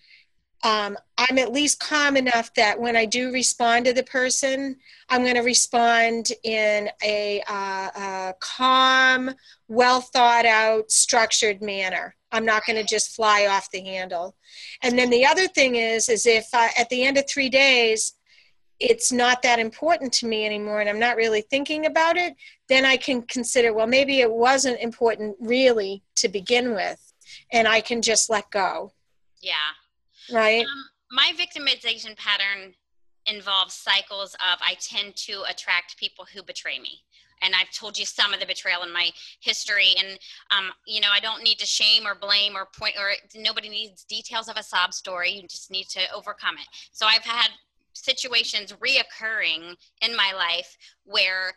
um, 0.62 0.96
I'm 1.18 1.38
at 1.38 1.52
least 1.52 1.80
calm 1.80 2.16
enough 2.16 2.54
that 2.54 2.78
when 2.78 2.96
I 2.96 3.04
do 3.04 3.32
respond 3.32 3.84
to 3.86 3.92
the 3.92 4.04
person, 4.04 4.76
I'm 5.08 5.22
going 5.22 5.34
to 5.34 5.42
respond 5.42 6.28
in 6.44 6.88
a, 7.02 7.42
uh, 7.48 7.90
a 7.96 8.34
calm, 8.40 9.30
well 9.68 10.00
thought 10.00 10.46
out, 10.46 10.90
structured 10.90 11.62
manner. 11.62 12.14
I'm 12.30 12.44
not 12.44 12.64
going 12.64 12.76
to 12.76 12.84
just 12.84 13.14
fly 13.14 13.46
off 13.46 13.70
the 13.70 13.82
handle. 13.82 14.36
And 14.82 14.98
then 14.98 15.10
the 15.10 15.26
other 15.26 15.48
thing 15.48 15.74
is, 15.74 16.08
is 16.08 16.26
if 16.26 16.46
uh, 16.54 16.68
at 16.78 16.88
the 16.88 17.04
end 17.04 17.18
of 17.18 17.28
three 17.28 17.50
days, 17.50 18.14
it's 18.78 19.12
not 19.12 19.42
that 19.42 19.58
important 19.58 20.12
to 20.12 20.26
me 20.26 20.44
anymore 20.44 20.80
and 20.80 20.88
I'm 20.88 20.98
not 20.98 21.16
really 21.16 21.42
thinking 21.42 21.86
about 21.86 22.16
it, 22.16 22.34
then 22.68 22.84
I 22.84 22.96
can 22.96 23.22
consider, 23.22 23.72
well, 23.72 23.86
maybe 23.86 24.20
it 24.20 24.32
wasn't 24.32 24.80
important 24.80 25.36
really 25.40 26.02
to 26.16 26.28
begin 26.28 26.74
with, 26.74 27.12
and 27.52 27.68
I 27.68 27.80
can 27.80 28.02
just 28.02 28.30
let 28.30 28.50
go. 28.50 28.92
Yeah. 29.40 29.54
Right. 30.32 30.64
Um, 30.64 30.84
my 31.10 31.32
victimization 31.36 32.16
pattern 32.16 32.74
involves 33.26 33.74
cycles 33.74 34.34
of 34.34 34.58
I 34.60 34.74
tend 34.80 35.14
to 35.16 35.44
attract 35.48 35.96
people 35.96 36.26
who 36.32 36.42
betray 36.42 36.78
me. 36.78 37.02
And 37.42 37.54
I've 37.54 37.70
told 37.72 37.98
you 37.98 38.06
some 38.06 38.32
of 38.32 38.38
the 38.38 38.46
betrayal 38.46 38.84
in 38.84 38.92
my 38.92 39.10
history. 39.40 39.94
And, 39.98 40.18
um, 40.56 40.70
you 40.86 41.00
know, 41.00 41.08
I 41.12 41.18
don't 41.18 41.42
need 41.42 41.58
to 41.58 41.66
shame 41.66 42.06
or 42.06 42.14
blame 42.14 42.54
or 42.56 42.68
point, 42.78 42.94
or 42.96 43.10
nobody 43.34 43.68
needs 43.68 44.04
details 44.04 44.48
of 44.48 44.56
a 44.56 44.62
sob 44.62 44.94
story. 44.94 45.32
You 45.32 45.42
just 45.48 45.70
need 45.70 45.88
to 45.90 46.00
overcome 46.14 46.54
it. 46.54 46.66
So 46.92 47.06
I've 47.06 47.24
had 47.24 47.48
situations 47.94 48.72
reoccurring 48.74 49.74
in 50.02 50.16
my 50.16 50.32
life 50.36 50.76
where 51.04 51.52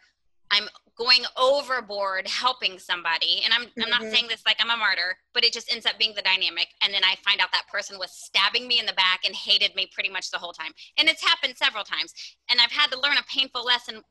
I'm 0.51 0.67
going 0.97 1.23
overboard 1.37 2.27
helping 2.27 2.79
somebody. 2.79 3.41
And 3.43 3.53
I'm, 3.53 3.63
mm-hmm. 3.63 3.83
I'm 3.83 3.89
not 3.89 4.01
mm-hmm. 4.01 4.11
saying 4.11 4.27
this 4.29 4.43
like 4.45 4.57
I'm 4.59 4.69
a 4.69 4.77
martyr, 4.77 5.17
but 5.33 5.43
it 5.43 5.53
just 5.53 5.71
ends 5.71 5.85
up 5.85 5.99
being 5.99 6.13
the 6.15 6.21
dynamic. 6.21 6.67
And 6.81 6.93
then 6.93 7.03
I 7.03 7.15
find 7.23 7.41
out 7.41 7.51
that 7.51 7.67
person 7.71 7.99
was 7.99 8.11
stabbing 8.11 8.67
me 8.67 8.79
in 8.79 8.85
the 8.85 8.93
back 8.93 9.21
and 9.25 9.35
hated 9.35 9.75
me 9.75 9.89
pretty 9.93 10.09
much 10.09 10.31
the 10.31 10.37
whole 10.37 10.53
time. 10.53 10.71
And 10.97 11.09
it's 11.09 11.23
happened 11.23 11.57
several 11.57 11.83
times. 11.83 12.13
And 12.49 12.59
I've 12.61 12.71
had 12.71 12.91
to 12.91 12.99
learn 12.99 13.17
a 13.17 13.23
painful 13.33 13.65
lesson 13.65 14.01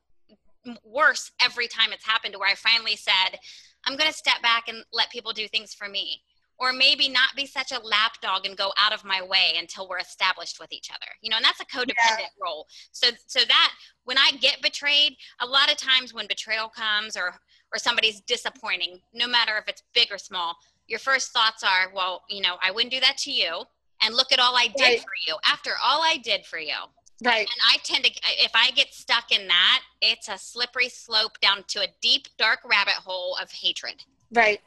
worse 0.83 1.31
every 1.41 1.67
time 1.67 1.91
it's 1.91 2.05
happened 2.05 2.33
to 2.33 2.39
where 2.39 2.49
I 2.49 2.55
finally 2.55 2.95
said, 2.95 3.39
I'm 3.85 3.97
going 3.97 4.09
to 4.09 4.17
step 4.17 4.41
back 4.41 4.67
and 4.67 4.83
let 4.91 5.11
people 5.11 5.31
do 5.31 5.47
things 5.47 5.73
for 5.73 5.87
me 5.87 6.21
or 6.59 6.71
maybe 6.71 7.09
not 7.09 7.29
be 7.35 7.45
such 7.45 7.71
a 7.71 7.79
lapdog 7.79 8.45
and 8.45 8.57
go 8.57 8.71
out 8.79 8.93
of 8.93 9.03
my 9.03 9.21
way 9.21 9.53
until 9.59 9.87
we're 9.87 9.99
established 9.99 10.59
with 10.59 10.71
each 10.71 10.89
other 10.91 11.11
you 11.21 11.29
know 11.29 11.37
and 11.37 11.45
that's 11.45 11.59
a 11.59 11.65
codependent 11.65 12.19
yeah. 12.19 12.43
role. 12.43 12.67
So 12.91 13.07
so 13.27 13.41
that 13.47 13.71
when 14.03 14.17
i 14.17 14.31
get 14.39 14.61
betrayed 14.61 15.15
a 15.41 15.45
lot 15.45 15.71
of 15.71 15.77
times 15.77 16.13
when 16.13 16.27
betrayal 16.27 16.69
comes 16.69 17.17
or 17.17 17.35
or 17.73 17.77
somebody's 17.77 18.21
disappointing 18.21 18.99
no 19.13 19.27
matter 19.27 19.57
if 19.57 19.67
it's 19.67 19.83
big 19.93 20.11
or 20.11 20.17
small 20.17 20.55
your 20.87 20.99
first 20.99 21.31
thoughts 21.31 21.63
are 21.63 21.91
well 21.93 22.23
you 22.29 22.41
know 22.41 22.57
i 22.63 22.71
wouldn't 22.71 22.93
do 22.93 22.99
that 22.99 23.17
to 23.17 23.31
you 23.31 23.63
and 24.01 24.15
look 24.15 24.31
at 24.31 24.39
all 24.39 24.55
i 24.55 24.67
did 24.75 24.81
right. 24.81 24.99
for 24.99 25.15
you. 25.27 25.35
After 25.45 25.71
all 25.83 26.01
i 26.01 26.17
did 26.17 26.45
for 26.45 26.59
you. 26.59 26.75
Right. 27.23 27.39
And 27.39 27.61
i 27.71 27.77
tend 27.83 28.03
to 28.05 28.11
if 28.43 28.51
i 28.53 28.71
get 28.71 28.93
stuck 28.93 29.31
in 29.31 29.47
that 29.47 29.81
it's 30.01 30.27
a 30.27 30.37
slippery 30.37 30.89
slope 30.89 31.39
down 31.39 31.63
to 31.69 31.81
a 31.81 31.87
deep 32.01 32.27
dark 32.37 32.59
rabbit 32.65 32.93
hole 32.93 33.37
of 33.41 33.51
hatred. 33.51 34.03
Right 34.33 34.61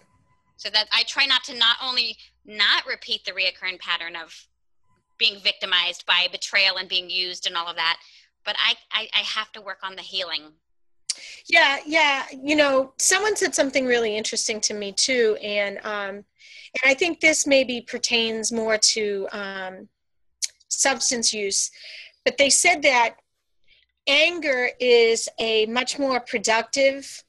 so 0.58 0.68
that 0.70 0.88
I 0.92 1.04
try 1.04 1.24
not 1.24 1.44
to 1.44 1.56
not 1.56 1.76
only 1.82 2.16
not 2.44 2.84
repeat 2.86 3.24
the 3.24 3.32
reoccurring 3.32 3.78
pattern 3.78 4.16
of 4.16 4.46
being 5.16 5.40
victimized 5.40 6.04
by 6.04 6.26
betrayal 6.30 6.76
and 6.76 6.88
being 6.88 7.08
used 7.08 7.46
and 7.46 7.56
all 7.56 7.68
of 7.68 7.76
that, 7.76 7.98
but 8.44 8.56
I, 8.58 8.74
I, 8.92 9.08
I 9.14 9.20
have 9.20 9.50
to 9.52 9.60
work 9.60 9.78
on 9.82 9.96
the 9.96 10.02
healing. 10.02 10.52
Yeah, 11.48 11.78
yeah. 11.86 12.24
You 12.30 12.56
know, 12.56 12.92
someone 12.98 13.36
said 13.36 13.54
something 13.54 13.86
really 13.86 14.16
interesting 14.16 14.60
to 14.62 14.74
me 14.74 14.92
too, 14.92 15.36
and 15.42 15.78
um, 15.78 16.24
and 16.82 16.84
I 16.84 16.94
think 16.94 17.20
this 17.20 17.46
maybe 17.46 17.80
pertains 17.80 18.52
more 18.52 18.78
to 18.78 19.26
um, 19.32 19.88
substance 20.68 21.32
use, 21.32 21.70
but 22.24 22.36
they 22.36 22.50
said 22.50 22.82
that 22.82 23.16
anger 24.08 24.70
is 24.80 25.28
a 25.38 25.66
much 25.66 25.98
more 25.98 26.18
productive 26.18 27.22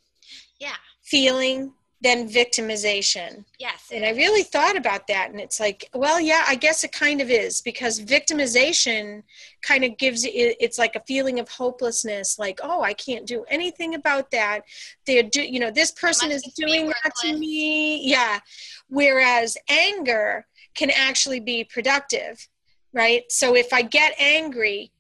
yeah 0.60 0.76
feeling 1.04 1.74
than 2.02 2.30
victimization. 2.30 3.44
Yes. 3.60 3.90
And 3.94 4.06
I 4.06 4.12
really 4.12 4.44
thought 4.44 4.78
about 4.78 5.08
that. 5.08 5.32
And 5.32 5.40
it's 5.40 5.60
like, 5.60 5.90
well, 5.94 6.20
yeah, 6.20 6.46
I 6.48 6.56
guess 6.56 6.84
it 6.86 6.94
kind 6.94 7.20
of 7.20 7.30
is 7.30 7.62
because 7.62 8.00
victimization 8.00 9.24
kind 9.62 9.84
of 9.84 9.98
gives 9.98 10.24
it, 10.24 10.30
it's 10.32 10.78
like 10.78 10.96
a 10.96 11.04
feeling 11.06 11.40
of 11.40 11.50
hopelessness 11.50 12.40
like, 12.40 12.60
oh, 12.64 12.82
I 12.82 12.94
can't 12.94 13.26
do 13.26 13.44
anything 13.50 13.96
about 13.96 14.32
that. 14.32 14.62
They're 15.06 15.24
do, 15.24 15.42
you 15.42 15.60
know, 15.60 15.72
this 15.72 15.92
person 15.92 16.32
is 16.32 16.44
doing 16.56 16.88
that 16.88 17.14
to 17.24 17.38
me. 17.38 18.08
Yeah. 18.10 18.40
Whereas 18.88 19.58
anger 19.70 20.48
can 20.76 20.92
actually 20.92 21.42
be 21.42 21.66
productive, 21.66 22.48
right? 22.94 23.24
So 23.30 23.56
if 23.58 23.74
I 23.74 23.82
get 23.82 24.14
angry, 24.18 24.94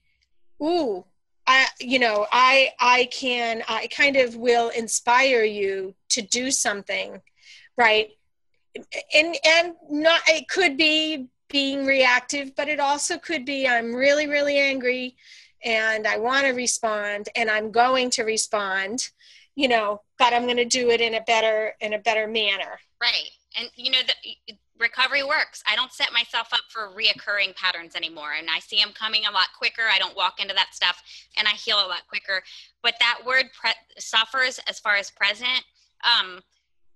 ooh, 0.62 1.06
I, 1.52 1.66
you 1.80 2.00
know, 2.00 2.28
I, 2.32 2.54
I 2.80 3.10
can, 3.12 3.64
I 3.68 3.88
kind 3.88 4.16
of 4.18 4.36
will 4.36 4.70
inspire 4.70 5.44
you 5.44 5.96
to 6.10 6.22
do 6.22 6.52
something, 6.52 7.22
right? 7.76 8.10
And, 9.16 9.36
and 9.44 9.74
not, 9.90 10.22
it 10.28 10.48
could 10.48 10.78
be 10.78 11.28
being 11.50 11.88
reactive, 11.88 12.56
but 12.56 12.68
it 12.68 12.80
also 12.80 13.18
could 13.18 13.46
be, 13.46 13.68
I'm 13.68 13.96
really, 13.96 14.28
really 14.28 14.58
angry. 14.60 15.16
and 15.64 16.08
I 16.08 16.18
want 16.18 16.46
to 16.46 16.52
respond 16.52 17.30
and 17.36 17.50
I'm 17.50 17.72
going 17.72 18.10
to 18.12 18.24
respond, 18.24 19.10
you 19.56 19.68
know, 19.68 20.02
but 20.18 20.34
I'm 20.34 20.44
going 20.44 20.58
to 20.58 20.66
do 20.66 20.90
it 20.90 21.02
in 21.02 21.16
a 21.16 21.22
better 21.22 21.74
in 21.82 21.94
a 21.94 22.00
better 22.00 22.28
manner. 22.28 22.80
Right. 23.02 23.30
And 23.58 23.70
you 23.76 23.92
know 23.92 24.00
the 24.08 24.54
recovery 24.80 25.24
works. 25.24 25.62
I 25.68 25.76
don't 25.76 25.92
set 25.92 26.14
myself 26.14 26.50
up 26.54 26.62
for 26.70 26.90
reoccurring 26.90 27.56
patterns 27.56 27.96
anymore 27.96 28.34
and 28.38 28.48
I 28.50 28.60
see 28.60 28.78
them 28.78 28.92
coming 28.94 29.26
a 29.26 29.32
lot 29.32 29.48
quicker. 29.58 29.84
I 29.92 30.00
don't 30.00 30.16
walk 30.16 30.42
into 30.42 30.54
that 30.56 30.74
stuff 30.74 31.02
and 31.38 31.48
I 31.48 31.52
heal 31.52 31.78
a 31.78 31.88
lot 31.88 32.08
quicker. 32.08 32.42
But 32.82 32.96
that 33.00 33.20
word 33.26 33.46
pre- 33.60 33.72
suffers 33.98 34.60
as 34.68 34.80
far 34.80 34.96
as 34.96 35.12
present 35.12 35.64
um 36.04 36.40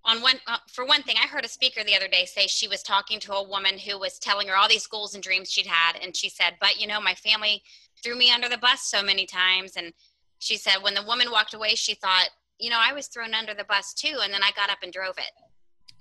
on 0.05 0.21
one 0.21 0.35
uh, 0.47 0.57
for 0.67 0.85
one 0.85 1.01
thing 1.03 1.15
i 1.21 1.27
heard 1.27 1.45
a 1.45 1.49
speaker 1.49 1.83
the 1.83 1.95
other 1.95 2.07
day 2.07 2.25
say 2.25 2.47
she 2.47 2.67
was 2.67 2.83
talking 2.83 3.19
to 3.19 3.33
a 3.33 3.47
woman 3.47 3.77
who 3.77 3.97
was 3.97 4.19
telling 4.19 4.47
her 4.47 4.55
all 4.55 4.67
these 4.67 4.87
goals 4.87 5.13
and 5.13 5.23
dreams 5.23 5.51
she'd 5.51 5.65
had 5.65 5.97
and 6.01 6.15
she 6.15 6.29
said 6.29 6.55
but 6.59 6.79
you 6.79 6.87
know 6.87 7.01
my 7.01 7.13
family 7.15 7.61
threw 8.03 8.17
me 8.17 8.31
under 8.31 8.49
the 8.49 8.57
bus 8.57 8.81
so 8.83 9.01
many 9.01 9.25
times 9.25 9.73
and 9.75 9.93
she 10.39 10.57
said 10.57 10.77
when 10.81 10.93
the 10.93 11.03
woman 11.03 11.31
walked 11.31 11.53
away 11.53 11.69
she 11.69 11.93
thought 11.93 12.29
you 12.59 12.69
know 12.69 12.79
i 12.79 12.93
was 12.93 13.07
thrown 13.07 13.33
under 13.33 13.53
the 13.53 13.65
bus 13.65 13.93
too 13.93 14.17
and 14.23 14.33
then 14.33 14.43
i 14.43 14.51
got 14.55 14.69
up 14.69 14.79
and 14.83 14.93
drove 14.93 15.17
it 15.17 15.31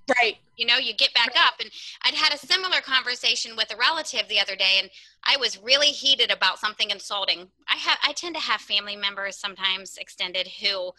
right. 0.09 0.37
You 0.57 0.67
know 0.67 0.77
you 0.77 0.95
get 0.95 1.15
back 1.15 1.33
up. 1.37 1.55
And 1.61 1.71
i'd 2.05 2.15
had 2.15 2.33
a 2.35 2.38
similar 2.38 2.81
conversation 2.81 3.57
with 3.57 3.73
a 3.73 3.77
relative 3.77 4.29
the 4.29 4.41
other 4.41 4.57
day 4.57 4.79
and 4.81 4.91
i 5.25 5.37
was 5.37 5.62
really 5.62 5.88
heated 5.88 6.31
about 6.31 6.59
something 6.59 6.91
insulting. 6.91 7.49
I 7.69 7.77
have 7.77 7.99
i 8.05 8.12
tend 8.12 8.35
to 8.37 8.41
have 8.41 8.61
family 8.61 8.97
members 8.97 9.37
sometimes 9.37 9.97
extended 9.97 10.49
who 10.61 10.93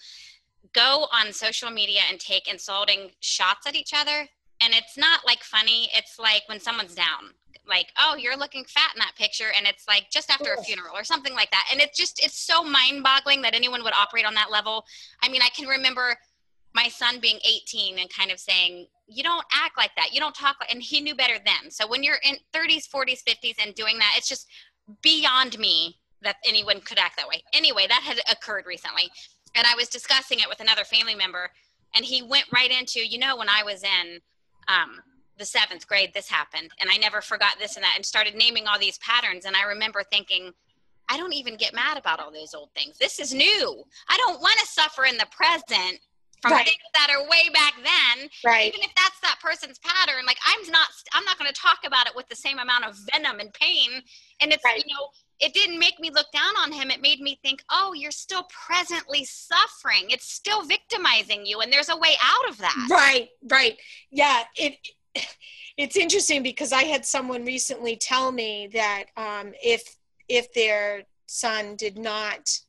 go 0.74 1.08
on 1.12 1.34
social 1.34 1.70
media 1.70 2.02
and 2.10 2.20
take 2.20 2.52
insulting 2.52 3.12
shots 3.20 3.68
at 3.68 3.76
each 3.76 3.94
other 3.94 4.28
and 4.62 4.74
it's 4.74 4.98
not 4.98 5.22
like 5.26 5.44
funny. 5.44 5.89
It's 5.94 6.18
like 6.18 6.44
when 6.48 6.60
someone's 6.60 6.96
down 6.96 7.34
like 7.68 7.94
oh 7.98 8.16
you're 8.18 8.38
looking 8.38 8.66
fat 8.66 8.92
in 8.94 9.00
that 9.00 9.13
picture 9.18 9.52
and 9.56 9.66
it's 9.66 9.88
like 9.88 10.10
just 10.12 10.30
after 10.30 10.54
a 10.54 10.62
funeral 10.63 10.96
or 10.96 11.04
something 11.04 11.34
like 11.34 11.50
that. 11.52 11.66
And 11.72 11.80
it's 11.80 11.98
just 11.98 12.24
it's 12.24 12.38
so 12.38 12.63
mind 12.63 13.04
boggling 13.04 13.42
that 13.44 13.56
anyone 13.56 13.84
would 13.84 13.94
operate 13.94 14.26
on 14.26 14.34
that 14.34 14.52
level. 14.52 14.86
I 15.22 15.30
mean 15.30 15.42
i 15.42 15.50
can 15.50 15.68
remember 15.68 16.18
my 16.76 16.88
son 16.88 17.20
being 17.20 17.40
18 17.48 18.00
and 18.00 18.10
kind 18.10 18.32
of 18.32 18.40
saying 18.40 18.88
you 19.08 19.24
don't 19.24 19.46
act 19.54 19.78
like 19.78 19.92
that 19.96 20.14
you 20.14 20.20
don't 20.20 20.36
talk 20.36 20.56
like 20.60 20.72
and 20.72 20.82
he 20.82 21.02
knew 21.02 21.16
better 21.16 21.36
then 21.46 21.70
so 21.70 21.88
when 21.88 22.04
you're 22.04 22.20
in 22.24 22.36
30s 22.54 22.88
40s 22.90 23.24
50s 23.24 23.56
and 23.64 23.76
doing 23.76 23.98
that 24.00 24.14
it's 24.18 24.28
just 24.28 24.48
beyond 25.02 25.58
me 25.60 25.98
that 26.22 26.38
anyone 26.48 26.80
could 26.82 26.98
act 26.98 27.18
that 27.18 27.28
way 27.28 27.44
anyway 27.54 27.86
that 27.88 28.02
had 28.02 28.20
occurred 28.32 28.66
recently 28.66 29.10
and 29.56 29.68
I 29.68 29.76
was 29.76 29.88
discussing 29.88 30.40
it 30.40 30.50
with 30.50 30.60
another 30.60 30.84
family 30.84 31.16
member, 31.16 31.50
and 31.96 32.04
he 32.04 32.22
went 32.22 32.46
right 32.54 32.72
into, 32.72 33.06
you 33.06 33.20
know, 33.20 33.38
when 33.38 33.50
I 33.50 33.64
was 33.64 33.84
in 33.84 34.20
um, 34.68 35.00
the 35.38 35.46
seventh 35.46 35.88
grade, 35.88 36.12
this 36.14 36.30
happened, 36.30 36.72
and 36.80 36.90
I 36.92 36.98
never 36.98 37.22
forgot 37.22 37.60
this 37.60 37.76
and 37.76 37.84
that, 37.84 37.94
and 37.96 38.06
started 38.06 38.36
naming 38.36 38.68
all 38.68 38.80
these 38.80 38.98
patterns. 39.00 39.46
And 39.46 39.56
I 39.56 39.64
remember 39.64 40.04
thinking, 40.04 40.52
I 41.10 41.18
don't 41.18 41.34
even 41.34 41.58
get 41.58 41.74
mad 41.74 41.98
about 41.98 42.20
all 42.20 42.32
those 42.32 42.54
old 42.54 42.70
things. 42.76 42.98
This 42.98 43.20
is 43.20 43.34
new. 43.34 43.84
I 44.10 44.18
don't 44.18 44.42
want 44.42 44.60
to 44.60 44.66
suffer 44.66 45.06
in 45.06 45.18
the 45.18 45.28
present 45.32 46.00
from 46.44 46.52
right. 46.52 46.66
things 46.66 46.84
that 46.94 47.08
are 47.10 47.24
way 47.24 47.50
back 47.54 47.74
then. 47.78 48.30
Right. 48.44 48.68
Even 48.68 48.82
if 48.82 48.94
that's 48.96 49.20
that 49.22 49.40
person's 49.42 49.80
pattern, 49.80 50.26
like 50.28 50.38
I'm 50.46 50.70
not, 50.70 50.90
I'm 51.14 51.24
not 51.24 51.40
going 51.40 51.52
to 51.52 51.60
talk 51.60 51.80
about 51.86 52.06
it 52.06 52.14
with 52.16 52.28
the 52.28 52.36
same 52.36 52.60
amount 52.60 52.84
of 52.84 52.98
venom 53.14 53.40
and 53.40 53.54
pain. 53.54 53.90
And 54.42 54.52
it's, 54.52 54.64
right. 54.66 54.78
you 54.78 54.94
know, 54.94 55.08
it 55.40 55.54
didn't 55.54 55.80
make 55.80 56.00
me 56.02 56.12
look 56.14 56.32
down 56.34 56.56
on 56.58 56.74
him. 56.74 56.92
It 56.92 57.02
made 57.02 57.22
me 57.22 57.40
think, 57.42 57.64
oh, 57.72 57.94
you're 57.94 58.12
still 58.12 58.46
presently 58.50 59.24
suffering. 59.26 60.10
It's 60.10 60.28
still 60.32 60.64
victimizing 60.64 61.46
you, 61.46 61.62
and 61.62 61.72
there's 61.72 61.90
a 61.90 61.98
way 61.98 62.16
out 62.24 62.50
of 62.50 62.58
that. 62.60 62.88
Right, 62.90 63.30
right. 63.50 63.78
Yeah, 64.12 64.44
it. 64.56 64.76
It's 65.76 65.96
interesting 65.96 66.44
because 66.44 66.72
I 66.72 66.84
had 66.84 67.04
someone 67.04 67.46
recently 67.46 67.96
tell 67.96 68.32
me 68.32 68.70
that 68.74 69.06
um, 69.18 69.54
if 69.64 69.96
if 70.30 70.54
their 70.54 71.04
son 71.26 71.76
did 71.76 71.98
not 71.98 72.60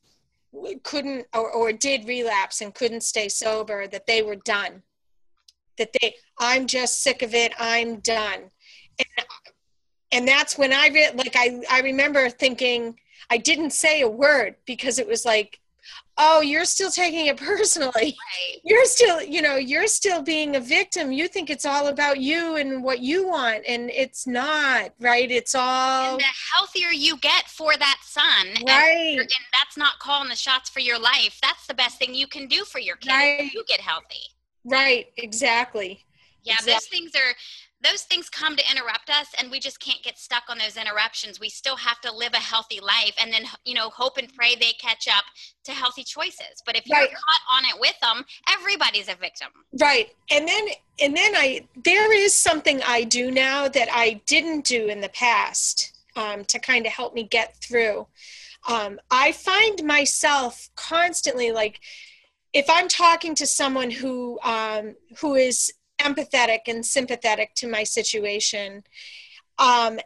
couldn't 0.83 1.27
or, 1.33 1.51
or 1.51 1.71
did 1.71 2.07
relapse 2.07 2.61
and 2.61 2.73
couldn't 2.73 3.01
stay 3.01 3.29
sober 3.29 3.87
that 3.87 4.07
they 4.07 4.21
were 4.21 4.35
done. 4.35 4.83
That 5.77 5.91
they 6.01 6.15
i'm 6.39 6.67
just 6.67 7.03
sick 7.03 7.21
of 7.21 7.33
it 7.33 7.53
i'm 7.59 7.99
done. 7.99 8.51
And 8.99 9.27
and 10.11 10.27
that's 10.27 10.57
when 10.57 10.71
I 10.71 10.87
re- 10.87 11.11
like 11.15 11.35
I 11.35 11.61
I 11.69 11.81
remember 11.81 12.29
thinking 12.29 12.97
I 13.29 13.37
didn't 13.37 13.71
say 13.71 14.01
a 14.01 14.07
word 14.07 14.55
because 14.65 14.99
it 14.99 15.07
was 15.07 15.25
like 15.25 15.59
oh 16.17 16.41
you're 16.41 16.65
still 16.65 16.89
taking 16.89 17.27
it 17.27 17.37
personally 17.53 17.91
right. 17.95 18.61
you're 18.63 18.85
still 18.85 19.21
you 19.21 19.41
know 19.41 19.55
you're 19.55 19.87
still 19.87 20.21
being 20.21 20.55
a 20.55 20.59
victim 20.59 21.11
you 21.11 21.27
think 21.27 21.49
it's 21.49 21.65
all 21.65 21.87
about 21.87 22.19
you 22.19 22.55
and 22.55 22.83
what 22.83 22.99
you 22.99 23.27
want 23.27 23.63
and 23.67 23.89
it's 23.91 24.25
not 24.25 24.91
right 24.99 25.31
it's 25.31 25.55
all 25.55 26.11
and 26.11 26.19
the 26.19 26.25
healthier 26.55 26.89
you 26.89 27.17
get 27.17 27.47
for 27.47 27.75
that 27.77 27.99
son 28.03 28.47
right 28.67 29.09
and, 29.11 29.19
and 29.19 29.29
that's 29.53 29.77
not 29.77 29.99
calling 29.99 30.29
the 30.29 30.35
shots 30.35 30.69
for 30.69 30.79
your 30.79 30.99
life 30.99 31.37
that's 31.41 31.67
the 31.67 31.73
best 31.73 31.97
thing 31.99 32.13
you 32.13 32.27
can 32.27 32.47
do 32.47 32.63
for 32.63 32.79
your 32.79 32.95
kid 32.97 33.11
right. 33.11 33.51
you 33.53 33.63
get 33.67 33.79
healthy 33.79 34.21
right 34.65 35.07
exactly 35.17 36.05
yeah 36.43 36.53
exactly. 36.53 36.73
those 36.73 36.85
things 36.87 37.11
are 37.15 37.33
those 37.85 38.03
things 38.03 38.29
come 38.29 38.55
to 38.55 38.63
interrupt 38.71 39.09
us 39.09 39.27
and 39.37 39.51
we 39.51 39.59
just 39.59 39.79
can't 39.79 40.01
get 40.03 40.17
stuck 40.17 40.43
on 40.49 40.57
those 40.57 40.77
interruptions. 40.77 41.39
We 41.39 41.49
still 41.49 41.75
have 41.75 42.01
to 42.01 42.11
live 42.11 42.33
a 42.33 42.37
healthy 42.37 42.79
life 42.79 43.13
and 43.19 43.31
then 43.31 43.43
you 43.63 43.75
know 43.75 43.89
hope 43.89 44.17
and 44.17 44.33
pray 44.33 44.55
they 44.55 44.71
catch 44.79 45.07
up 45.07 45.25
to 45.65 45.71
healthy 45.71 46.03
choices. 46.03 46.63
But 46.65 46.75
if 46.75 46.87
you're 46.87 46.97
right. 46.97 47.09
caught 47.09 47.57
on 47.57 47.63
it 47.65 47.79
with 47.79 47.95
them 48.01 48.25
everybody's 48.51 49.07
a 49.07 49.15
victim. 49.15 49.49
Right. 49.79 50.09
And 50.31 50.47
then 50.47 50.67
and 50.99 51.15
then 51.15 51.35
i 51.35 51.67
there 51.83 52.13
is 52.13 52.33
something 52.33 52.81
i 52.87 53.03
do 53.03 53.29
now 53.29 53.67
that 53.67 53.89
i 53.91 54.21
didn't 54.25 54.65
do 54.65 54.87
in 54.87 55.01
the 55.01 55.09
past 55.09 55.93
um, 56.15 56.45
to 56.45 56.59
kind 56.59 56.85
of 56.85 56.93
help 56.93 57.13
me 57.13 57.23
get 57.23 57.55
through. 57.57 58.07
Um, 58.67 58.99
i 59.11 59.31
find 59.31 59.83
myself 59.83 60.69
constantly 60.75 61.51
like 61.51 61.79
if 62.53 62.65
i'm 62.67 62.87
talking 62.87 63.35
to 63.35 63.45
someone 63.45 63.91
who 63.91 64.39
um, 64.43 64.95
who 65.19 65.35
is 65.35 65.71
empathetic 66.05 66.61
and 66.67 66.85
sympathetic 66.85 67.53
to 67.55 67.67
my 67.67 67.83
situation 67.83 68.83
um, 69.57 69.99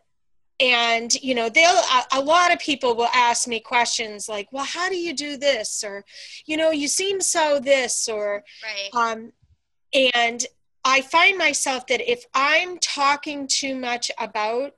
and 0.59 1.13
you 1.21 1.33
know 1.33 1.49
they'll 1.49 1.69
a, 1.69 2.03
a, 2.13 2.21
lot 2.21 2.51
of 2.51 2.59
people 2.59 2.95
will 2.95 3.09
ask 3.13 3.47
me 3.47 3.59
questions 3.59 4.27
like 4.27 4.47
well 4.51 4.65
how 4.65 4.89
do 4.89 4.97
you 4.97 5.13
do 5.13 5.37
this 5.37 5.83
or 5.83 6.03
you 6.45 6.57
know 6.57 6.71
you 6.71 6.87
seem 6.87 7.21
so 7.21 7.59
this 7.59 8.09
or 8.09 8.43
right. 8.63 8.89
um 8.93 9.31
and 10.13 10.45
i 10.83 11.01
find 11.01 11.37
myself 11.37 11.87
that 11.87 12.01
if 12.09 12.25
i'm 12.33 12.77
talking 12.79 13.47
too 13.47 13.75
much 13.75 14.11
about 14.19 14.73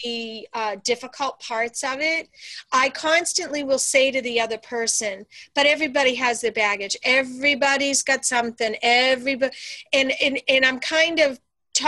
the 0.00 0.48
uh, 0.54 0.76
difficult 0.84 1.38
parts 1.40 1.84
of 1.84 2.00
it, 2.00 2.28
I 2.72 2.88
constantly 2.88 3.62
will 3.62 3.78
say 3.78 4.10
to 4.10 4.22
the 4.22 4.40
other 4.40 4.58
person, 4.58 5.26
but 5.54 5.66
everybody 5.66 6.14
has 6.14 6.40
their 6.40 6.52
baggage. 6.52 6.96
Everybody's 7.02 8.02
got 8.02 8.24
something. 8.24 8.76
Everybody, 8.82 9.54
and 9.92 10.12
and 10.22 10.40
and 10.48 10.64
I'm 10.64 10.80
kind 10.80 11.20
of 11.20 11.38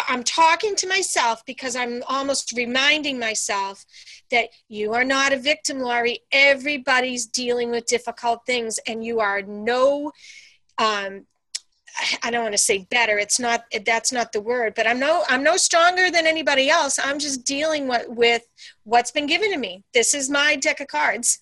I'm 0.09 0.25
talking 0.25 0.75
to 0.77 0.87
myself 0.89 1.45
because 1.47 1.77
I'm 1.77 2.03
almost 2.09 2.53
reminding 2.57 3.19
myself 3.19 3.85
that 4.31 4.49
you 4.69 4.93
are 4.95 5.05
not 5.05 5.33
a 5.33 5.39
victim, 5.39 5.79
Lori. 5.79 6.21
Everybody's 6.33 7.27
dealing 7.27 7.71
with 7.71 7.87
difficult 7.87 8.41
things, 8.47 8.79
and 8.87 9.05
you 9.05 9.21
are 9.21 9.43
no 9.43 10.13
um, 10.79 11.27
I 12.23 12.31
don't 12.31 12.43
want 12.43 12.55
to 12.55 12.59
say 12.59 12.87
better. 12.91 13.19
It's 13.19 13.39
not 13.39 13.65
that's 13.85 14.13
not 14.13 14.33
the 14.33 14.41
word, 14.41 14.75
but 14.75 14.87
I'm 14.87 14.99
no 14.99 15.25
I'm 15.29 15.43
no 15.45 15.57
stronger 15.57 16.11
than 16.11 16.27
anybody 16.27 16.69
else. 16.69 16.99
I'm 17.03 17.19
just 17.19 17.45
dealing 17.45 17.87
with, 17.87 18.09
with 18.09 18.43
what's 18.83 19.11
been 19.11 19.27
given 19.27 19.53
to 19.53 19.59
me. 19.59 19.85
This 19.93 20.15
is 20.15 20.29
my 20.29 20.57
deck 20.57 20.81
of 20.81 20.89
cards, 20.89 21.41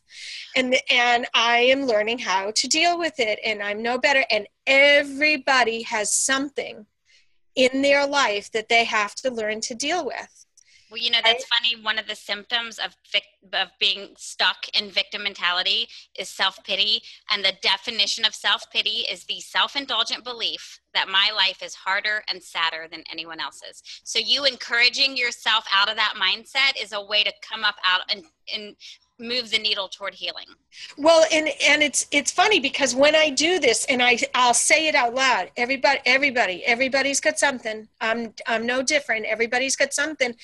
and 0.55 0.77
and 0.91 1.27
I 1.35 1.59
am 1.59 1.87
learning 1.87 2.19
how 2.19 2.53
to 2.55 2.69
deal 2.69 2.99
with 2.99 3.19
it. 3.19 3.39
And 3.45 3.63
I'm 3.63 3.83
no 3.83 3.99
better. 3.99 4.25
And 4.31 4.47
everybody 4.67 5.83
has 5.83 6.13
something 6.13 6.87
in 7.55 7.83
their 7.83 8.07
life 8.07 8.51
that 8.53 8.69
they 8.69 8.85
have 8.85 9.15
to 9.17 9.31
learn 9.31 9.61
to 9.63 9.75
deal 9.75 10.05
with. 10.05 10.47
Well, 10.93 11.01
you 11.01 11.11
know, 11.11 11.21
that's 11.25 11.47
funny. 11.47 11.83
One 11.83 11.99
of 11.99 12.07
the 12.07 12.15
symptoms 12.15 12.79
of, 12.79 12.95
of 13.55 13.69
being 13.81 14.11
stuck 14.19 14.69
in 14.79 14.91
victim 14.91 15.23
mentality 15.23 15.89
is 16.19 16.29
self 16.29 16.63
pity. 16.65 17.03
And 17.31 17.43
the 17.43 17.55
definition 17.63 18.27
of 18.27 18.35
self 18.35 18.71
pity 18.71 19.07
is 19.11 19.25
the 19.25 19.41
self 19.41 19.75
indulgent 19.75 20.23
belief 20.23 20.81
that 20.93 21.09
my 21.09 21.31
life 21.35 21.63
is 21.63 21.75
harder 21.75 22.23
and 22.29 22.43
sadder 22.43 22.89
than 22.91 23.05
anyone 23.11 23.41
else's. 23.41 23.83
So, 24.05 24.19
you 24.19 24.45
encouraging 24.45 25.17
yourself 25.17 25.65
out 25.75 25.89
of 25.89 25.97
that 25.97 26.13
mindset 26.21 26.83
is 26.83 26.93
a 26.93 27.03
way 27.03 27.25
to 27.25 27.33
come 27.41 27.65
up 27.65 27.77
out 27.87 28.03
and, 28.13 28.25
and 28.55 28.77
move 29.23 29.51
the 29.51 29.59
needle 29.59 29.89
toward 29.89 30.15
healing. 30.15 30.47
Well 30.99 31.25
and 31.33 31.49
and 31.67 31.83
it's 31.83 32.07
it's 32.11 32.31
funny 32.31 32.61
because 32.61 32.95
when 32.95 33.15
i 33.15 33.31
do 33.31 33.59
this 33.59 33.85
and 33.87 34.03
i 34.03 34.19
i'll 34.35 34.55
say 34.55 34.89
it 34.89 34.95
out 34.95 35.15
loud 35.15 35.51
everybody 35.57 36.01
everybody 36.07 36.65
everybody's 36.65 37.21
got 37.21 37.39
something. 37.39 37.89
I'm 38.01 38.35
i'm 38.47 38.67
no 38.67 38.83
different. 38.83 39.27
Everybody's 39.27 39.77
got 39.77 39.95
something. 39.95 40.35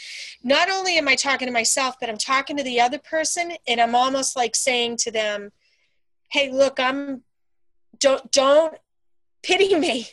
Not 0.43 0.71
only 0.71 0.97
am 0.97 1.09
i 1.09 1.15
talking 1.15 1.47
to 1.47 1.53
myself 1.53 1.97
but 2.01 2.09
i'm 2.09 2.19
talking 2.19 2.57
to 2.57 2.63
the 2.63 2.81
other 2.81 2.99
person 2.99 3.53
and 3.67 3.81
i'm 3.81 3.95
almost 3.95 4.37
like 4.37 4.55
saying 4.55 4.97
to 4.99 5.11
them 5.11 5.51
hey 6.31 6.51
look 6.51 6.79
i'm 6.79 7.23
don't 7.99 8.31
don't 8.33 8.75
pity 9.43 9.75
me 9.87 10.09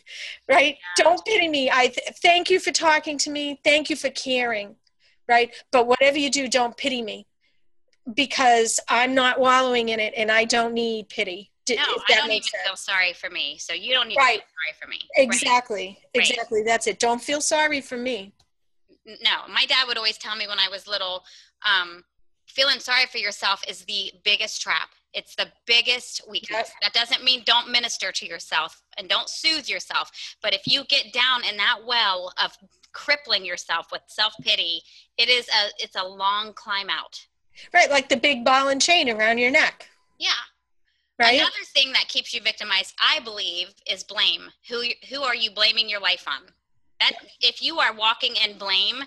right? 0.48 0.78
Yeah. 0.98 1.04
don't 1.04 1.26
pity 1.26 1.48
me. 1.48 1.70
I 1.72 1.88
th- 1.88 2.18
thank 2.22 2.50
you 2.50 2.60
for 2.60 2.72
talking 2.72 3.18
to 3.20 3.32
me. 3.32 3.60
Thank 3.64 3.90
you 3.90 3.96
for 3.96 4.10
caring 4.10 4.76
right? 5.28 5.54
But 5.72 5.88
whatever 5.88 6.18
you 6.18 6.30
do 6.30 6.48
don't 6.48 6.76
pity 6.78 7.02
me 7.02 7.26
because 8.14 8.80
I'm 8.88 9.16
not 9.16 9.40
wallowing 9.40 9.90
in 9.90 10.00
it 10.00 10.14
and 10.16 10.32
I 10.32 10.46
don't 10.46 10.74
need 10.74 11.10
pity. 11.10 11.52
no, 11.70 11.76
I 11.78 12.16
don't 12.16 12.32
even 12.32 12.44
sense. 12.44 12.64
feel 12.66 12.76
sorry 12.76 13.14
for 13.14 13.30
me. 13.30 13.58
So 13.58 13.74
you 13.74 13.94
don't 13.94 14.08
need 14.08 14.18
right. 14.18 14.40
to 14.40 14.40
feel 14.40 14.48
sorry 14.48 14.82
for 14.82 14.88
me. 14.88 15.00
Exactly. 15.16 16.00
Right? 16.16 16.30
Exactly. 16.30 16.64
That's 16.64 16.88
it. 16.88 17.00
Don't 17.00 17.22
feel 17.22 17.42
sorry 17.42 17.82
for 17.82 17.98
me. 17.98 18.34
No, 19.06 19.52
my 19.52 19.66
dad 19.66 19.88
would 19.88 19.98
always 19.98 20.18
tell 20.18 20.36
me 20.36 20.48
when 20.48 20.60
I 20.60 20.68
was 20.70 20.88
little, 20.88 21.24
um, 21.64 22.04
feeling 22.48 22.80
sorry 22.80 23.06
for 23.08 23.18
yourself 23.18 23.62
is 23.68 23.86
the 23.86 24.12
biggest 24.24 24.62
trap. 24.62 24.90
It's 25.14 25.36
the 25.36 25.48
biggest 25.66 26.22
weakness. 26.30 26.72
That 26.82 26.94
doesn't 26.94 27.24
mean 27.24 27.44
don't 27.46 27.72
minister 27.72 28.12
to 28.12 28.28
yourself 28.28 28.82
and 28.98 29.08
don't 29.08 29.30
soothe 29.30 29.68
yourself. 29.68 30.12
But 30.42 30.54
if 30.54 30.68
you 30.68 30.84
get 30.86 31.14
down 31.14 31.44
in 31.50 31.56
that 31.58 31.80
well 31.86 32.34
of 32.44 32.52
crippling 32.92 33.46
yourself 33.46 33.88
with 33.92 34.02
self-pity, 34.08 34.82
it 35.18 35.30
is 35.30 35.48
a 35.48 35.70
it's 35.80 35.96
a 35.96 36.06
long 36.06 36.54
climb 36.54 36.90
out. 36.90 37.26
Right, 37.74 37.90
like 37.90 38.10
the 38.10 38.18
big 38.18 38.44
ball 38.44 38.70
and 38.70 38.82
chain 38.82 39.10
around 39.10 39.38
your 39.38 39.52
neck. 39.52 39.90
Yeah. 40.18 40.30
Right. 41.18 41.40
Another 41.40 41.54
thing 41.74 41.94
that 41.94 42.08
keeps 42.10 42.34
you 42.34 42.42
victimized, 42.42 42.94
I 43.00 43.20
believe, 43.22 43.74
is 43.90 44.04
blame. 44.04 44.50
Who 44.70 44.84
who 45.10 45.24
are 45.24 45.36
you 45.36 45.50
blaming 45.52 45.90
your 45.90 46.02
life 46.02 46.26
on? 46.28 46.50
That 47.00 47.14
if 47.42 47.62
you 47.62 47.80
are 47.80 47.94
walking 47.94 48.36
in 48.44 48.58
blame, 48.58 49.04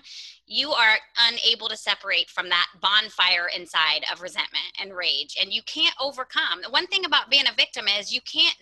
you 0.49 0.71
are 0.71 0.97
unable 1.29 1.69
to 1.69 1.77
separate 1.77 2.27
from 2.29 2.49
that 2.49 2.67
bonfire 2.81 3.49
inside 3.55 4.03
of 4.11 4.21
resentment 4.21 4.65
and 4.81 4.95
rage 4.95 5.37
and 5.39 5.53
you 5.53 5.61
can't 5.63 5.93
overcome 6.01 6.59
the 6.63 6.69
one 6.71 6.87
thing 6.87 7.05
about 7.05 7.29
being 7.29 7.47
a 7.47 7.55
victim 7.55 7.85
is 7.87 8.11
you 8.11 8.19
can't 8.21 8.55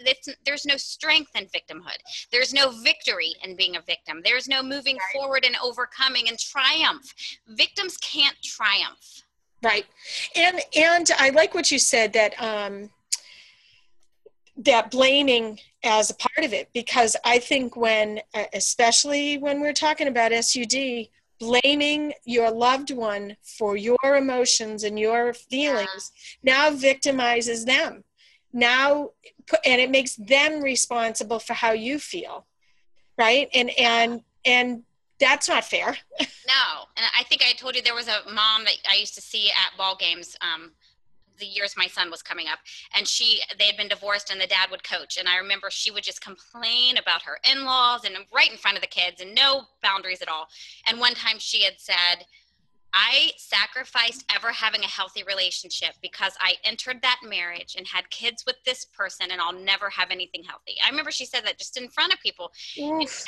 there's 0.46 0.66
no 0.66 0.76
strength 0.76 1.32
in 1.36 1.46
victimhood 1.46 1.98
there's 2.32 2.54
no 2.54 2.72
victory 2.84 3.32
in 3.44 3.56
being 3.56 3.78
a 3.78 3.82
victim 3.82 4.22
there's 4.24 4.50
no 4.50 4.62
moving 4.62 4.98
forward 5.14 5.46
and 5.46 5.56
overcoming 5.64 6.28
and 6.28 6.38
triumph 6.38 7.14
victims 7.48 7.96
can't 7.98 8.36
triumph 8.44 9.24
right 9.64 9.86
and 10.36 10.60
and 10.76 11.08
i 11.18 11.30
like 11.30 11.54
what 11.54 11.72
you 11.72 11.80
said 11.80 12.14
that 12.14 12.40
um 12.42 12.90
that 14.58 14.90
blaming 14.90 15.60
as 15.84 16.10
a 16.10 16.16
part 16.16 16.46
of 16.46 16.54
it 16.54 16.70
because 16.74 17.16
I 17.24 17.40
think 17.40 17.76
when, 17.76 18.20
uh, 18.34 18.46
especially 18.54 19.38
when 19.38 19.62
we're 19.62 19.74
talking 19.74 20.08
about 20.08 20.32
SUD, 20.32 21.08
blaming 21.40 22.14
your 22.26 22.50
loved 22.50 22.92
one 22.92 23.38
for 23.44 23.78
your 23.78 23.98
emotions 24.04 24.84
and 24.84 24.98
your 24.98 25.34
feelings 25.34 26.12
now 26.42 26.72
victimizes 26.72 27.66
them. 27.66 28.04
Now, 28.52 29.12
and 29.66 29.80
it 29.80 29.92
makes 29.92 30.16
them 30.16 30.62
responsible 30.62 31.40
for 31.40 31.54
how 31.54 31.74
you 31.74 32.00
feel, 32.00 32.48
right? 33.18 33.50
And 33.54 33.70
and 33.78 34.22
and 34.46 34.84
that's 35.20 35.50
not 35.50 35.66
fair. 35.66 35.98
no, 36.20 36.86
and 36.96 37.06
I 37.18 37.24
think 37.24 37.42
I 37.42 37.54
told 37.54 37.76
you 37.76 37.82
there 37.82 37.96
was 37.96 38.08
a 38.08 38.22
mom 38.32 38.66
that 38.66 38.76
I 38.90 38.98
used 38.98 39.16
to 39.16 39.22
see 39.22 39.50
at 39.50 39.78
ball 39.78 39.96
games. 39.96 40.36
Um, 40.42 40.72
the 41.40 41.46
years 41.46 41.76
my 41.78 41.88
son 41.88 42.10
was 42.10 42.22
coming 42.24 42.48
up 42.48 42.60
and 42.96 43.08
she 43.08 43.42
they 43.60 43.66
had 43.66 43.78
been 43.78 43.88
divorced 43.88 44.32
and 44.32 44.42
the 44.42 44.48
dad 44.48 44.72
would 44.72 44.84
coach 44.84 45.18
and 45.18 45.30
i 45.30 45.38
remember 45.38 45.70
she 45.70 45.92
would 45.92 46.04
just 46.04 46.20
complain 46.20 46.98
about 46.98 47.22
her 47.22 47.38
in-laws 47.52 48.06
and 48.06 48.16
right 48.34 48.52
in 48.52 48.58
front 48.58 48.76
of 48.76 48.82
the 48.82 48.88
kids 48.88 49.22
and 49.22 49.36
no 49.36 49.62
boundaries 49.84 50.22
at 50.24 50.28
all 50.28 50.48
and 50.88 51.00
one 51.00 51.14
time 51.14 51.38
she 51.38 51.64
had 51.64 51.76
said 51.78 52.26
I 52.98 53.30
sacrificed 53.38 54.26
ever 54.36 54.52
having 54.52 54.84
a 54.84 54.88
healthy 54.88 55.22
relationship 55.24 55.94
because 56.02 56.34
I 56.40 56.56
entered 56.64 57.04
that 57.04 57.20
marriage 57.24 57.76
and 57.78 57.86
had 57.86 58.10
kids 58.10 58.44
with 58.48 58.56
this 58.66 58.86
person, 58.86 59.28
and 59.32 59.40
I'll 59.40 59.54
never 59.54 59.88
have 59.92 60.10
anything 60.10 60.44
healthy. 60.44 60.78
I 60.84 60.90
remember 60.90 61.12
she 61.12 61.26
said 61.26 61.46
that 61.46 61.60
just 61.60 61.78
in 61.78 61.90
front 61.90 62.12
of 62.12 62.20
people. 62.22 62.52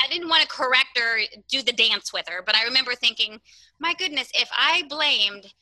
I 0.03 0.09
didn't 0.09 0.27
want 0.27 0.41
to 0.41 0.47
correct 0.47 0.97
her, 0.97 1.19
do 1.47 1.61
the 1.61 1.71
dance 1.71 2.11
with 2.11 2.27
her, 2.29 2.41
but 2.43 2.55
I 2.55 2.63
remember 2.63 2.95
thinking, 2.95 3.39
my 3.79 3.93
goodness, 3.93 4.31
if 4.33 4.49
I 4.57 4.83
blamed 4.89 5.53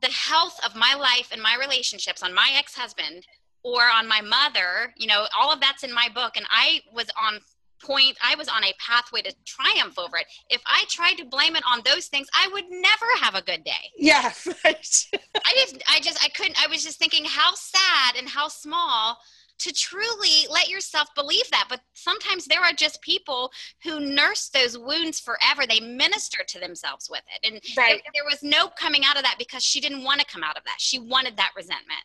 the 0.00 0.08
health 0.08 0.60
of 0.64 0.76
my 0.76 0.94
life 0.94 1.30
and 1.32 1.42
my 1.42 1.56
relationships 1.58 2.22
on 2.22 2.32
my 2.32 2.50
ex-husband 2.56 3.26
or 3.64 3.82
on 3.82 4.06
my 4.06 4.20
mother 4.20 4.94
you 4.96 5.06
know 5.06 5.26
all 5.36 5.50
of 5.52 5.60
that's 5.60 5.82
in 5.82 5.92
my 5.92 6.08
book 6.14 6.36
and 6.36 6.46
i 6.50 6.80
was 6.92 7.06
on 7.20 7.40
point 7.82 8.16
i 8.24 8.34
was 8.34 8.48
on 8.48 8.64
a 8.64 8.72
pathway 8.78 9.22
to 9.22 9.34
triumph 9.44 9.98
over 9.98 10.16
it 10.16 10.26
if 10.50 10.62
i 10.66 10.84
tried 10.88 11.14
to 11.14 11.24
blame 11.24 11.56
it 11.56 11.62
on 11.70 11.80
those 11.84 12.06
things 12.06 12.28
i 12.34 12.48
would 12.52 12.64
never 12.70 13.06
have 13.20 13.34
a 13.34 13.42
good 13.42 13.64
day 13.64 13.90
yeah 13.96 14.32
right 14.64 15.06
i 15.44 15.52
just 15.54 15.82
i 15.88 16.00
just 16.00 16.24
i 16.24 16.28
couldn't 16.30 16.62
i 16.62 16.66
was 16.66 16.82
just 16.82 16.98
thinking 16.98 17.24
how 17.24 17.52
sad 17.54 18.16
and 18.16 18.28
how 18.28 18.48
small 18.48 19.18
to 19.58 19.72
truly 19.72 20.46
let 20.50 20.68
yourself 20.68 21.08
believe 21.14 21.48
that. 21.50 21.66
But 21.68 21.80
sometimes 21.94 22.46
there 22.46 22.60
are 22.60 22.72
just 22.72 23.00
people 23.00 23.50
who 23.82 24.00
nurse 24.00 24.48
those 24.48 24.76
wounds 24.76 25.20
forever. 25.20 25.66
They 25.66 25.80
minister 25.80 26.38
to 26.46 26.58
themselves 26.58 27.08
with 27.10 27.22
it. 27.34 27.46
And 27.46 27.60
right. 27.76 28.02
there, 28.04 28.12
there 28.14 28.24
was 28.24 28.42
no 28.42 28.68
coming 28.68 29.02
out 29.04 29.16
of 29.16 29.22
that 29.22 29.36
because 29.38 29.62
she 29.62 29.80
didn't 29.80 30.04
want 30.04 30.20
to 30.20 30.26
come 30.26 30.42
out 30.42 30.56
of 30.56 30.64
that. 30.64 30.76
She 30.78 30.98
wanted 30.98 31.36
that 31.36 31.52
resentment. 31.56 32.02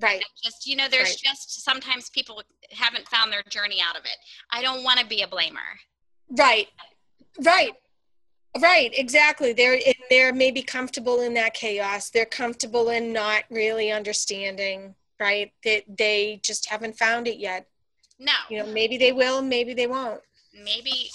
Right. 0.00 0.22
Just, 0.42 0.66
you 0.66 0.76
know, 0.76 0.88
there's 0.88 1.08
right. 1.08 1.22
just 1.22 1.64
sometimes 1.64 2.10
people 2.10 2.42
haven't 2.70 3.06
found 3.08 3.32
their 3.32 3.42
journey 3.48 3.78
out 3.86 3.98
of 3.98 4.04
it. 4.04 4.16
I 4.50 4.62
don't 4.62 4.82
want 4.82 4.98
to 5.00 5.06
be 5.06 5.22
a 5.22 5.26
blamer. 5.26 5.76
Right. 6.30 6.68
Right. 7.44 7.72
Right, 8.60 8.90
exactly. 8.94 9.52
They're 9.52 9.78
they're 10.08 10.32
maybe 10.32 10.60
comfortable 10.60 11.20
in 11.20 11.34
that 11.34 11.54
chaos. 11.54 12.10
They're 12.10 12.24
comfortable 12.24 12.88
in 12.90 13.12
not 13.12 13.44
really 13.48 13.92
understanding 13.92 14.96
right? 15.20 15.52
That 15.64 15.84
they, 15.86 15.94
they 15.96 16.40
just 16.42 16.68
haven't 16.68 16.96
found 16.96 17.28
it 17.28 17.38
yet. 17.38 17.66
No. 18.18 18.32
You 18.48 18.60
know, 18.60 18.72
maybe 18.72 18.96
they 18.96 19.12
will, 19.12 19.42
maybe 19.42 19.74
they 19.74 19.86
won't. 19.86 20.20
Maybe 20.52 21.10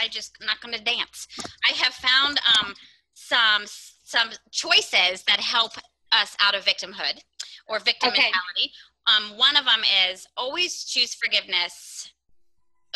I 0.00 0.08
just 0.08 0.36
I'm 0.40 0.46
not 0.46 0.60
going 0.60 0.74
to 0.74 0.82
dance. 0.82 1.26
I 1.68 1.72
have 1.72 1.92
found 1.92 2.40
um, 2.58 2.74
some 3.14 3.64
some 3.66 4.30
choices 4.50 5.24
that 5.24 5.40
help 5.40 5.72
us 6.12 6.34
out 6.40 6.54
of 6.54 6.64
victimhood 6.64 7.20
or 7.68 7.78
victim 7.78 8.10
okay. 8.10 8.22
mentality. 8.22 8.72
Um, 9.06 9.38
one 9.38 9.56
of 9.56 9.64
them 9.64 9.82
is 10.10 10.26
always 10.36 10.84
choose 10.84 11.14
forgiveness 11.14 12.12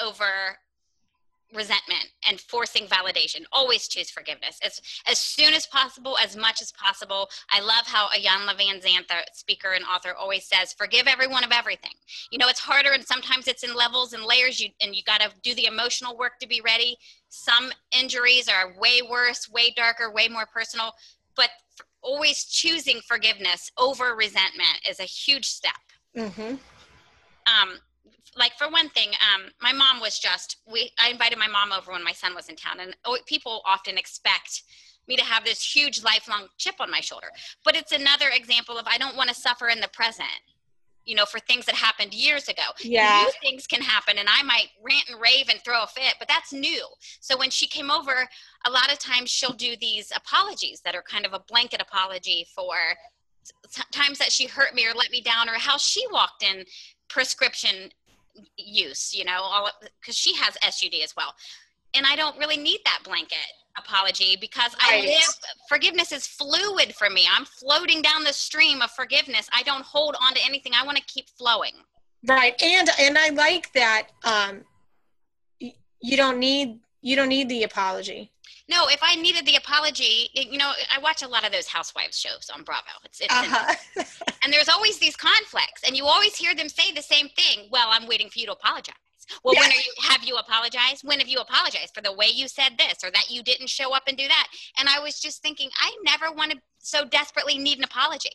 over 0.03 0.59
resentment 1.55 2.09
and 2.27 2.41
forcing 2.41 2.87
validation. 2.87 3.45
Always 3.53 3.89
choose 3.89 4.11
forgiveness 4.11 4.59
as 4.65 4.81
as 5.07 5.19
soon 5.19 5.55
as 5.55 5.67
possible, 5.67 6.17
as 6.23 6.37
much 6.37 6.63
as 6.63 6.73
possible. 6.73 7.29
I 7.51 7.61
love 7.61 7.87
how 7.87 8.09
Iyanla 8.09 8.59
Vanzant, 8.59 9.09
the 9.09 9.25
speaker 9.33 9.73
and 9.73 9.85
author, 9.85 10.15
always 10.15 10.47
says, 10.47 10.73
"Forgive 10.73 11.07
everyone 11.07 11.45
of 11.45 11.53
everything." 11.53 11.93
You 12.31 12.39
know, 12.39 12.49
it's 12.49 12.61
harder, 12.61 12.93
and 12.93 13.05
sometimes 13.05 13.49
it's 13.49 13.63
in 13.63 13.75
levels 13.75 14.13
and 14.13 14.25
layers. 14.25 14.61
You 14.61 14.71
and 14.81 14.95
you 14.95 15.03
got 15.03 15.21
to 15.21 15.31
do 15.43 15.55
the 15.55 15.67
emotional 15.67 16.17
work 16.17 16.39
to 16.41 16.47
be 16.47 16.61
ready. 16.61 16.97
Some 17.29 17.73
injuries 17.93 18.49
are 18.49 18.75
way 18.79 19.03
worse, 19.03 19.49
way 19.49 19.73
darker, 19.77 20.11
way 20.11 20.29
more 20.29 20.47
personal, 20.47 20.93
but 21.37 21.51
always 22.03 22.45
choosing 22.45 23.01
forgiveness 23.07 23.71
over 23.79 24.15
resentment 24.17 24.81
is 24.89 25.01
a 25.01 25.05
huge 25.05 25.47
step. 25.47 25.73
Mm-hmm. 26.17 26.55
Um, 27.47 27.79
like 28.37 28.53
for 28.57 28.69
one 28.71 28.89
thing 28.91 29.11
um, 29.35 29.51
my 29.61 29.73
mom 29.73 30.01
was 30.01 30.19
just 30.19 30.57
we 30.71 30.91
i 30.99 31.11
invited 31.11 31.39
my 31.39 31.49
mom 31.49 31.73
over 31.73 31.93
when 31.93 32.05
my 32.05 32.13
son 32.13 32.35
was 32.35 32.49
in 32.49 32.57
town 32.57 32.81
and 32.81 32.95
people 33.27 33.63
often 33.67 33.99
expect 33.99 34.63
me 35.09 35.17
to 35.17 35.25
have 35.25 35.45
this 35.45 35.63
huge 35.63 36.03
lifelong 36.03 36.47
chip 36.59 36.77
on 36.81 36.91
my 36.91 37.01
shoulder 37.01 37.27
but 37.65 37.77
it's 37.77 37.93
another 37.93 38.31
example 38.33 38.79
of 38.79 38.87
i 38.87 38.97
don't 38.97 39.17
want 39.17 39.29
to 39.29 39.35
suffer 39.35 39.69
in 39.69 39.81
the 39.81 39.89
present 39.89 40.29
you 41.05 41.15
know 41.15 41.25
for 41.25 41.39
things 41.41 41.67
that 41.67 41.75
happened 41.75 42.15
years 42.15 42.49
ago. 42.49 42.63
Yeah. 42.81 43.25
New 43.25 43.33
things 43.49 43.67
can 43.67 43.83
happen 43.83 44.19
and 44.19 44.29
i 44.31 44.43
might 44.43 44.69
rant 44.83 45.09
and 45.11 45.21
rave 45.21 45.49
and 45.49 45.61
throw 45.65 45.83
a 45.83 45.87
fit 45.87 46.15
but 46.19 46.29
that's 46.29 46.53
new. 46.53 46.87
So 47.21 47.37
when 47.37 47.51
she 47.51 47.67
came 47.67 47.91
over 47.91 48.29
a 48.67 48.71
lot 48.71 48.93
of 48.93 48.99
times 48.99 49.31
she'll 49.31 49.53
do 49.53 49.75
these 49.81 50.13
apologies 50.15 50.81
that 50.85 50.95
are 50.95 51.03
kind 51.03 51.27
of 51.27 51.33
a 51.33 51.41
blanket 51.49 51.81
apology 51.81 52.47
for 52.55 52.75
times 53.91 54.19
that 54.19 54.31
she 54.33 54.47
hurt 54.47 54.75
me 54.75 54.87
or 54.87 54.95
let 54.95 55.11
me 55.11 55.21
down 55.21 55.49
or 55.49 55.55
how 55.55 55.77
she 55.77 56.05
walked 56.13 56.43
in 56.43 56.65
prescription 57.09 57.91
use, 58.57 59.15
you 59.15 59.25
know, 59.25 59.41
all 59.41 59.71
because 60.01 60.17
she 60.17 60.35
has 60.37 60.57
SUD 60.63 60.95
as 61.03 61.15
well. 61.17 61.35
And 61.95 62.07
I 62.07 62.17
don't 62.17 62.39
really 62.39 62.57
need 62.57 62.81
that 62.85 63.01
blanket 63.05 63.39
apology 63.79 64.37
because 64.41 64.75
right. 64.75 65.03
I 65.03 65.07
live 65.07 65.35
forgiveness 65.69 66.13
is 66.13 66.27
fluid 66.27 66.95
for 66.95 67.09
me. 67.09 67.27
I'm 67.31 67.45
floating 67.45 68.03
down 68.03 68.25
the 68.25 68.33
stream 68.33 68.83
of 68.83 68.91
forgiveness. 68.91 69.49
I 69.55 69.63
don't 69.63 69.85
hold 69.85 70.17
on 70.21 70.35
to 70.35 70.41
anything. 70.45 70.73
I 70.79 70.85
want 70.85 70.99
to 70.99 71.05
keep 71.05 71.29
flowing. 71.31 71.73
Right. 72.27 72.61
And 72.63 72.89
and 73.01 73.19
I 73.19 73.31
like 73.31 73.73
that 73.73 74.09
um 74.25 74.65
you 76.01 76.17
don't 76.17 76.39
need 76.39 76.81
you 77.01 77.17
don't 77.17 77.29
need 77.29 77.49
the 77.49 77.65
apology. 77.65 78.31
No, 78.69 78.89
if 78.89 79.01
I 79.03 79.17
needed 79.17 79.45
the 79.45 79.57
apology, 79.57 80.31
you 80.35 80.57
know, 80.57 80.73
I 80.95 80.99
watch 81.01 81.23
a 81.23 81.29
lot 81.29 81.45
of 81.45 81.53
those 81.53 81.67
housewives 81.67 82.19
shows 82.19 82.49
on 82.55 82.63
Bravo. 82.63 82.89
It's, 83.05 83.21
it's 83.21 83.33
uh-huh. 83.33 84.05
and 84.43 84.53
there's 84.53 84.69
always 84.69 84.99
these 84.99 85.17
conflicts, 85.17 85.83
and 85.85 85.97
you 85.97 86.07
always 86.07 86.37
hear 86.37 86.55
them 86.55 86.69
say 86.69 86.93
the 86.93 87.03
same 87.03 87.29
thing. 87.31 87.69
Well, 87.71 87.89
I'm 87.91 88.07
waiting 88.07 88.31
for 88.31 88.39
you 88.39 88.47
to 88.47 88.53
apologize. 88.53 88.95
Well, 89.45 89.55
yes. 89.55 89.63
when 89.63 89.71
are 89.71 89.81
you, 89.81 89.93
have 90.23 90.29
you 90.29 90.37
apologized? 90.37 91.03
When 91.03 91.19
have 91.19 91.29
you 91.29 91.39
apologized 91.39 91.95
for 91.95 92.01
the 92.01 92.13
way 92.13 92.27
you 92.33 92.47
said 92.47 92.79
this 92.79 92.99
or 93.03 93.11
that 93.11 93.29
you 93.29 93.43
didn't 93.43 93.69
show 93.69 93.93
up 93.93 94.05
and 94.07 94.17
do 94.17 94.29
that? 94.29 94.47
And 94.79 94.89
I 94.89 95.01
was 95.01 95.19
just 95.19 95.43
thinking, 95.43 95.69
I 95.81 95.93
never 96.05 96.33
want 96.33 96.53
to 96.53 96.59
so 96.79 97.05
desperately 97.05 97.59
need 97.59 97.79
an 97.79 97.85
apology. 97.85 98.31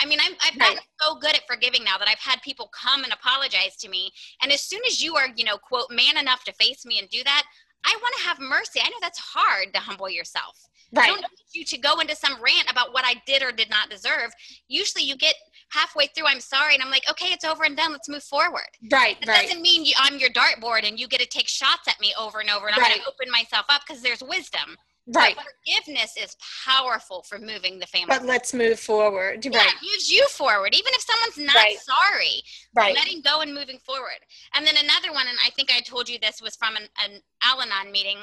I 0.00 0.06
mean, 0.06 0.18
I'm, 0.20 0.32
I've 0.44 0.58
gotten 0.58 0.76
right. 0.76 0.86
so 1.00 1.14
good 1.16 1.36
at 1.36 1.46
forgiving 1.46 1.84
now 1.84 1.98
that 1.98 2.08
I've 2.08 2.18
had 2.18 2.40
people 2.42 2.68
come 2.72 3.04
and 3.04 3.12
apologize 3.12 3.76
to 3.76 3.88
me. 3.88 4.10
And 4.42 4.50
as 4.50 4.62
soon 4.62 4.80
as 4.88 5.02
you 5.02 5.14
are, 5.16 5.28
you 5.36 5.44
know, 5.44 5.56
quote, 5.56 5.90
man 5.90 6.16
enough 6.18 6.42
to 6.44 6.52
face 6.54 6.84
me 6.84 6.98
and 6.98 7.08
do 7.10 7.22
that, 7.22 7.44
I 7.84 7.96
want 8.02 8.14
to 8.18 8.24
have 8.24 8.40
mercy. 8.40 8.80
I 8.82 8.88
know 8.88 8.96
that's 9.00 9.18
hard 9.18 9.72
to 9.74 9.80
humble 9.80 10.08
yourself. 10.08 10.68
Right. 10.92 11.06
You 11.06 11.14
don't 11.14 11.22
need 11.22 11.60
you 11.60 11.64
to 11.64 11.78
go 11.78 12.00
into 12.00 12.16
some 12.16 12.34
rant 12.42 12.70
about 12.70 12.92
what 12.92 13.04
I 13.06 13.14
did 13.26 13.42
or 13.42 13.52
did 13.52 13.70
not 13.70 13.90
deserve. 13.90 14.32
Usually 14.68 15.04
you 15.04 15.16
get 15.16 15.36
halfway 15.70 16.06
through, 16.08 16.26
I'm 16.26 16.40
sorry, 16.40 16.74
and 16.74 16.82
I'm 16.82 16.90
like, 16.90 17.04
okay, 17.10 17.28
it's 17.32 17.44
over 17.44 17.64
and 17.64 17.76
done. 17.76 17.92
Let's 17.92 18.08
move 18.08 18.22
forward. 18.24 18.68
Right, 18.92 19.16
That 19.24 19.28
right. 19.28 19.42
doesn't 19.46 19.62
mean 19.62 19.84
you, 19.84 19.92
I'm 19.98 20.18
your 20.18 20.30
dartboard 20.30 20.86
and 20.86 20.98
you 20.98 21.08
get 21.08 21.20
to 21.20 21.26
take 21.26 21.48
shots 21.48 21.88
at 21.88 22.00
me 22.00 22.12
over 22.18 22.40
and 22.40 22.50
over, 22.50 22.66
and 22.66 22.74
I'm 22.76 22.82
going 22.82 23.00
to 23.00 23.08
open 23.08 23.30
myself 23.30 23.66
up 23.68 23.82
because 23.86 24.02
there's 24.02 24.22
wisdom. 24.22 24.76
Right. 25.06 25.34
But 25.34 25.44
forgiveness 25.64 26.14
is 26.22 26.36
powerful 26.64 27.22
for 27.28 27.38
moving 27.38 27.78
the 27.80 27.86
family. 27.86 28.06
But 28.16 28.26
let's 28.26 28.52
move 28.54 28.78
forward. 28.78 29.44
yeah, 29.44 29.56
Right. 29.58 29.68
it 29.68 29.82
moves 29.82 30.10
you 30.10 30.26
forward, 30.28 30.74
even 30.74 30.92
if 30.94 31.02
someone's 31.02 31.38
not 31.52 31.54
Right. 31.56 31.78
sorry. 31.80 32.42
Right. 32.76 32.94
Letting 32.94 33.22
go 33.22 33.40
and 33.40 33.52
moving 33.52 33.78
forward. 33.80 34.20
And 34.54 34.64
then 34.66 34.76
another 34.76 35.12
one, 35.12 35.26
and 35.26 35.38
I 35.44 35.50
think 35.50 35.72
I 35.72 35.80
told 35.80 36.08
you 36.08 36.18
this 36.20 36.40
was 36.40 36.54
from 36.54 36.76
an, 36.76 36.88
an 37.04 37.20
Al 37.42 37.60
Anon 37.62 37.90
meeting. 37.90 38.18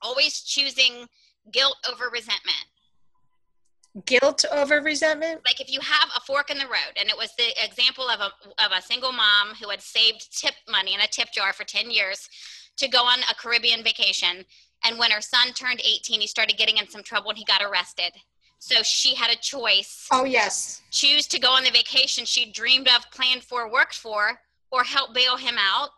Always 0.00 0.42
choosing 0.42 1.08
guilt 1.50 1.76
over 1.90 2.08
resentment. 2.12 2.66
Guilt 4.06 4.44
over 4.50 4.80
resentment. 4.80 5.42
like 5.44 5.60
if 5.60 5.70
you 5.70 5.78
have 5.80 6.08
a 6.16 6.20
fork 6.20 6.50
in 6.50 6.56
the 6.56 6.64
road 6.64 6.96
and 6.98 7.10
it 7.10 7.16
was 7.16 7.30
the 7.36 7.50
example 7.62 8.08
of 8.08 8.20
a, 8.20 8.64
of 8.64 8.72
a 8.72 8.80
single 8.80 9.12
mom 9.12 9.48
who 9.60 9.68
had 9.68 9.82
saved 9.82 10.34
tip 10.40 10.54
money 10.70 10.94
in 10.94 11.00
a 11.00 11.06
tip 11.06 11.28
jar 11.32 11.52
for 11.52 11.64
10 11.64 11.90
years 11.90 12.28
to 12.78 12.88
go 12.88 13.00
on 13.00 13.18
a 13.30 13.34
caribbean 13.34 13.84
vacation 13.84 14.46
and 14.84 14.98
when 14.98 15.10
her 15.10 15.20
son 15.20 15.52
turned 15.52 15.80
18 15.84 16.22
he 16.22 16.26
started 16.26 16.56
getting 16.56 16.78
in 16.78 16.88
some 16.88 17.02
trouble 17.02 17.30
and 17.30 17.38
he 17.38 17.44
got 17.44 17.62
arrested. 17.62 18.12
So 18.58 18.82
she 18.82 19.14
had 19.14 19.30
a 19.30 19.36
choice. 19.36 20.06
Oh 20.10 20.24
yes. 20.24 20.80
choose 20.90 21.26
to 21.26 21.38
go 21.38 21.50
on 21.50 21.64
the 21.64 21.70
vacation 21.70 22.24
she 22.24 22.50
dreamed 22.50 22.88
of 22.88 23.10
planned 23.10 23.42
for 23.44 23.70
worked 23.70 23.94
for 23.96 24.40
or 24.70 24.84
help 24.84 25.12
bail 25.12 25.36
him 25.36 25.56
out. 25.58 25.90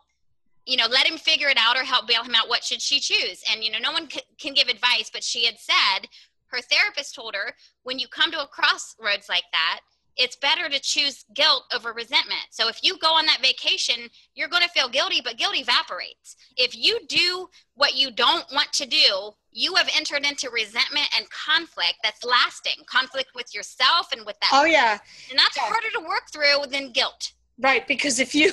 You 0.65 0.75
know 0.75 0.87
let 0.87 1.07
him 1.07 1.17
figure 1.17 1.47
it 1.47 1.57
out 1.57 1.77
or 1.77 1.83
help 1.85 2.07
bail 2.09 2.23
him 2.23 2.35
out. 2.35 2.49
What 2.49 2.63
should 2.65 2.81
she 2.81 2.99
choose? 2.99 3.41
And 3.49 3.63
you 3.63 3.71
know 3.71 3.79
no 3.79 3.93
one 3.93 4.09
c- 4.09 4.19
can 4.37 4.53
give 4.53 4.67
advice 4.67 5.09
but 5.13 5.23
she 5.23 5.45
had 5.45 5.55
said 5.59 6.09
her 6.47 6.61
therapist 6.61 7.15
told 7.15 7.35
her 7.35 7.53
when 7.83 7.99
you 7.99 8.07
come 8.07 8.31
to 8.31 8.41
a 8.41 8.47
crossroads 8.47 9.27
like 9.29 9.43
that 9.51 9.79
it's 10.17 10.37
better 10.37 10.69
to 10.69 10.79
choose 10.79 11.25
guilt 11.33 11.63
over 11.75 11.91
resentment 11.91 12.39
so 12.49 12.67
if 12.69 12.79
you 12.83 12.97
go 12.99 13.13
on 13.13 13.25
that 13.25 13.41
vacation 13.41 14.09
you're 14.33 14.47
going 14.47 14.63
to 14.63 14.69
feel 14.69 14.87
guilty 14.87 15.19
but 15.23 15.37
guilt 15.37 15.57
evaporates 15.57 16.37
if 16.55 16.75
you 16.77 16.99
do 17.07 17.49
what 17.75 17.95
you 17.97 18.11
don't 18.11 18.45
want 18.53 18.71
to 18.71 18.85
do 18.85 19.31
you 19.51 19.75
have 19.75 19.89
entered 19.95 20.25
into 20.25 20.49
resentment 20.49 21.07
and 21.17 21.25
conflict 21.29 21.95
that's 22.03 22.23
lasting 22.25 22.83
conflict 22.87 23.29
with 23.35 23.53
yourself 23.55 24.11
and 24.11 24.25
with 24.25 24.37
that 24.41 24.49
Oh 24.53 24.65
yeah. 24.65 24.97
and 25.29 25.39
that's 25.39 25.55
Yeah. 25.57 25.63
harder 25.63 25.89
to 25.95 25.99
work 26.01 26.23
through 26.31 26.69
than 26.71 26.91
guilt. 26.91 27.31
Right. 27.57 27.87
Because 27.87 28.19
if 28.19 28.35
you 28.35 28.51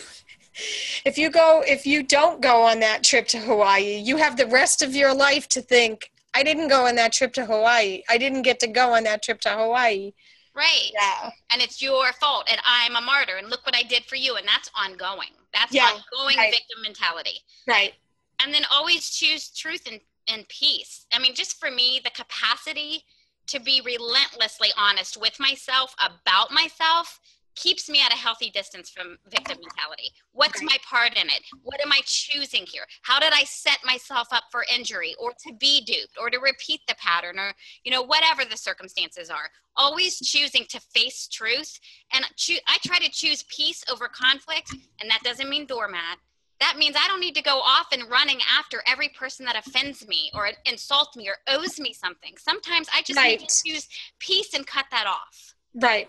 if 1.04 1.18
you 1.18 1.28
go 1.28 1.60
if 1.66 1.84
you 1.86 2.04
don't 2.04 2.40
go 2.40 2.62
on 2.62 2.78
that 2.80 3.02
trip 3.02 3.26
to 3.28 3.38
Hawaii, 3.38 3.96
you 3.98 4.16
have 4.16 4.36
the 4.36 4.46
rest 4.46 4.80
of 4.80 4.94
your 4.94 5.12
life 5.12 5.48
to 5.48 5.60
think, 5.60 6.11
I 6.34 6.42
didn't 6.42 6.68
go 6.68 6.86
on 6.86 6.94
that 6.96 7.12
trip 7.12 7.32
to 7.34 7.44
Hawaii. 7.44 8.02
I 8.08 8.18
didn't 8.18 8.42
get 8.42 8.60
to 8.60 8.66
go 8.66 8.94
on 8.94 9.04
that 9.04 9.22
trip 9.22 9.40
to 9.42 9.50
Hawaii. 9.50 10.12
Right. 10.54 10.90
Yeah. 10.92 11.30
And 11.52 11.62
it's 11.62 11.80
your 11.82 12.12
fault. 12.12 12.46
And 12.50 12.60
I'm 12.66 12.96
a 12.96 13.00
martyr. 13.00 13.36
And 13.36 13.48
look 13.48 13.64
what 13.64 13.76
I 13.76 13.82
did 13.82 14.04
for 14.04 14.16
you. 14.16 14.36
And 14.36 14.46
that's 14.46 14.70
ongoing. 14.78 15.30
That's 15.52 15.72
Yeah, 15.72 15.84
ongoing 15.84 16.36
right. 16.36 16.52
victim 16.52 16.82
mentality. 16.82 17.40
Right. 17.66 17.94
And 18.42 18.52
then 18.52 18.62
always 18.70 19.10
choose 19.10 19.50
truth 19.50 19.86
and, 19.90 20.00
and 20.28 20.46
peace. 20.48 21.06
I 21.12 21.18
mean, 21.18 21.34
just 21.34 21.58
for 21.58 21.70
me, 21.70 22.00
the 22.02 22.10
capacity 22.10 23.04
to 23.48 23.60
be 23.60 23.82
relentlessly 23.84 24.68
honest 24.76 25.20
with 25.20 25.38
myself 25.40 25.94
about 25.98 26.50
myself 26.50 27.20
keeps 27.54 27.88
me 27.88 28.00
at 28.00 28.12
a 28.12 28.16
healthy 28.16 28.50
distance 28.50 28.90
from 28.90 29.18
victim 29.28 29.58
mentality. 29.60 30.10
What's 30.32 30.62
my 30.62 30.76
part 30.88 31.16
in 31.16 31.28
it? 31.28 31.42
What 31.62 31.80
am 31.80 31.92
I 31.92 32.00
choosing 32.04 32.66
here? 32.66 32.84
How 33.02 33.18
did 33.18 33.32
I 33.32 33.44
set 33.44 33.78
myself 33.84 34.28
up 34.32 34.44
for 34.50 34.64
injury 34.74 35.14
or 35.18 35.32
to 35.46 35.54
be 35.54 35.82
duped 35.84 36.16
or 36.20 36.30
to 36.30 36.38
repeat 36.38 36.80
the 36.88 36.94
pattern 36.96 37.38
or, 37.38 37.52
you 37.84 37.92
know, 37.92 38.02
whatever 38.02 38.44
the 38.44 38.56
circumstances 38.56 39.30
are? 39.30 39.50
Always 39.76 40.18
choosing 40.18 40.64
to 40.70 40.80
face 40.80 41.28
truth. 41.28 41.78
And 42.12 42.24
choo- 42.36 42.58
I 42.66 42.78
try 42.84 42.98
to 42.98 43.10
choose 43.10 43.44
peace 43.54 43.84
over 43.90 44.08
conflict, 44.08 44.74
and 45.00 45.10
that 45.10 45.22
doesn't 45.22 45.48
mean 45.48 45.66
doormat. 45.66 46.18
That 46.60 46.76
means 46.78 46.94
I 46.96 47.08
don't 47.08 47.20
need 47.20 47.34
to 47.34 47.42
go 47.42 47.58
off 47.58 47.88
and 47.92 48.08
running 48.08 48.38
after 48.56 48.82
every 48.86 49.08
person 49.08 49.44
that 49.46 49.56
offends 49.56 50.06
me 50.06 50.30
or 50.32 50.50
insults 50.64 51.16
me 51.16 51.28
or 51.28 51.36
owes 51.48 51.80
me 51.80 51.92
something. 51.92 52.34
Sometimes 52.38 52.86
I 52.94 53.02
just 53.02 53.18
need 53.20 53.40
to 53.40 53.62
choose 53.64 53.88
peace 54.20 54.54
and 54.54 54.64
cut 54.64 54.84
that 54.92 55.06
off. 55.08 55.54
Right. 55.74 56.08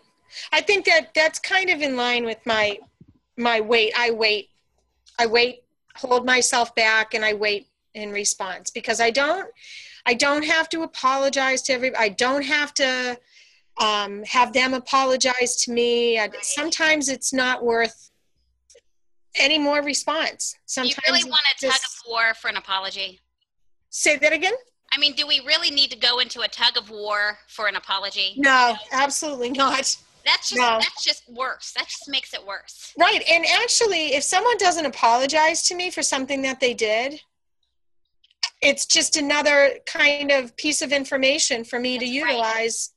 I 0.51 0.61
think 0.61 0.85
that 0.85 1.13
that's 1.13 1.39
kind 1.39 1.69
of 1.69 1.81
in 1.81 1.95
line 1.95 2.25
with 2.25 2.39
my 2.45 2.79
my 3.37 3.61
wait. 3.61 3.93
I 3.97 4.11
wait. 4.11 4.49
I 5.19 5.27
wait, 5.27 5.63
hold 5.95 6.25
myself 6.25 6.73
back 6.75 7.13
and 7.13 7.23
I 7.23 7.33
wait 7.33 7.67
in 7.93 8.11
response 8.11 8.71
because 8.71 8.99
I 8.99 9.11
don't 9.11 9.47
I 10.05 10.15
don't 10.15 10.43
have 10.43 10.69
to 10.69 10.81
apologize 10.81 11.61
to 11.63 11.73
every 11.73 11.95
I 11.95 12.09
don't 12.09 12.43
have 12.43 12.73
to 12.75 13.17
um, 13.79 14.23
have 14.23 14.53
them 14.53 14.73
apologize 14.73 15.55
to 15.63 15.71
me. 15.71 16.19
I, 16.19 16.29
sometimes 16.41 17.09
it's 17.09 17.33
not 17.33 17.63
worth 17.63 18.11
any 19.35 19.57
more 19.57 19.81
response. 19.81 20.55
Do 20.75 20.87
you 20.87 20.93
really 21.07 21.23
want 21.23 21.41
a 21.57 21.65
tug 21.65 21.73
of 21.73 22.01
war 22.07 22.33
for 22.35 22.49
an 22.49 22.57
apology? 22.57 23.19
say 23.93 24.17
that 24.17 24.33
again? 24.33 24.53
I 24.91 24.97
mean, 24.97 25.13
do 25.13 25.25
we 25.25 25.39
really 25.45 25.71
need 25.71 25.89
to 25.91 25.97
go 25.97 26.19
into 26.19 26.41
a 26.41 26.47
tug 26.47 26.77
of 26.77 26.89
war 26.89 27.37
for 27.47 27.67
an 27.67 27.75
apology? 27.75 28.33
No, 28.37 28.75
absolutely 28.91 29.49
not. 29.51 29.95
That's 30.25 30.49
just 30.49 30.61
No. 30.61 30.79
that's 30.79 31.03
just 31.03 31.23
worse. 31.29 31.73
That 31.75 31.87
just 31.87 32.07
makes 32.09 32.33
it 32.33 32.45
worse. 32.45 32.93
Right. 32.97 33.21
And 33.29 33.45
actually, 33.45 34.13
if 34.13 34.23
someone 34.23 34.57
doesn't 34.57 34.85
apologize 34.85 35.63
to 35.63 35.75
me 35.75 35.89
for 35.91 36.01
something 36.03 36.41
that 36.43 36.59
they 36.59 36.73
did, 36.73 37.21
it's 38.61 38.85
just 38.85 39.17
another 39.17 39.79
kind 39.85 40.31
of 40.31 40.55
piece 40.55 40.81
of 40.81 40.93
information 40.93 41.63
for 41.65 41.79
me 41.79 41.97
to 41.99 42.05
That's 42.05 42.23
right. 42.23 42.29
utilize. 42.31 42.93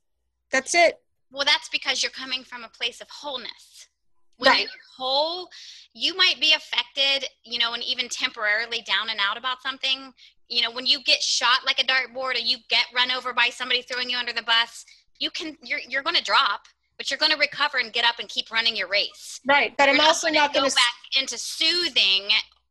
That's 0.52 0.74
it. 0.74 1.00
Well, 1.32 1.44
that's 1.44 1.68
because 1.68 2.02
you're 2.02 2.12
coming 2.12 2.44
from 2.44 2.62
a 2.62 2.68
place 2.68 3.00
of 3.00 3.08
wholeness. 3.10 3.88
When 4.36 4.52
Right. 4.52 4.60
you're 4.60 4.70
whole, 4.96 5.50
you 5.92 6.14
might 6.14 6.38
be 6.40 6.52
affected, 6.52 7.28
you 7.42 7.58
know, 7.58 7.72
and 7.74 7.82
even 7.82 8.08
temporarily 8.08 8.82
down 8.82 9.08
and 9.10 9.18
out 9.18 9.36
about 9.36 9.62
something. 9.62 10.12
You 10.48 10.62
know, 10.62 10.70
when 10.70 10.86
you 10.86 11.02
get 11.02 11.22
shot 11.22 11.64
like 11.66 11.80
a 11.80 11.84
dartboard 11.84 12.34
or 12.36 12.38
you 12.38 12.58
get 12.68 12.86
run 12.94 13.10
over 13.10 13.32
by 13.32 13.48
somebody 13.48 13.82
throwing 13.82 14.08
you 14.10 14.16
under 14.16 14.32
the 14.32 14.42
bus, 14.42 14.84
you 15.18 15.30
can 15.30 15.56
you're 15.62 15.80
you're 15.88 16.02
going 16.02 16.16
to 16.16 16.22
drop, 16.22 16.68
but 16.96 17.10
you're 17.10 17.18
going 17.18 17.32
to 17.32 17.38
recover 17.38 17.78
and 17.78 17.92
get 17.92 18.04
up 18.04 18.18
and 18.18 18.28
keep 18.28 18.50
running 18.50 18.76
your 18.76 18.88
race. 18.88 19.40
Right. 19.46 19.76
But 19.76 19.88
I'm 19.88 19.96
You're 19.96 20.04
also 20.04 20.28
gonna 20.28 20.38
not 20.38 20.54
go 20.54 20.60
going 20.60 20.70
back 20.72 21.20
into 21.20 21.36
soothing 21.38 22.28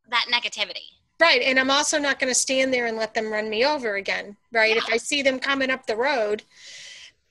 that 0.09 0.25
negativity. 0.31 0.89
right. 1.19 1.41
And 1.41 1.59
I'm 1.59 1.71
also 1.71 1.97
not 1.99 2.19
going 2.19 2.31
to 2.31 2.35
stand 2.39 2.73
there 2.73 2.85
and 2.87 2.97
let 2.97 3.13
them 3.13 3.31
run 3.31 3.49
me 3.49 3.65
over 3.65 3.95
again. 3.95 4.35
Right. 4.51 4.75
If 4.77 4.85
I 4.91 4.97
see 4.97 5.21
them 5.21 5.39
coming 5.39 5.69
up 5.69 5.85
the 5.85 5.95
road, 5.95 6.43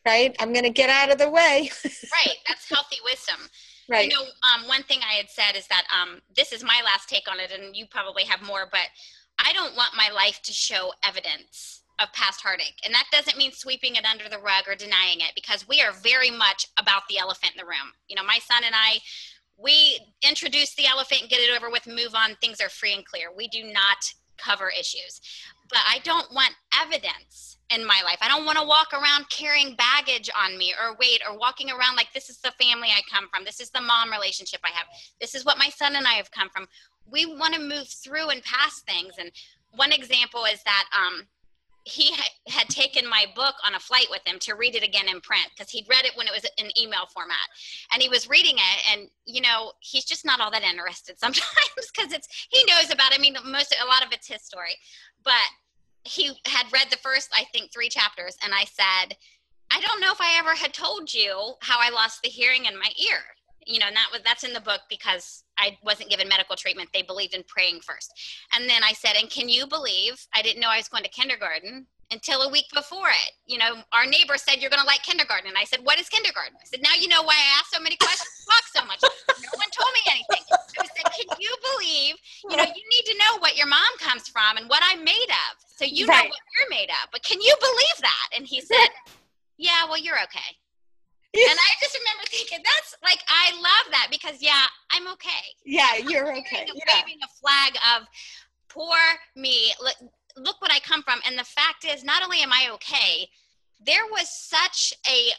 right, 0.06 0.34
I'm 0.40 0.52
going 0.52 0.64
to 0.64 0.70
get 0.70 0.90
out 0.90 1.10
of 1.10 1.18
the 1.18 1.30
way. 1.30 1.70
Right. 1.84 2.36
That's 2.46 2.68
healthy 2.68 2.98
wisdom. 3.04 3.48
right. 3.88 4.10
You 4.10 4.16
know, 4.16 4.22
um, 4.54 4.68
one 4.68 4.82
thing 4.84 5.00
I 5.08 5.14
had 5.14 5.30
said 5.30 5.56
is 5.56 5.66
that 5.68 5.84
um, 5.92 6.20
this 6.36 6.52
is 6.52 6.62
my 6.62 6.80
last 6.84 7.08
take 7.08 7.30
on 7.30 7.40
it, 7.40 7.50
and 7.52 7.76
you 7.76 7.86
probably 7.86 8.24
have 8.24 8.40
more, 8.42 8.68
but 8.70 8.88
I 9.38 9.52
don't 9.52 9.74
want 9.76 9.94
my 9.96 10.10
life 10.14 10.40
to 10.42 10.52
show 10.52 10.92
evidence 11.04 11.82
of 12.00 12.12
past 12.12 12.40
heartache. 12.40 12.80
And 12.84 12.94
that 12.94 13.06
doesn't 13.12 13.38
mean 13.38 13.52
sweeping 13.52 13.96
it 13.96 14.04
under 14.04 14.28
the 14.28 14.38
rug 14.38 14.64
or 14.66 14.74
denying 14.74 15.20
it, 15.20 15.32
because 15.34 15.66
we 15.68 15.80
are 15.80 15.92
very 15.92 16.30
much 16.30 16.66
about 16.78 17.02
the 17.08 17.18
elephant 17.18 17.52
in 17.52 17.58
the 17.58 17.66
room. 17.66 17.92
You 18.08 18.16
know, 18.16 18.24
my 18.24 18.38
son 18.38 18.62
and 18.64 18.74
I, 18.74 18.98
we 19.56 20.00
introduce 20.28 20.74
the 20.74 20.86
elephant 20.86 21.22
and 21.22 21.30
get 21.30 21.40
it 21.40 21.56
over 21.56 21.70
with, 21.70 21.86
move 21.86 22.14
on. 22.14 22.36
Things 22.40 22.60
are 22.60 22.68
free 22.68 22.94
and 22.94 23.04
clear. 23.04 23.28
We 23.34 23.48
do 23.48 23.62
not 23.62 23.98
cover 24.36 24.68
issues. 24.68 25.20
But 25.68 25.78
I 25.88 26.00
don't 26.00 26.32
want 26.34 26.54
evidence 26.82 27.56
in 27.70 27.86
my 27.86 28.02
life. 28.04 28.18
I 28.20 28.28
don't 28.28 28.44
want 28.44 28.58
to 28.58 28.66
walk 28.66 28.92
around 28.92 29.30
carrying 29.30 29.76
baggage 29.76 30.28
on 30.36 30.58
me 30.58 30.74
or 30.74 30.96
weight 30.96 31.22
or 31.28 31.38
walking 31.38 31.70
around 31.70 31.96
like 31.96 32.12
this 32.12 32.28
is 32.28 32.38
the 32.38 32.52
family 32.60 32.88
I 32.88 33.00
come 33.10 33.28
from. 33.32 33.44
This 33.44 33.60
is 33.60 33.70
the 33.70 33.80
mom 33.80 34.10
relationship 34.10 34.60
I 34.64 34.70
have. 34.70 34.86
This 35.20 35.34
is 35.34 35.44
what 35.44 35.58
my 35.58 35.68
son 35.68 35.96
and 35.96 36.06
I 36.06 36.14
have 36.14 36.30
come 36.30 36.50
from. 36.50 36.66
We 37.10 37.24
want 37.26 37.54
to 37.54 37.60
move 37.60 37.88
through 37.88 38.30
and 38.30 38.42
past 38.42 38.84
things. 38.86 39.14
And 39.18 39.30
one 39.72 39.92
example 39.92 40.44
is 40.44 40.62
that 40.64 40.84
um, 40.94 41.26
he 41.84 42.12
ha- 42.14 42.30
had 42.48 42.68
taken 42.68 43.08
my 43.08 43.26
book 43.34 43.54
on 43.66 43.74
a 43.74 43.80
flight 43.80 44.06
with 44.10 44.22
him 44.26 44.38
to 44.40 44.54
read 44.54 44.74
it 44.74 44.82
again 44.82 45.08
in 45.08 45.20
print 45.20 45.48
because 45.56 45.70
he'd 45.70 45.88
read 45.88 46.04
it 46.04 46.16
when 46.16 46.26
it 46.26 46.32
was 46.32 46.46
in 46.58 46.70
email 46.80 47.06
format. 47.12 47.36
And 47.92 48.02
he 48.02 48.08
was 48.08 48.28
reading 48.28 48.56
it 48.56 48.92
and 48.92 49.08
you 49.26 49.40
know 49.40 49.72
he's 49.80 50.04
just 50.04 50.24
not 50.24 50.40
all 50.40 50.50
that 50.50 50.62
interested 50.62 51.18
sometimes 51.20 51.44
because 51.94 52.12
it's 52.12 52.28
he 52.50 52.64
knows 52.64 52.90
about 52.90 53.12
it. 53.12 53.18
i 53.18 53.20
mean 53.20 53.36
most 53.44 53.74
a 53.82 53.86
lot 53.86 54.04
of 54.04 54.12
it's 54.12 54.28
his 54.28 54.42
story. 54.42 54.76
But 55.22 55.34
he 56.04 56.32
had 56.46 56.66
read 56.72 56.88
the 56.90 56.98
first 56.98 57.30
i 57.34 57.44
think 57.44 57.72
three 57.72 57.88
chapters 57.88 58.36
and 58.44 58.52
i 58.54 58.64
said 58.64 59.16
i 59.70 59.80
don't 59.80 60.00
know 60.00 60.12
if 60.12 60.20
i 60.20 60.36
ever 60.38 60.54
had 60.54 60.74
told 60.74 61.12
you 61.12 61.54
how 61.60 61.78
i 61.80 61.88
lost 61.90 62.22
the 62.22 62.28
hearing 62.28 62.66
in 62.66 62.78
my 62.78 62.90
ear 63.02 63.20
you 63.66 63.78
know 63.78 63.86
and 63.86 63.96
that 63.96 64.08
was 64.12 64.20
that's 64.24 64.44
in 64.44 64.52
the 64.52 64.60
book 64.60 64.80
because 64.88 65.44
i 65.58 65.76
wasn't 65.82 66.08
given 66.08 66.28
medical 66.28 66.56
treatment 66.56 66.88
they 66.92 67.02
believed 67.02 67.34
in 67.34 67.42
praying 67.46 67.80
first 67.80 68.12
and 68.54 68.68
then 68.68 68.82
i 68.84 68.92
said 68.92 69.14
and 69.18 69.30
can 69.30 69.48
you 69.48 69.66
believe 69.66 70.26
i 70.34 70.42
didn't 70.42 70.60
know 70.60 70.68
i 70.68 70.76
was 70.76 70.88
going 70.88 71.02
to 71.02 71.10
kindergarten 71.10 71.86
until 72.10 72.42
a 72.42 72.50
week 72.50 72.66
before 72.74 73.08
it. 73.08 73.32
You 73.46 73.58
know, 73.58 73.82
our 73.92 74.06
neighbor 74.06 74.36
said 74.36 74.60
you're 74.60 74.70
going 74.70 74.80
to 74.82 74.86
like 74.86 75.02
kindergarten, 75.02 75.48
and 75.48 75.58
I 75.58 75.64
said, 75.64 75.80
"What 75.82 75.98
is 75.98 76.08
kindergarten?" 76.08 76.56
I 76.60 76.64
said, 76.64 76.82
"Now 76.82 76.94
you 76.94 77.08
know 77.08 77.22
why 77.22 77.34
I 77.34 77.58
ask 77.58 77.72
so 77.72 77.80
many 77.80 77.96
questions, 77.96 78.30
talk 78.46 78.64
so 78.74 78.84
much." 78.86 79.00
No 79.00 79.50
one 79.56 79.70
told 79.70 79.92
me 79.92 80.00
anything. 80.08 80.44
I 80.78 80.86
said, 80.96 81.06
"Can 81.12 81.28
you 81.38 81.52
believe? 81.62 82.16
You 82.48 82.56
know, 82.56 82.64
you 82.64 82.84
need 82.94 83.04
to 83.12 83.18
know 83.18 83.38
what 83.38 83.56
your 83.56 83.66
mom 83.66 83.92
comes 83.98 84.28
from 84.28 84.56
and 84.56 84.68
what 84.68 84.82
I'm 84.84 85.04
made 85.04 85.30
of, 85.30 85.58
so 85.76 85.84
you 85.84 86.06
Right. 86.06 86.24
know 86.24 86.28
what 86.30 86.40
you're 86.54 86.70
made 86.70 86.90
of." 86.90 87.10
But 87.10 87.22
can 87.22 87.40
you 87.40 87.54
believe 87.60 87.98
that? 88.00 88.28
And 88.36 88.46
he 88.46 88.60
said, 88.60 88.90
"Yeah, 89.56 89.84
well, 89.84 89.98
you're 89.98 90.22
okay." 90.24 90.58
And 91.50 91.58
I 91.58 91.70
just 91.80 91.98
remember 91.98 92.24
thinking, 92.30 92.58
that's 92.64 92.94
like, 93.02 93.18
I 93.28 93.52
love 93.56 93.92
that 93.92 94.08
because, 94.10 94.40
yeah, 94.40 94.66
I'm 94.90 95.08
okay. 95.14 95.44
Yeah, 95.64 95.96
you're 95.96 96.26
Waving 96.26 96.44
okay. 96.46 96.62
a- 96.64 96.74
Yeah. 96.74 97.02
Waving 97.02 97.18
a 97.22 97.28
flag 97.40 97.76
of 97.96 98.06
poor 98.68 98.96
me. 99.36 99.72
Look, 99.82 99.96
look 100.36 100.60
what 100.60 100.70
I 100.72 100.78
come 100.80 101.02
from. 101.02 101.20
And 101.26 101.38
the 101.38 101.44
fact 101.44 101.84
is, 101.84 102.04
not 102.04 102.22
only 102.22 102.40
am 102.40 102.52
I 102.52 102.68
okay, 102.74 103.28
there 103.84 104.06
was 104.10 104.28
such 104.30 104.94
a 105.08 105.30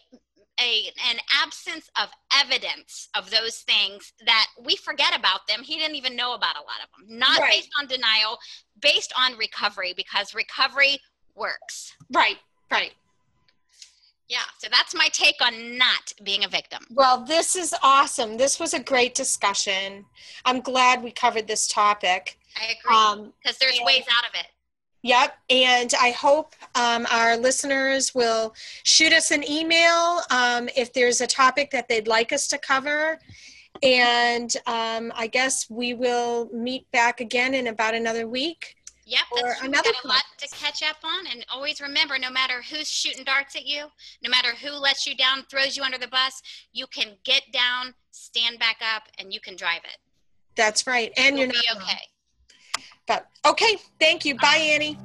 a 0.57 0.85
an 1.11 1.17
absence 1.43 1.89
of 2.01 2.07
evidence 2.33 3.09
of 3.13 3.29
those 3.29 3.57
things 3.57 4.13
that 4.25 4.47
we 4.63 4.77
forget 4.77 5.17
about 5.17 5.45
them. 5.49 5.61
He 5.63 5.77
didn't 5.77 5.97
even 5.97 6.15
know 6.15 6.33
about 6.33 6.55
a 6.55 6.61
lot 6.61 6.79
of 6.81 6.89
them. 7.07 7.17
Not 7.19 7.39
Right. 7.39 7.51
based 7.55 7.69
on 7.77 7.87
denial, 7.87 8.37
based 8.79 9.11
on 9.17 9.35
recovery 9.37 9.93
because 9.97 10.33
recovery 10.33 10.99
works. 11.35 11.93
Right, 12.09 12.37
right. 12.71 12.93
Yeah, 14.27 14.39
so 14.57 14.67
that's 14.71 14.95
my 14.95 15.07
take 15.11 15.35
on 15.45 15.77
not 15.77 16.13
being 16.23 16.43
a 16.45 16.47
victim. 16.47 16.83
Well, 16.89 17.23
this 17.25 17.55
is 17.55 17.75
awesome. 17.83 18.37
This 18.37 18.59
was 18.59 18.73
a 18.73 18.79
great 18.79 19.13
discussion. 19.13 20.05
I'm 20.45 20.61
glad 20.61 21.03
we 21.03 21.11
covered 21.11 21.47
this 21.47 21.67
topic. 21.67 22.39
I 22.59 22.73
agree 22.79 22.95
Um, 22.95 23.33
because 23.43 23.57
there's 23.59 23.77
and- 23.77 23.85
ways 23.85 24.03
out 24.17 24.27
of 24.27 24.33
it. 24.39 24.47
Yep. 25.03 25.37
And 25.51 25.93
I 26.01 26.09
hope 26.09 26.55
um, 26.73 27.05
our 27.11 27.37
listeners 27.37 28.15
will 28.15 28.55
shoot 28.81 29.13
us 29.13 29.29
an 29.29 29.47
email 29.47 30.21
um, 30.31 30.67
if 30.75 30.93
there's 30.93 31.21
a 31.21 31.27
topic 31.27 31.69
that 31.69 31.87
they'd 31.87 32.07
like 32.07 32.33
us 32.33 32.47
to 32.47 32.57
cover. 32.57 33.19
And 33.83 34.51
um, 34.65 35.13
I 35.15 35.27
guess 35.27 35.69
we 35.69 35.93
will 35.93 36.49
meet 36.51 36.89
back 36.89 37.19
again 37.21 37.53
in 37.53 37.67
about 37.67 37.93
another 37.93 38.27
week. 38.27 38.77
Yep, 39.07 39.19
or 39.31 39.41
that's 39.43 39.59
true. 39.59 39.67
another 39.67 39.89
We've 39.89 40.03
got 40.03 40.05
a 40.05 40.07
lot 40.07 40.23
to 40.39 40.47
catch 40.55 40.81
up 40.81 40.97
on, 41.03 41.27
and 41.31 41.45
always 41.53 41.79
remember: 41.79 42.17
no 42.17 42.31
matter 42.31 42.63
who's 42.69 42.89
shooting 42.89 43.23
darts 43.23 43.55
at 43.55 43.65
you, 43.65 43.85
no 44.23 44.29
matter 44.29 44.49
who 44.55 44.71
lets 44.71 45.05
you 45.05 45.15
down, 45.15 45.43
throws 45.49 45.77
you 45.77 45.83
under 45.83 45.99
the 45.99 46.07
bus, 46.07 46.41
you 46.73 46.87
can 46.87 47.09
get 47.23 47.43
down, 47.53 47.93
stand 48.11 48.57
back 48.57 48.77
up, 48.95 49.03
and 49.19 49.31
you 49.31 49.39
can 49.39 49.55
drive 49.55 49.81
it. 49.83 49.97
That's 50.55 50.87
right. 50.87 51.11
And 51.17 51.37
You'll 51.37 51.45
you're 51.45 51.53
be 51.53 51.61
not 51.73 51.83
okay. 51.83 51.99
But 53.07 53.27
okay. 53.45 53.77
Thank 53.99 54.25
you. 54.25 54.35
Bye, 54.37 54.57
Annie. 54.57 54.97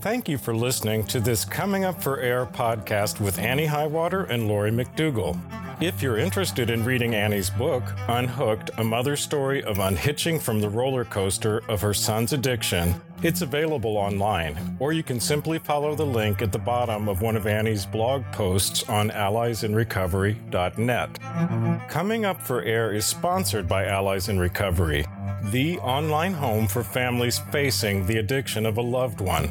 Thank 0.00 0.28
you 0.28 0.38
for 0.38 0.54
listening 0.56 1.04
to 1.04 1.20
this 1.20 1.44
Coming 1.44 1.84
Up 1.84 2.02
for 2.02 2.18
Air 2.20 2.46
podcast 2.46 3.20
with 3.20 3.38
Annie 3.38 3.66
Highwater 3.66 4.24
and 4.24 4.48
Lori 4.48 4.70
McDougall. 4.70 5.38
If 5.80 6.02
you're 6.02 6.18
interested 6.18 6.68
in 6.68 6.84
reading 6.84 7.14
Annie's 7.14 7.48
book, 7.48 7.82
Unhooked 8.06 8.70
A 8.76 8.84
Mother's 8.84 9.22
Story 9.22 9.64
of 9.64 9.78
Unhitching 9.78 10.38
from 10.38 10.60
the 10.60 10.68
Roller 10.68 11.06
Coaster 11.06 11.62
of 11.70 11.80
Her 11.80 11.94
Son's 11.94 12.34
Addiction, 12.34 13.00
it's 13.22 13.40
available 13.40 13.96
online, 13.96 14.76
or 14.78 14.92
you 14.92 15.02
can 15.02 15.18
simply 15.18 15.58
follow 15.58 15.94
the 15.94 16.04
link 16.04 16.42
at 16.42 16.52
the 16.52 16.58
bottom 16.58 17.08
of 17.08 17.22
one 17.22 17.34
of 17.34 17.46
Annie's 17.46 17.86
blog 17.86 18.24
posts 18.30 18.86
on 18.90 19.08
alliesinrecovery.net. 19.08 21.88
Coming 21.88 22.26
Up 22.26 22.42
for 22.42 22.62
Air 22.62 22.92
is 22.92 23.06
sponsored 23.06 23.66
by 23.66 23.86
Allies 23.86 24.28
in 24.28 24.38
Recovery, 24.38 25.06
the 25.44 25.78
online 25.78 26.34
home 26.34 26.68
for 26.68 26.84
families 26.84 27.38
facing 27.50 28.04
the 28.04 28.18
addiction 28.18 28.66
of 28.66 28.76
a 28.76 28.82
loved 28.82 29.22
one. 29.22 29.50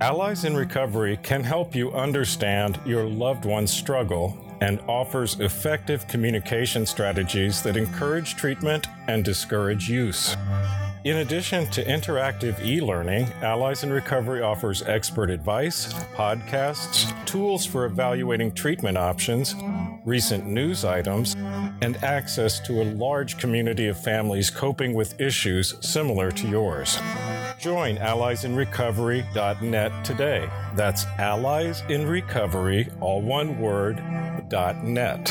Allies 0.00 0.44
in 0.44 0.56
Recovery 0.56 1.20
can 1.22 1.44
help 1.44 1.76
you 1.76 1.92
understand 1.92 2.80
your 2.84 3.04
loved 3.04 3.44
one's 3.44 3.72
struggle 3.72 4.42
and 4.60 4.80
offers 4.88 5.38
effective 5.40 6.06
communication 6.08 6.86
strategies 6.86 7.62
that 7.62 7.76
encourage 7.76 8.36
treatment 8.36 8.86
and 9.08 9.24
discourage 9.24 9.88
use. 9.88 10.36
In 11.06 11.18
addition 11.18 11.70
to 11.70 11.84
interactive 11.84 12.58
e 12.64 12.80
learning, 12.80 13.28
Allies 13.40 13.84
in 13.84 13.92
Recovery 13.92 14.42
offers 14.42 14.82
expert 14.82 15.30
advice, 15.30 15.92
podcasts, 16.16 17.06
tools 17.26 17.64
for 17.64 17.84
evaluating 17.84 18.50
treatment 18.50 18.98
options, 18.98 19.54
recent 20.04 20.48
news 20.48 20.84
items, 20.84 21.36
and 21.80 22.02
access 22.02 22.58
to 22.66 22.82
a 22.82 22.90
large 22.96 23.38
community 23.38 23.86
of 23.86 24.02
families 24.02 24.50
coping 24.50 24.94
with 24.94 25.20
issues 25.20 25.76
similar 25.78 26.32
to 26.32 26.48
yours. 26.48 26.98
Join 27.60 27.98
alliesinrecovery.net 27.98 30.04
today. 30.04 30.50
That's 30.74 31.04
alliesinrecovery, 31.04 33.00
all 33.00 33.22
one 33.22 33.60
word, 33.60 34.02
net. 34.50 35.28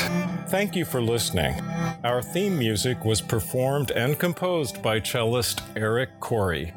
Thank 0.48 0.76
you 0.76 0.84
for 0.84 1.00
listening. 1.00 1.58
Our 2.04 2.22
theme 2.22 2.58
music 2.58 3.04
was 3.04 3.20
performed 3.20 3.90
and 3.92 4.18
composed 4.18 4.82
by 4.82 5.00
cellist 5.00 5.60
Eric 5.74 6.20
Corey. 6.20 6.72